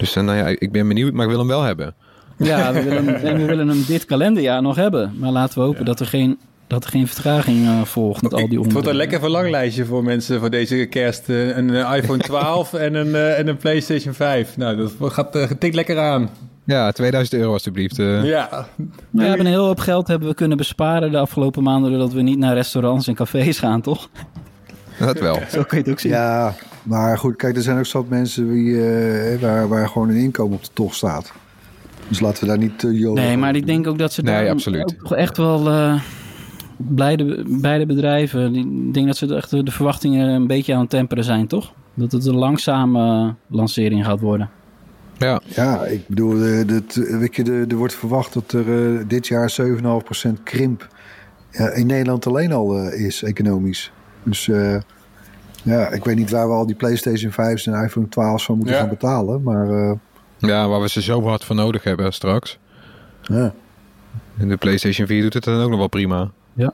Dus 0.00 0.16
eh, 0.16 0.22
nou 0.22 0.38
ja, 0.38 0.46
ik 0.58 0.72
ben 0.72 0.88
benieuwd, 0.88 1.12
maar 1.12 1.24
ik 1.24 1.30
wil 1.30 1.38
hem 1.38 1.48
wel 1.48 1.62
hebben. 1.62 1.94
Ja, 2.36 2.72
we 2.72 2.82
willen, 2.82 3.22
en 3.22 3.36
we 3.36 3.44
willen 3.44 3.68
hem 3.68 3.84
dit 3.86 4.04
kalenderjaar 4.04 4.62
nog 4.62 4.76
hebben. 4.76 5.12
Maar 5.18 5.30
laten 5.30 5.58
we 5.58 5.64
hopen 5.64 5.84
dat, 5.84 6.00
er 6.00 6.06
geen, 6.06 6.38
dat 6.66 6.84
er 6.84 6.90
geen 6.90 7.06
vertraging 7.06 7.66
eh, 7.66 7.82
volgt 7.82 8.22
met 8.22 8.32
al 8.32 8.38
die 8.38 8.46
Het 8.46 8.54
wordt 8.56 8.66
een 8.68 8.76
onderdelen. 8.76 8.96
lekker 8.96 9.20
verlanglijstje 9.20 9.84
voor 9.84 10.04
mensen 10.04 10.40
voor 10.40 10.50
deze 10.50 10.86
kerst. 10.90 11.28
Eh, 11.28 11.56
Een 11.56 11.70
iPhone 11.70 12.18
12 12.32 12.72
en, 12.74 12.94
een, 12.94 13.14
en 13.14 13.48
een 13.48 13.56
PlayStation 13.56 14.14
5. 14.14 14.56
Nou, 14.56 14.76
dat 14.76 15.12
gaat 15.12 15.36
uh, 15.36 15.42
getikt 15.42 15.74
lekker 15.74 15.98
aan. 15.98 16.30
Ja, 16.64 16.92
2000 16.92 17.40
euro 17.40 17.52
alstublieft. 17.52 17.96
Ja. 17.96 18.66
We 19.10 19.22
hebben 19.22 19.46
een 19.46 19.52
heel 19.52 19.64
hoop 19.66 19.78
geld 19.80 20.08
hebben 20.08 20.28
we 20.28 20.34
kunnen 20.34 20.56
besparen 20.56 21.10
de 21.10 21.18
afgelopen 21.18 21.62
maanden... 21.62 21.90
doordat 21.90 22.12
we 22.12 22.22
niet 22.22 22.38
naar 22.38 22.54
restaurants 22.54 23.06
en 23.08 23.14
cafés 23.14 23.58
gaan, 23.58 23.80
toch? 23.80 24.08
Dat 25.06 25.18
wel. 25.20 25.38
Zo 25.50 25.62
kun 25.62 25.78
je 25.78 25.82
het 25.84 25.92
ook 25.92 26.00
zien. 26.00 26.12
Ja, 26.12 26.54
maar 26.82 27.18
goed, 27.18 27.36
kijk, 27.36 27.56
er 27.56 27.62
zijn 27.62 27.78
ook 27.78 27.86
zat 27.86 28.08
mensen 28.08 28.48
wie, 28.48 28.88
eh, 28.92 29.40
waar, 29.40 29.68
waar 29.68 29.88
gewoon 29.88 30.08
een 30.08 30.16
inkomen 30.16 30.56
op 30.56 30.64
de 30.64 30.70
tocht 30.72 30.96
staat. 30.96 31.32
Dus 32.08 32.20
laten 32.20 32.40
we 32.42 32.46
daar 32.48 32.58
niet 32.58 32.82
uh, 32.82 32.98
joden. 33.00 33.24
Nee, 33.24 33.36
maar 33.36 33.54
ik 33.56 33.66
denk 33.66 33.86
ook 33.86 33.98
dat 33.98 34.12
ze 34.12 34.22
Nee, 34.22 34.34
daar 34.44 34.50
absoluut. 34.52 34.82
ook 34.82 34.88
toch 35.08 35.14
echt 35.14 35.36
wel 35.36 35.68
eh 35.70 36.00
beide, 36.76 37.44
beide 37.48 37.86
bedrijven... 37.86 38.52
die- 38.52 38.86
Ik 38.86 38.94
denk 38.94 39.06
dat 39.06 39.16
ze 39.16 39.34
echt 39.34 39.50
de 39.50 39.62
verwachtingen 39.70 40.28
een 40.28 40.46
beetje 40.46 40.74
aan 40.74 40.80
het 40.80 40.90
temperen 40.90 41.24
zijn, 41.24 41.46
toch? 41.46 41.72
Dat 41.94 42.12
het 42.12 42.26
een 42.26 42.36
langzame 42.36 43.34
lancering 43.48 44.04
gaat 44.04 44.20
worden. 44.20 44.50
Ja, 45.18 45.40
Ja, 45.44 45.84
ik 45.84 46.08
bedoel, 46.08 46.38
dat, 46.66 46.94
weet 46.94 47.36
je, 47.36 47.64
er, 47.68 47.76
wordt 47.76 47.94
verwacht 47.94 48.32
dat 48.32 48.52
er 48.52 48.94
eh, 48.98 49.00
dit 49.06 49.26
jaar 49.26 49.54
7,5% 50.26 50.30
krimp 50.44 50.88
eh, 51.50 51.78
in 51.78 51.86
Nederland 51.86 52.26
alleen 52.26 52.52
al 52.52 52.88
is, 52.88 53.22
economisch. 53.22 53.92
Dus 54.22 54.46
uh, 54.46 54.80
ja, 55.62 55.88
ik 55.88 56.04
weet 56.04 56.16
niet 56.16 56.30
waar 56.30 56.48
we 56.48 56.54
al 56.54 56.66
die 56.66 56.76
PlayStation 56.76 57.32
5's 57.32 57.66
en 57.66 57.84
iPhone 57.84 58.06
12's 58.06 58.44
van 58.44 58.56
moeten 58.56 58.74
gaan 58.74 58.88
betalen. 58.88 59.42
Maar, 59.42 59.68
uh, 59.68 59.92
ja, 60.38 60.68
waar 60.68 60.80
we 60.80 60.88
ze 60.88 61.02
zo 61.02 61.22
hard 61.22 61.44
voor 61.44 61.56
nodig 61.56 61.84
hebben 61.84 62.12
straks. 62.12 62.58
Ja. 63.22 63.52
En 64.38 64.48
de 64.48 64.56
PlayStation 64.56 65.06
4 65.06 65.22
doet 65.22 65.34
het 65.34 65.44
dan 65.44 65.60
ook 65.60 65.70
nog 65.70 65.78
wel 65.78 65.88
prima. 65.88 66.30
Ja. 66.52 66.72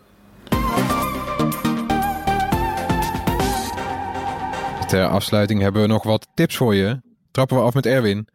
Ter 4.87 5.07
afsluiting 5.07 5.61
hebben 5.61 5.83
we 5.83 5.89
nog 5.89 6.03
wat 6.03 6.29
tips 6.35 6.57
voor 6.57 6.75
je. 6.75 7.01
Trappen 7.31 7.57
we 7.57 7.63
af 7.63 7.75
met 7.75 7.87
Erwin. 7.87 8.29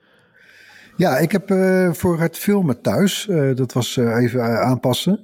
Ja, 0.95 1.17
ik 1.17 1.31
heb 1.31 1.51
uh, 1.51 1.91
voor 1.91 2.19
het 2.19 2.37
filmen 2.37 2.81
thuis, 2.81 3.27
uh, 3.27 3.55
dat 3.55 3.73
was 3.73 3.95
uh, 3.95 4.15
even 4.23 4.59
aanpassen. 4.59 5.19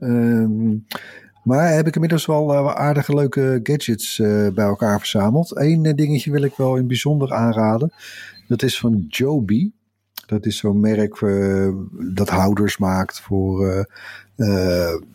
Maar 1.47 1.73
heb 1.73 1.87
ik 1.87 1.93
inmiddels 1.93 2.25
wel 2.25 2.75
aardige 2.75 3.13
leuke 3.13 3.59
gadgets 3.63 4.17
bij 4.53 4.65
elkaar 4.65 4.99
verzameld. 4.99 5.57
Eén 5.57 5.81
dingetje 5.95 6.31
wil 6.31 6.41
ik 6.41 6.55
wel 6.55 6.75
in 6.75 6.87
bijzonder 6.87 7.33
aanraden. 7.33 7.93
Dat 8.47 8.63
is 8.63 8.79
van 8.79 9.05
Joby. 9.07 9.71
Dat 10.25 10.45
is 10.45 10.57
zo'n 10.57 10.79
merk 10.79 11.19
dat 12.15 12.29
houders 12.29 12.77
maakt 12.77 13.21
voor, 13.21 13.87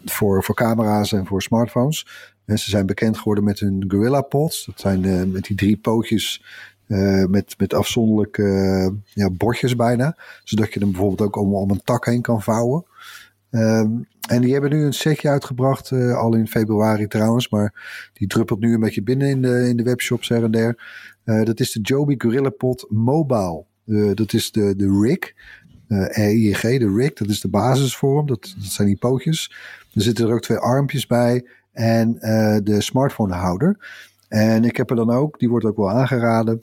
voor, 0.05 0.45
voor 0.45 0.55
camera's 0.55 1.12
en 1.12 1.27
voor 1.27 1.42
smartphones. 1.42 2.07
En 2.45 2.59
ze 2.59 2.71
zijn 2.71 2.87
bekend 2.87 3.18
geworden 3.18 3.45
met 3.45 3.59
hun 3.61 3.85
Gorilla 3.88 4.21
Pods. 4.21 4.64
Dat 4.64 4.81
zijn 4.81 5.31
met 5.33 5.45
die 5.45 5.57
drie 5.57 5.77
pootjes 5.77 6.45
met, 7.29 7.55
met 7.59 7.75
afzonderlijke 7.75 8.95
ja, 9.05 9.31
bordjes 9.31 9.77
bijna. 9.77 10.16
Zodat 10.45 10.73
je 10.73 10.81
hem 10.81 10.90
bijvoorbeeld 10.90 11.29
ook 11.29 11.37
om, 11.37 11.55
om 11.55 11.71
een 11.71 11.85
tak 11.85 12.05
heen 12.05 12.23
kan 12.23 12.42
vouwen. 12.42 12.85
Um, 13.55 14.07
en 14.29 14.41
die 14.41 14.53
hebben 14.53 14.71
nu 14.71 14.85
een 14.85 14.93
setje 14.93 15.29
uitgebracht, 15.29 15.91
uh, 15.91 16.17
al 16.17 16.35
in 16.35 16.49
februari 16.49 17.07
trouwens. 17.07 17.49
Maar 17.49 17.75
die 18.12 18.29
druppelt 18.29 18.61
nu 18.61 18.75
een 18.75 18.81
beetje 18.81 19.03
binnen 19.03 19.29
in 19.29 19.43
de, 19.43 19.69
in 19.69 19.77
de 19.77 19.83
webshops 19.83 20.29
her 20.29 20.45
en 20.45 20.51
der. 20.51 20.77
dat 21.45 21.61
is 21.61 21.73
de 21.73 21.81
Joby 21.81 22.15
Gorilla 22.19 22.51
Pod 22.51 22.87
Mobile. 22.88 23.65
dat 24.15 24.33
is 24.33 24.53
de, 24.53 24.77
de 24.77 25.01
rig. 25.03 25.33
RIG, 25.88 26.61
de 26.61 26.95
rig, 26.97 27.12
dat 27.12 27.29
is 27.29 27.41
de 27.41 27.49
basisvorm. 27.49 28.27
Dat, 28.27 28.55
dat 28.59 28.71
zijn 28.71 28.88
die 28.88 28.99
pootjes. 28.99 29.53
Er 29.95 30.03
zitten 30.03 30.27
er 30.27 30.35
ook 30.35 30.43
twee 30.43 30.59
armpjes 30.59 31.07
bij. 31.07 31.47
En 31.73 32.12
de 32.65 32.81
smartphonehouder. 32.81 33.77
En 34.29 34.65
ik 34.65 34.77
heb 34.77 34.91
er 34.91 34.97
dan 34.97 35.11
ook, 35.11 35.38
die 35.38 35.49
wordt 35.49 35.65
ook 35.65 35.77
wel 35.77 35.91
aangeraden 35.91 36.62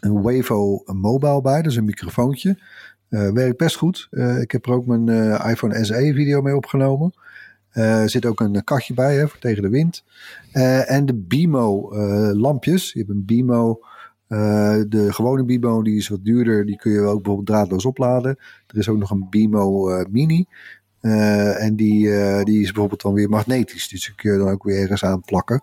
een 0.00 0.22
Wavo 0.22 0.82
Mobile 0.84 1.40
bij, 1.40 1.62
dus 1.62 1.76
een 1.76 1.84
microfoontje. 1.84 2.58
Uh, 3.12 3.30
werkt 3.30 3.56
best 3.56 3.76
goed. 3.76 4.08
Uh, 4.10 4.40
ik 4.40 4.50
heb 4.50 4.66
er 4.66 4.72
ook 4.72 4.86
mijn 4.86 5.06
uh, 5.06 5.46
iPhone 5.50 5.84
SE 5.84 6.12
video 6.14 6.42
mee 6.42 6.56
opgenomen. 6.56 7.12
Er 7.70 8.10
zit 8.10 8.26
ook 8.26 8.40
een 8.40 8.64
katje 8.64 8.94
bij 8.94 9.16
hè, 9.16 9.28
voor 9.28 9.38
tegen 9.38 9.62
de 9.62 9.68
wind. 9.68 10.04
en 10.86 11.06
de 11.06 11.14
Bimo 11.14 11.96
lampjes. 12.34 12.92
Je 12.92 12.98
hebt 12.98 13.10
een 13.10 13.24
Bimo. 13.24 13.80
de 14.28 15.06
gewone 15.08 15.44
Bimo 15.44 15.82
die 15.82 15.96
is 15.96 16.08
wat 16.08 16.24
duurder. 16.24 16.66
Die 16.66 16.76
kun 16.76 16.92
je 16.92 17.00
ook 17.00 17.16
bijvoorbeeld 17.16 17.46
draadloos 17.46 17.84
opladen. 17.84 18.36
Er 18.66 18.78
is 18.78 18.88
ook 18.88 18.98
nog 18.98 19.10
een 19.10 19.26
Bimo 19.30 19.88
Mini. 20.10 20.46
Uh, 21.02 21.62
en 21.62 21.76
die, 21.76 22.06
uh, 22.06 22.42
die 22.42 22.60
is 22.60 22.70
bijvoorbeeld 22.70 23.02
dan 23.02 23.12
weer 23.12 23.28
magnetisch. 23.28 23.88
Dus 23.88 24.04
die 24.04 24.14
kun 24.14 24.32
je 24.32 24.38
dan 24.38 24.48
ook 24.48 24.62
weer 24.62 24.80
ergens 24.80 25.04
aan 25.04 25.20
plakken. 25.20 25.60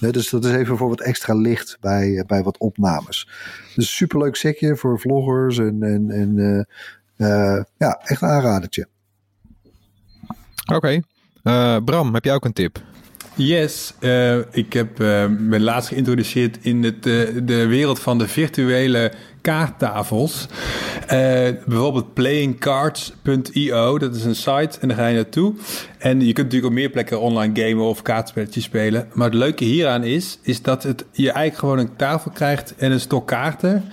Uh, 0.00 0.10
dus 0.10 0.30
dat 0.30 0.44
is 0.44 0.52
even 0.52 0.76
voor 0.76 0.88
wat 0.88 1.00
extra 1.00 1.34
licht 1.34 1.76
bij, 1.80 2.24
bij 2.26 2.42
wat 2.42 2.58
opnames. 2.58 3.28
Dus 3.64 3.76
een 3.76 3.82
superleuk 3.82 4.36
setje 4.36 4.76
voor 4.76 5.00
vloggers. 5.00 5.58
En, 5.58 5.82
en, 5.82 6.10
en 6.10 6.66
ja, 7.78 8.00
echt 8.04 8.22
een 8.22 8.28
aanradertje. 8.28 8.86
Oké. 10.72 11.02
Okay. 11.42 11.80
Bram, 11.84 12.14
heb 12.14 12.24
jij 12.24 12.34
ook 12.34 12.44
een 12.44 12.52
tip? 12.52 12.82
Yes, 13.34 13.94
uh, 14.00 14.38
ik 14.50 14.72
heb 14.72 15.00
uh, 15.00 15.26
me 15.26 15.60
laatst 15.60 15.88
geïntroduceerd 15.88 16.58
in 16.60 16.82
het, 16.82 17.06
uh, 17.06 17.28
de 17.44 17.66
wereld 17.66 18.00
van 18.00 18.18
de 18.18 18.28
virtuele 18.28 19.12
kaarttafels. 19.42 20.46
bijvoorbeeld 21.66 22.14
playingcards.io, 22.14 23.98
dat 23.98 24.14
is 24.14 24.24
een 24.24 24.36
site 24.36 24.78
en 24.80 24.88
daar 24.88 24.96
ga 24.96 25.06
je 25.06 25.14
naartoe. 25.14 25.54
En 26.02 26.20
je 26.20 26.32
kunt 26.32 26.46
natuurlijk 26.46 26.72
op 26.72 26.72
meer 26.72 26.90
plekken 26.90 27.20
online 27.20 27.60
gamen 27.60 27.84
of 27.84 28.02
kaartspelletjes 28.02 28.64
spelen. 28.64 29.08
Maar 29.12 29.26
het 29.26 29.38
leuke 29.38 29.64
hieraan 29.64 30.04
is, 30.04 30.38
is 30.42 30.62
dat 30.62 30.82
het, 30.82 31.04
je 31.10 31.30
eigenlijk 31.30 31.58
gewoon 31.58 31.78
een 31.78 31.96
tafel 31.96 32.30
krijgt 32.30 32.74
en 32.76 32.92
een 32.92 33.00
stok 33.00 33.26
kaarten. 33.26 33.84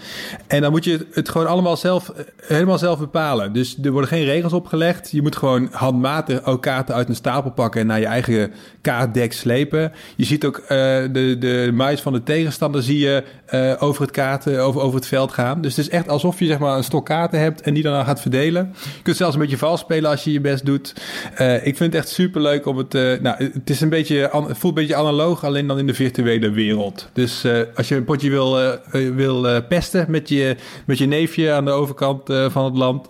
En 0.47 0.61
dan 0.61 0.71
moet 0.71 0.83
je 0.83 1.07
het 1.11 1.29
gewoon 1.29 1.47
allemaal 1.47 1.77
zelf, 1.77 2.11
helemaal 2.41 2.77
zelf 2.77 2.99
bepalen. 2.99 3.53
Dus 3.53 3.77
er 3.83 3.91
worden 3.91 4.09
geen 4.09 4.25
regels 4.25 4.53
opgelegd. 4.53 5.11
Je 5.11 5.21
moet 5.21 5.35
gewoon 5.35 5.67
handmatig 5.71 6.45
ook 6.45 6.61
kaarten 6.61 6.95
uit 6.95 7.09
een 7.09 7.15
stapel 7.15 7.51
pakken 7.51 7.81
en 7.81 7.87
naar 7.87 7.99
je 7.99 8.05
eigen 8.05 8.53
kaartdek 8.81 9.33
slepen. 9.33 9.91
Je 10.15 10.25
ziet 10.25 10.45
ook 10.45 10.57
uh, 10.57 10.67
de, 10.67 11.35
de 11.39 11.71
muis 11.73 12.01
van 12.01 12.13
de 12.13 12.23
tegenstander 12.23 12.83
zie 12.83 12.99
je 12.99 13.23
uh, 13.53 13.83
over 13.83 14.01
het 14.01 14.11
kaarten, 14.11 14.59
over, 14.59 14.81
over 14.81 14.95
het 14.95 15.07
veld 15.07 15.31
gaan. 15.31 15.38
Dus 15.61 15.75
het 15.75 15.85
is 15.85 15.91
echt 15.91 16.09
alsof 16.09 16.39
je 16.39 16.45
zeg 16.45 16.59
maar 16.59 16.77
een 16.77 16.83
stok 16.83 17.05
kaarten 17.05 17.39
hebt 17.39 17.61
en 17.61 17.73
die 17.73 17.83
dan 17.83 18.05
gaat 18.05 18.21
verdelen. 18.21 18.73
Je 18.95 19.01
kunt 19.01 19.17
zelfs 19.17 19.33
een 19.33 19.41
beetje 19.41 19.57
vals 19.57 19.79
spelen 19.79 20.09
als 20.09 20.23
je 20.23 20.31
je 20.31 20.41
best 20.41 20.65
doet. 20.65 20.93
Uh, 21.41 21.55
ik 21.55 21.77
vind 21.77 21.93
het 21.93 21.95
echt 21.95 22.09
super 22.09 22.41
leuk 22.41 22.65
om 22.65 22.77
het. 22.77 22.95
Uh, 22.95 23.19
nou, 23.19 23.43
het 23.53 23.69
is 23.69 23.81
een 23.81 23.89
beetje, 23.89 24.17
het 24.17 24.57
voelt 24.57 24.63
een 24.63 24.73
beetje 24.73 24.95
analoog, 24.95 25.43
alleen 25.43 25.67
dan 25.67 25.77
in 25.79 25.87
de 25.87 25.93
virtuele 25.93 26.49
wereld. 26.49 27.09
Dus 27.13 27.45
uh, 27.45 27.59
als 27.75 27.87
je 27.87 27.95
een 27.95 28.03
potje 28.03 28.29
wil, 28.29 28.77
wil 28.91 29.63
pesten 29.63 30.05
met 30.09 30.29
je, 30.29 30.55
met 30.85 30.97
je 30.97 31.05
neefje 31.05 31.51
aan 31.51 31.65
de 31.65 31.71
overkant 31.71 32.21
van 32.47 32.65
het 32.65 32.77
land, 32.77 33.07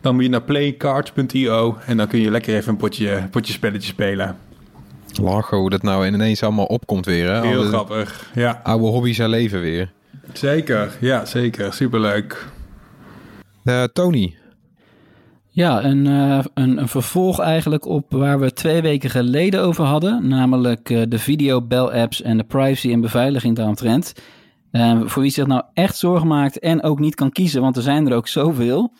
dan 0.00 0.14
moet 0.14 0.24
je 0.24 0.30
naar 0.30 0.42
playcards.io 0.42 1.76
en 1.86 1.96
dan 1.96 2.06
kun 2.06 2.20
je 2.20 2.30
lekker 2.30 2.54
even 2.54 2.70
een 2.70 2.76
potje, 2.76 3.28
potje 3.30 3.52
spelletje 3.52 3.88
spelen. 3.88 4.36
Lachen 5.22 5.56
hoe 5.56 5.70
dat 5.70 5.82
nou 5.82 6.06
ineens 6.06 6.42
allemaal 6.42 6.64
opkomt 6.64 7.06
weer. 7.06 7.30
Hè? 7.30 7.46
Heel 7.46 7.62
grappig, 7.62 8.30
ja. 8.34 8.60
Oude 8.62 8.86
hobby's 8.86 9.18
leven 9.18 9.60
weer. 9.60 9.92
Zeker, 10.32 10.96
ja, 11.00 11.24
zeker. 11.24 11.72
Superleuk. 11.72 12.46
Tony, 13.92 14.36
ja, 15.54 15.84
een, 15.84 16.06
uh, 16.06 16.44
een, 16.54 16.78
een, 16.78 16.88
vervolg 16.88 17.38
eigenlijk 17.38 17.86
op 17.86 18.04
waar 18.08 18.40
we 18.40 18.52
twee 18.52 18.80
weken 18.80 19.10
geleden 19.10 19.62
over 19.62 19.84
hadden. 19.84 20.28
Namelijk 20.28 20.90
uh, 20.90 21.02
de 21.08 21.18
video, 21.18 21.62
bell 21.62 22.02
apps 22.02 22.22
en 22.22 22.36
de 22.36 22.44
privacy 22.44 22.92
en 22.92 23.00
beveiliging 23.00 23.56
daaromtrent. 23.56 24.14
Uh, 24.70 25.00
voor 25.04 25.22
wie 25.22 25.30
zich 25.30 25.46
nou 25.46 25.62
echt 25.74 25.96
zorgen 25.96 26.26
maakt 26.26 26.58
en 26.58 26.82
ook 26.82 26.98
niet 26.98 27.14
kan 27.14 27.30
kiezen, 27.30 27.60
want 27.60 27.76
er 27.76 27.82
zijn 27.82 28.06
er 28.06 28.16
ook 28.16 28.28
zoveel. 28.28 28.92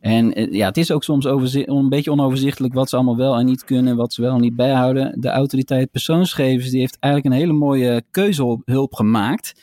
En 0.00 0.48
ja, 0.50 0.66
het 0.66 0.76
is 0.76 0.90
ook 0.90 1.04
soms 1.04 1.24
een 1.24 1.88
beetje 1.88 2.10
onoverzichtelijk 2.10 2.74
wat 2.74 2.88
ze 2.88 2.96
allemaal 2.96 3.16
wel 3.16 3.36
en 3.36 3.46
niet 3.46 3.64
kunnen, 3.64 3.96
wat 3.96 4.12
ze 4.12 4.22
wel 4.22 4.34
en 4.34 4.40
niet 4.40 4.56
bijhouden. 4.56 5.20
De 5.20 5.28
autoriteit 5.28 5.90
persoonsgegevens 5.90 6.70
die 6.70 6.80
heeft 6.80 6.96
eigenlijk 7.00 7.34
een 7.34 7.40
hele 7.40 7.58
mooie 7.58 8.02
keuzehulp 8.10 8.94
gemaakt. 8.94 9.54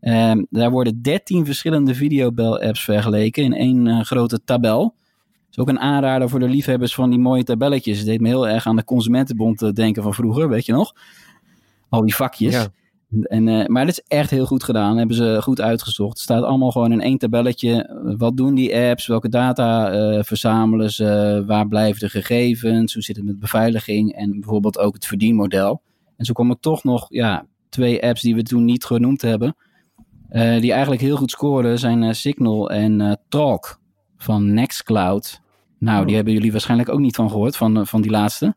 Ehm, 0.00 0.44
daar 0.50 0.70
worden 0.70 1.02
13 1.02 1.44
verschillende 1.44 1.94
videobel 1.94 2.60
apps 2.60 2.84
vergeleken 2.84 3.44
in 3.44 3.52
één 3.52 4.04
grote 4.04 4.44
tabel 4.44 4.96
is 5.58 5.58
ook 5.64 5.68
een 5.68 5.80
aanrader 5.80 6.28
voor 6.28 6.40
de 6.40 6.48
liefhebbers 6.48 6.94
van 6.94 7.10
die 7.10 7.18
mooie 7.18 7.44
tabelletjes. 7.44 7.96
Het 7.96 8.06
deed 8.06 8.20
me 8.20 8.28
heel 8.28 8.48
erg 8.48 8.66
aan 8.66 8.76
de 8.76 8.84
Consumentenbond 8.84 9.62
eh, 9.62 9.72
denken 9.72 10.02
van 10.02 10.14
vroeger, 10.14 10.48
weet 10.48 10.66
je 10.66 10.72
nog? 10.72 10.94
Al 11.88 12.00
die 12.02 12.14
vakjes. 12.14 12.52
Ja. 12.52 12.66
En, 13.22 13.46
uh, 13.46 13.66
maar 13.66 13.86
het 13.86 13.90
is 13.90 14.04
echt 14.08 14.30
heel 14.30 14.46
goed 14.46 14.64
gedaan. 14.64 14.96
Hebben 14.96 15.16
ze 15.16 15.38
goed 15.42 15.60
uitgezocht. 15.60 16.12
Het 16.12 16.20
staat 16.20 16.42
allemaal 16.42 16.70
gewoon 16.70 16.92
in 16.92 17.00
één 17.00 17.18
tabelletje. 17.18 18.00
Wat 18.18 18.36
doen 18.36 18.54
die 18.54 18.76
apps? 18.76 19.06
Welke 19.06 19.28
data 19.28 19.90
verzamelen 20.24 20.90
ze? 20.90 21.42
Waar 21.46 21.68
blijven 21.68 22.00
de 22.00 22.08
gegevens? 22.08 22.94
Hoe 22.94 23.02
zit 23.02 23.16
het 23.16 23.24
met 23.24 23.38
beveiliging? 23.38 24.12
En 24.12 24.30
bijvoorbeeld 24.30 24.78
ook 24.78 24.94
het 24.94 25.06
verdienmodel. 25.06 25.82
En 26.16 26.24
zo 26.24 26.32
komen 26.32 26.60
toch 26.60 26.84
nog 26.84 27.06
ja, 27.08 27.46
twee 27.68 28.02
apps 28.02 28.22
die 28.22 28.34
we 28.34 28.42
toen 28.42 28.64
niet 28.64 28.84
genoemd 28.84 29.22
hebben. 29.22 29.56
Uh, 30.32 30.60
die 30.60 30.72
eigenlijk 30.72 31.02
heel 31.02 31.16
goed 31.16 31.30
scoren 31.30 31.78
zijn 31.78 32.14
Signal 32.14 32.70
en 32.70 33.18
Talk 33.28 33.80
van 34.16 34.54
Nextcloud. 34.54 35.40
Nou, 35.78 35.98
die 35.98 36.08
oh. 36.08 36.14
hebben 36.14 36.32
jullie 36.32 36.52
waarschijnlijk 36.52 36.88
ook 36.88 36.98
niet 36.98 37.16
van 37.16 37.30
gehoord, 37.30 37.56
van, 37.56 37.78
eh, 37.78 37.86
van 37.86 38.00
die 38.00 38.10
laatste. 38.10 38.54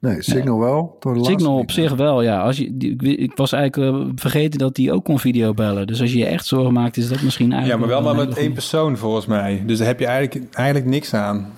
Nee, 0.00 0.22
Signal 0.22 0.58
wel. 0.58 0.96
Door 1.00 1.24
Signal 1.24 1.58
op 1.58 1.70
zich 1.70 1.94
wel, 1.94 2.22
ja. 2.22 2.42
Als 2.42 2.56
je, 2.56 2.76
ik 2.98 3.36
was 3.36 3.52
eigenlijk 3.52 3.94
uh, 3.94 4.06
vergeten 4.14 4.58
dat 4.58 4.74
die 4.74 4.92
ook 4.92 5.04
kon 5.04 5.18
videobellen. 5.18 5.86
Dus 5.86 6.00
als 6.00 6.12
je 6.12 6.18
je 6.18 6.26
echt 6.26 6.46
zorgen 6.46 6.72
maakt, 6.72 6.96
is 6.96 7.08
dat 7.08 7.22
misschien 7.22 7.52
eigenlijk... 7.52 7.82
Ja, 7.82 7.86
maar 7.86 8.02
wel 8.02 8.14
maar 8.14 8.26
met 8.26 8.36
één 8.36 8.52
persoon 8.52 8.96
volgens 8.96 9.26
mij. 9.26 9.62
Dus 9.66 9.78
daar 9.78 9.86
heb 9.86 9.98
je 9.98 10.06
eigenlijk, 10.06 10.54
eigenlijk 10.54 10.86
niks 10.86 11.14
aan. 11.14 11.52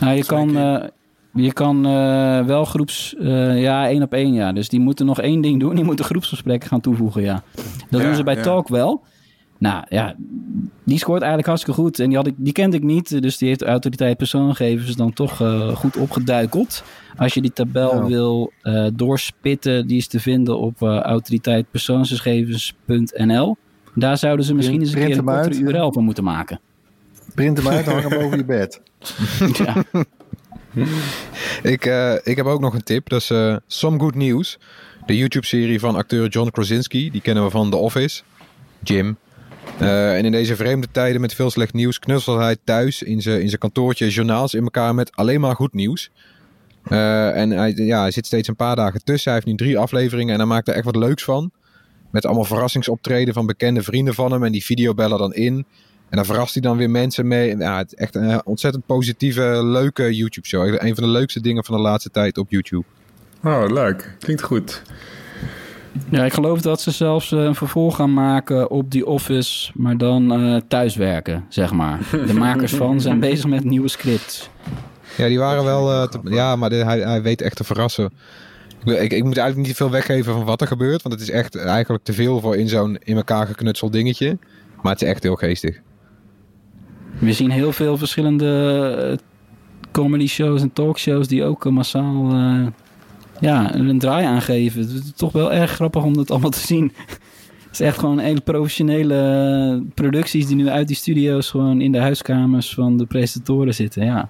Nou, 0.00 0.14
je 0.16 0.24
kan, 0.24 0.56
uh, 0.56 0.84
je 1.32 1.52
kan 1.52 1.86
uh, 1.86 2.44
wel 2.44 2.64
groeps... 2.64 3.14
ja, 3.18 3.88
één 3.88 4.02
op 4.02 4.12
één, 4.12 4.32
ja. 4.32 4.52
Dus 4.52 4.68
die 4.68 4.80
moeten 4.80 5.06
nog 5.06 5.20
één 5.20 5.40
ding 5.40 5.60
doen. 5.60 5.74
Die 5.74 5.84
moeten 5.84 6.04
groepsgesprekken 6.04 6.68
gaan 6.68 6.80
toevoegen, 6.80 7.22
ja. 7.22 7.42
Dat 7.90 8.02
doen 8.02 8.14
ze 8.14 8.22
bij 8.22 8.42
Talk 8.42 8.68
wel. 8.68 9.02
Nou 9.62 9.84
ja, 9.88 10.14
die 10.84 10.98
scoort 10.98 11.20
eigenlijk 11.20 11.48
hartstikke 11.48 11.80
goed. 11.80 11.98
En 11.98 12.08
die, 12.08 12.16
had 12.16 12.26
ik, 12.26 12.34
die 12.36 12.52
kende 12.52 12.76
ik 12.76 12.82
niet. 12.82 13.22
Dus 13.22 13.38
die 13.38 13.48
heeft 13.48 13.60
de 13.60 13.66
autoriteit 13.66 14.16
persoongegevens 14.16 14.96
dan 14.96 15.12
toch 15.12 15.40
uh, 15.40 15.76
goed 15.76 15.96
opgeduikeld. 15.96 16.84
Als 17.16 17.34
je 17.34 17.40
die 17.40 17.52
tabel 17.52 18.04
wil 18.04 18.52
uh, 18.62 18.86
doorspitten, 18.94 19.86
die 19.86 19.96
is 19.96 20.06
te 20.06 20.20
vinden 20.20 20.58
op 20.58 20.80
uh, 20.80 21.00
autoriteitpersoonsgegevens.nl. 21.00 23.56
Daar 23.94 24.18
zouden 24.18 24.44
ze 24.44 24.54
misschien 24.54 24.80
eens 24.80 24.92
een 24.92 25.06
keer 25.06 25.28
een 25.28 25.60
URL 25.60 25.92
van 25.92 26.04
moeten 26.04 26.24
maken. 26.24 26.60
Print 27.34 27.56
hem 27.56 27.68
uit, 27.68 27.86
hang 27.86 28.08
hem 28.08 28.20
boven 28.20 28.38
je 28.38 28.44
bed. 28.44 28.80
ja. 29.64 29.84
Ik, 31.62 31.84
ik 32.24 32.36
heb 32.36 32.46
ook 32.46 32.60
nog 32.60 32.74
een 32.74 32.82
tip. 32.82 33.08
Dat 33.08 33.20
is 33.20 33.32
Some 33.66 33.98
Good 33.98 34.14
News. 34.14 34.58
De 35.06 35.16
YouTube-serie 35.16 35.80
van 35.80 35.96
acteur 35.96 36.28
John 36.28 36.50
Krasinski, 36.50 37.10
die 37.10 37.20
kennen 37.20 37.44
we 37.44 37.50
van 37.50 37.70
The 37.70 37.76
Office. 37.76 38.22
Jim. 38.82 39.16
Uh, 39.80 40.16
en 40.16 40.24
in 40.24 40.32
deze 40.32 40.56
vreemde 40.56 40.86
tijden 40.92 41.20
met 41.20 41.34
veel 41.34 41.50
slecht 41.50 41.72
nieuws 41.72 41.98
knutselt 41.98 42.38
hij 42.38 42.56
thuis 42.64 43.02
in 43.02 43.22
zijn 43.22 43.58
kantoortje 43.58 44.08
journaals 44.08 44.54
in 44.54 44.62
elkaar 44.62 44.94
met 44.94 45.16
alleen 45.16 45.40
maar 45.40 45.54
goed 45.54 45.74
nieuws. 45.74 46.10
Uh, 46.88 47.36
en 47.36 47.50
hij, 47.50 47.72
ja, 47.76 48.00
hij 48.00 48.10
zit 48.10 48.26
steeds 48.26 48.48
een 48.48 48.56
paar 48.56 48.76
dagen 48.76 49.04
tussen. 49.04 49.32
Hij 49.32 49.40
heeft 49.44 49.58
nu 49.58 49.66
drie 49.66 49.78
afleveringen 49.78 50.32
en 50.32 50.38
hij 50.38 50.48
maakt 50.48 50.68
er 50.68 50.74
echt 50.74 50.84
wat 50.84 50.96
leuks 50.96 51.24
van. 51.24 51.50
Met 52.10 52.26
allemaal 52.26 52.44
verrassingsoptreden 52.44 53.34
van 53.34 53.46
bekende 53.46 53.82
vrienden 53.82 54.14
van 54.14 54.32
hem. 54.32 54.44
En 54.44 54.52
die 54.52 54.64
videobellen 54.64 55.18
dan 55.18 55.34
in. 55.34 55.66
En 56.12 56.18
dan 56.18 56.26
verrast 56.26 56.52
hij 56.52 56.62
dan 56.62 56.76
weer 56.76 56.90
mensen 56.90 57.26
mee. 57.26 57.56
Ja, 57.56 57.76
het 57.76 57.92
is 57.92 57.98
echt 57.98 58.14
een 58.14 58.46
ontzettend 58.46 58.86
positieve, 58.86 59.60
leuke 59.64 60.16
YouTube-show. 60.16 60.66
Een 60.66 60.94
van 60.94 61.04
de 61.04 61.10
leukste 61.10 61.40
dingen 61.40 61.64
van 61.64 61.76
de 61.76 61.82
laatste 61.82 62.10
tijd 62.10 62.38
op 62.38 62.50
YouTube. 62.50 62.84
Oh, 63.44 63.64
leuk. 63.66 64.16
Klinkt 64.18 64.42
goed. 64.42 64.82
Ja, 66.08 66.24
ik 66.24 66.32
geloof 66.32 66.60
dat 66.60 66.80
ze 66.80 66.90
zelfs 66.90 67.30
een 67.30 67.54
vervolg 67.54 67.96
gaan 67.96 68.12
maken 68.12 68.70
op 68.70 68.90
die 68.90 69.06
Office, 69.06 69.70
maar 69.74 69.96
dan 69.96 70.40
uh, 70.40 70.60
thuiswerken, 70.68 71.44
zeg 71.48 71.72
maar. 71.72 71.98
De 72.26 72.34
makers 72.34 72.74
van 72.74 73.00
zijn 73.00 73.20
bezig 73.28 73.46
met 73.46 73.64
nieuwe 73.64 73.88
scripts. 73.88 74.50
Ja, 75.16 75.26
die 75.26 75.38
waren 75.38 75.64
wel. 75.64 75.92
Uh, 75.92 76.08
te, 76.08 76.18
ja, 76.24 76.56
maar 76.56 76.70
de, 76.70 76.76
hij, 76.76 77.00
hij 77.00 77.22
weet 77.22 77.40
echt 77.40 77.56
te 77.56 77.64
verrassen. 77.64 78.12
Ik, 78.84 78.98
ik, 78.98 79.12
ik, 79.12 79.24
moet 79.24 79.36
eigenlijk 79.36 79.68
niet 79.68 79.76
veel 79.76 79.90
weggeven 79.90 80.32
van 80.32 80.44
wat 80.44 80.60
er 80.60 80.66
gebeurt, 80.66 81.02
want 81.02 81.14
het 81.14 81.22
is 81.22 81.30
echt 81.30 81.56
eigenlijk 81.56 82.04
te 82.04 82.12
veel 82.12 82.40
voor 82.40 82.56
in 82.56 82.68
zo'n 82.68 82.96
in 82.96 83.16
elkaar 83.16 83.46
geknutseld 83.46 83.92
dingetje. 83.92 84.38
Maar 84.82 84.92
het 84.92 85.02
is 85.02 85.08
echt 85.08 85.22
heel 85.22 85.36
geestig. 85.36 85.80
We 87.22 87.32
zien 87.32 87.50
heel 87.50 87.72
veel 87.72 87.98
verschillende 87.98 89.18
comedy 89.90 90.26
shows 90.26 90.60
en 90.60 90.72
talkshows 90.72 91.28
die 91.28 91.44
ook 91.44 91.70
massaal 91.70 92.34
uh, 92.34 92.66
ja, 93.40 93.74
een 93.74 93.98
draai 93.98 94.24
aangeven. 94.24 94.80
Het 94.80 94.90
is 94.90 95.12
toch 95.16 95.32
wel 95.32 95.52
erg 95.52 95.70
grappig 95.70 96.04
om 96.04 96.16
dat 96.16 96.30
allemaal 96.30 96.50
te 96.50 96.66
zien. 96.66 96.92
Het 97.64 97.80
is 97.80 97.86
echt 97.86 97.98
gewoon 97.98 98.18
hele 98.18 98.40
professionele 98.40 99.82
producties 99.94 100.46
die 100.46 100.56
nu 100.56 100.68
uit 100.68 100.86
die 100.86 100.96
studio's 100.96 101.50
gewoon 101.50 101.80
in 101.80 101.92
de 101.92 101.98
huiskamers 101.98 102.74
van 102.74 102.96
de 102.96 103.06
presentatoren 103.06 103.74
zitten. 103.74 104.04
Ja. 104.04 104.28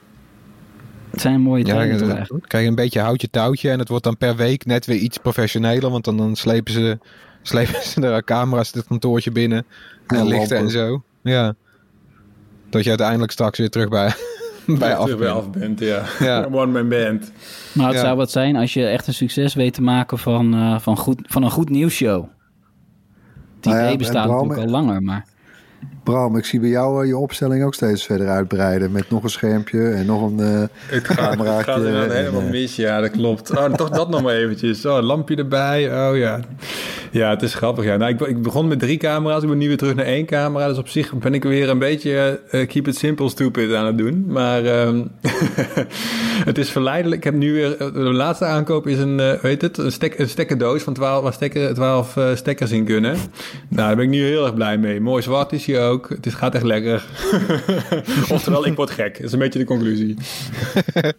Het 1.10 1.20
zijn 1.20 1.40
mooie 1.40 1.66
ja, 1.66 1.74
tijden 1.74 1.98
dan 1.98 2.16
eigenlijk. 2.16 2.48
krijg 2.48 2.64
je 2.64 2.70
een 2.70 2.76
beetje 2.76 3.00
houtje 3.00 3.30
touwtje 3.30 3.70
en 3.70 3.78
het 3.78 3.88
wordt 3.88 4.04
dan 4.04 4.16
per 4.16 4.36
week 4.36 4.66
net 4.66 4.86
weer 4.86 4.96
iets 4.96 5.18
professioneler. 5.18 5.90
Want 5.90 6.04
dan, 6.04 6.16
dan 6.16 6.36
slepen, 6.36 6.72
ze, 6.72 6.98
slepen 7.42 7.82
ze 7.82 8.00
de 8.00 8.22
camera's 8.24 8.72
het 8.72 8.86
kantoortje 8.86 9.30
binnen. 9.30 9.66
En 10.06 10.16
Ja, 10.16 10.24
lichten 10.24 10.56
en 10.56 10.70
zo. 10.70 11.02
Ja. 11.22 11.54
Dat 12.72 12.82
je 12.82 12.88
uiteindelijk 12.88 13.32
straks 13.32 13.58
weer 13.58 13.70
terug 13.70 13.88
bij, 13.88 14.12
bij 14.78 14.88
Ja, 14.88 14.94
af 14.96 15.04
terug 15.04 15.18
bij 15.18 15.26
bent. 15.32 15.38
af 15.38 15.50
bent, 15.50 15.80
ja. 15.80 16.02
Ja. 16.18 16.44
One 16.52 16.66
man 16.66 16.88
band. 16.88 17.32
Maar 17.74 17.86
het 17.86 17.94
Ja. 17.94 18.00
zou 18.00 18.16
wat 18.16 18.30
zijn 18.30 18.56
als 18.56 18.74
je 18.74 18.86
echt 18.86 19.06
een 19.06 19.14
succes 19.14 19.54
weet 19.54 19.74
te 19.74 19.82
maken 19.82 20.18
van, 20.18 20.54
eh, 20.54 20.78
van, 20.78 20.96
goed, 20.96 21.20
van 21.22 21.42
een 21.42 21.50
goed 21.50 21.68
nieuwsshow. 21.70 22.24
Het 23.56 23.64
Nou 23.64 23.76
ja, 23.76 23.84
idee 23.84 23.96
bestaat 23.96 24.28
natuurlijk 24.28 24.60
al 24.60 24.66
langer, 24.68 25.02
maar... 25.02 25.26
Bram, 26.02 26.36
ik 26.36 26.44
zie 26.44 26.60
bij 26.60 26.68
jou 26.68 27.02
eh, 27.02 27.08
je 27.08 27.16
opstelling 27.16 27.64
ook 27.64 27.74
steeds 27.74 28.04
verder 28.04 28.28
uitbreiden. 28.28 28.92
Met 28.92 29.10
nog 29.10 29.22
een 29.22 29.30
schermpje 29.30 29.88
en 29.88 30.06
nog 30.06 30.22
een 30.22 30.40
eh 30.40 30.62
Het 30.96 31.08
gaat, 31.08 31.38
het 31.38 31.64
gaat 31.64 31.82
helemaal 31.82 32.40
eh, 32.40 32.50
mis, 32.50 32.76
ja, 32.76 33.00
dat 33.00 33.10
klopt. 33.10 33.50
Oh, 33.50 33.74
toch 33.74 33.88
dat 33.88 34.08
nog 34.08 34.22
maar 34.22 34.34
eventjes. 34.34 34.86
Oh, 34.86 35.02
lampje 35.02 35.36
erbij, 35.36 36.08
oh 36.08 36.16
ja. 36.16 36.40
Ja, 37.10 37.30
het 37.30 37.42
is 37.42 37.54
grappig, 37.54 37.84
ja. 37.84 37.96
Nou, 37.96 38.12
ik, 38.12 38.20
ik 38.20 38.42
begon 38.42 38.68
met 38.68 38.78
drie 38.78 38.96
camera's, 38.96 39.42
ik 39.42 39.48
ben 39.48 39.58
nu 39.58 39.68
weer 39.68 39.76
terug 39.76 39.94
naar 39.94 40.04
één 40.04 40.26
camera. 40.26 40.68
Dus 40.68 40.78
op 40.78 40.88
zich 40.88 41.14
ben 41.14 41.34
ik 41.34 41.42
weer 41.42 41.68
een 41.68 41.78
beetje 41.78 42.40
keep 42.50 42.88
it 42.88 42.96
simple 42.96 43.28
stupid 43.28 43.74
aan 43.74 43.86
het 43.86 43.98
doen. 43.98 44.24
Maar 44.28 44.64
ehm, 44.64 45.02
het 46.50 46.58
is 46.58 46.70
verleidelijk. 46.70 47.16
Ik 47.16 47.24
heb 47.24 47.34
nu 47.34 47.52
weer, 47.52 47.78
de 47.78 48.00
laatste 48.00 48.44
aankoop 48.44 48.86
is 48.86 48.98
een, 48.98 49.20
eh 49.20 49.40
weet 49.40 49.62
het, 49.62 49.78
een, 49.78 49.92
stek, 49.92 50.18
een 50.18 50.28
stekkerdoos 50.28 50.82
van 50.82 50.94
12, 50.94 51.22
waar 51.22 51.32
stekker, 51.32 51.74
12 51.74 52.16
eh, 52.16 52.34
stekkers 52.34 52.70
in 52.70 52.84
kunnen. 52.84 53.16
Nou, 53.68 53.86
daar 53.88 53.96
ben 53.96 54.04
ik 54.04 54.10
nu 54.10 54.24
heel 54.24 54.44
erg 54.44 54.54
blij 54.54 54.78
mee. 54.78 55.00
Mooi 55.00 55.22
zwart 55.22 55.52
is 55.52 55.66
hij 55.66 55.88
ook. 55.88 55.91
Het 56.00 56.26
is, 56.26 56.34
gaat 56.34 56.54
echt 56.54 56.64
lekker. 56.64 57.04
Oftewel, 58.28 58.66
ik 58.66 58.76
word 58.76 58.90
gek. 58.90 59.16
Dat 59.16 59.26
is 59.26 59.32
een 59.32 59.38
beetje 59.38 59.58
de 59.58 59.64
conclusie. 59.64 60.16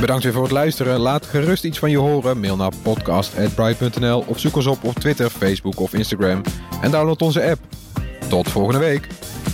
Bedankt 0.00 0.24
weer 0.24 0.32
voor 0.32 0.42
het 0.42 0.52
luisteren. 0.52 0.98
Laat 0.98 1.26
gerust 1.26 1.64
iets 1.64 1.78
van 1.78 1.90
je 1.90 1.98
horen. 1.98 2.40
Mail 2.40 2.56
naar 2.56 2.72
podcast.bright.nl 2.82 4.24
of 4.26 4.38
zoek 4.38 4.56
ons 4.56 4.66
op 4.66 4.84
op 4.84 4.94
Twitter, 4.94 5.30
Facebook 5.30 5.80
of 5.80 5.94
Instagram. 5.94 6.42
En 6.80 6.90
download 6.90 7.22
onze 7.22 7.50
app. 7.50 7.60
Tot 8.28 8.48
volgende 8.48 8.80
week. 8.80 9.06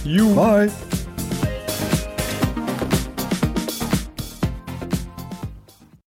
Bye. 0.05 1.08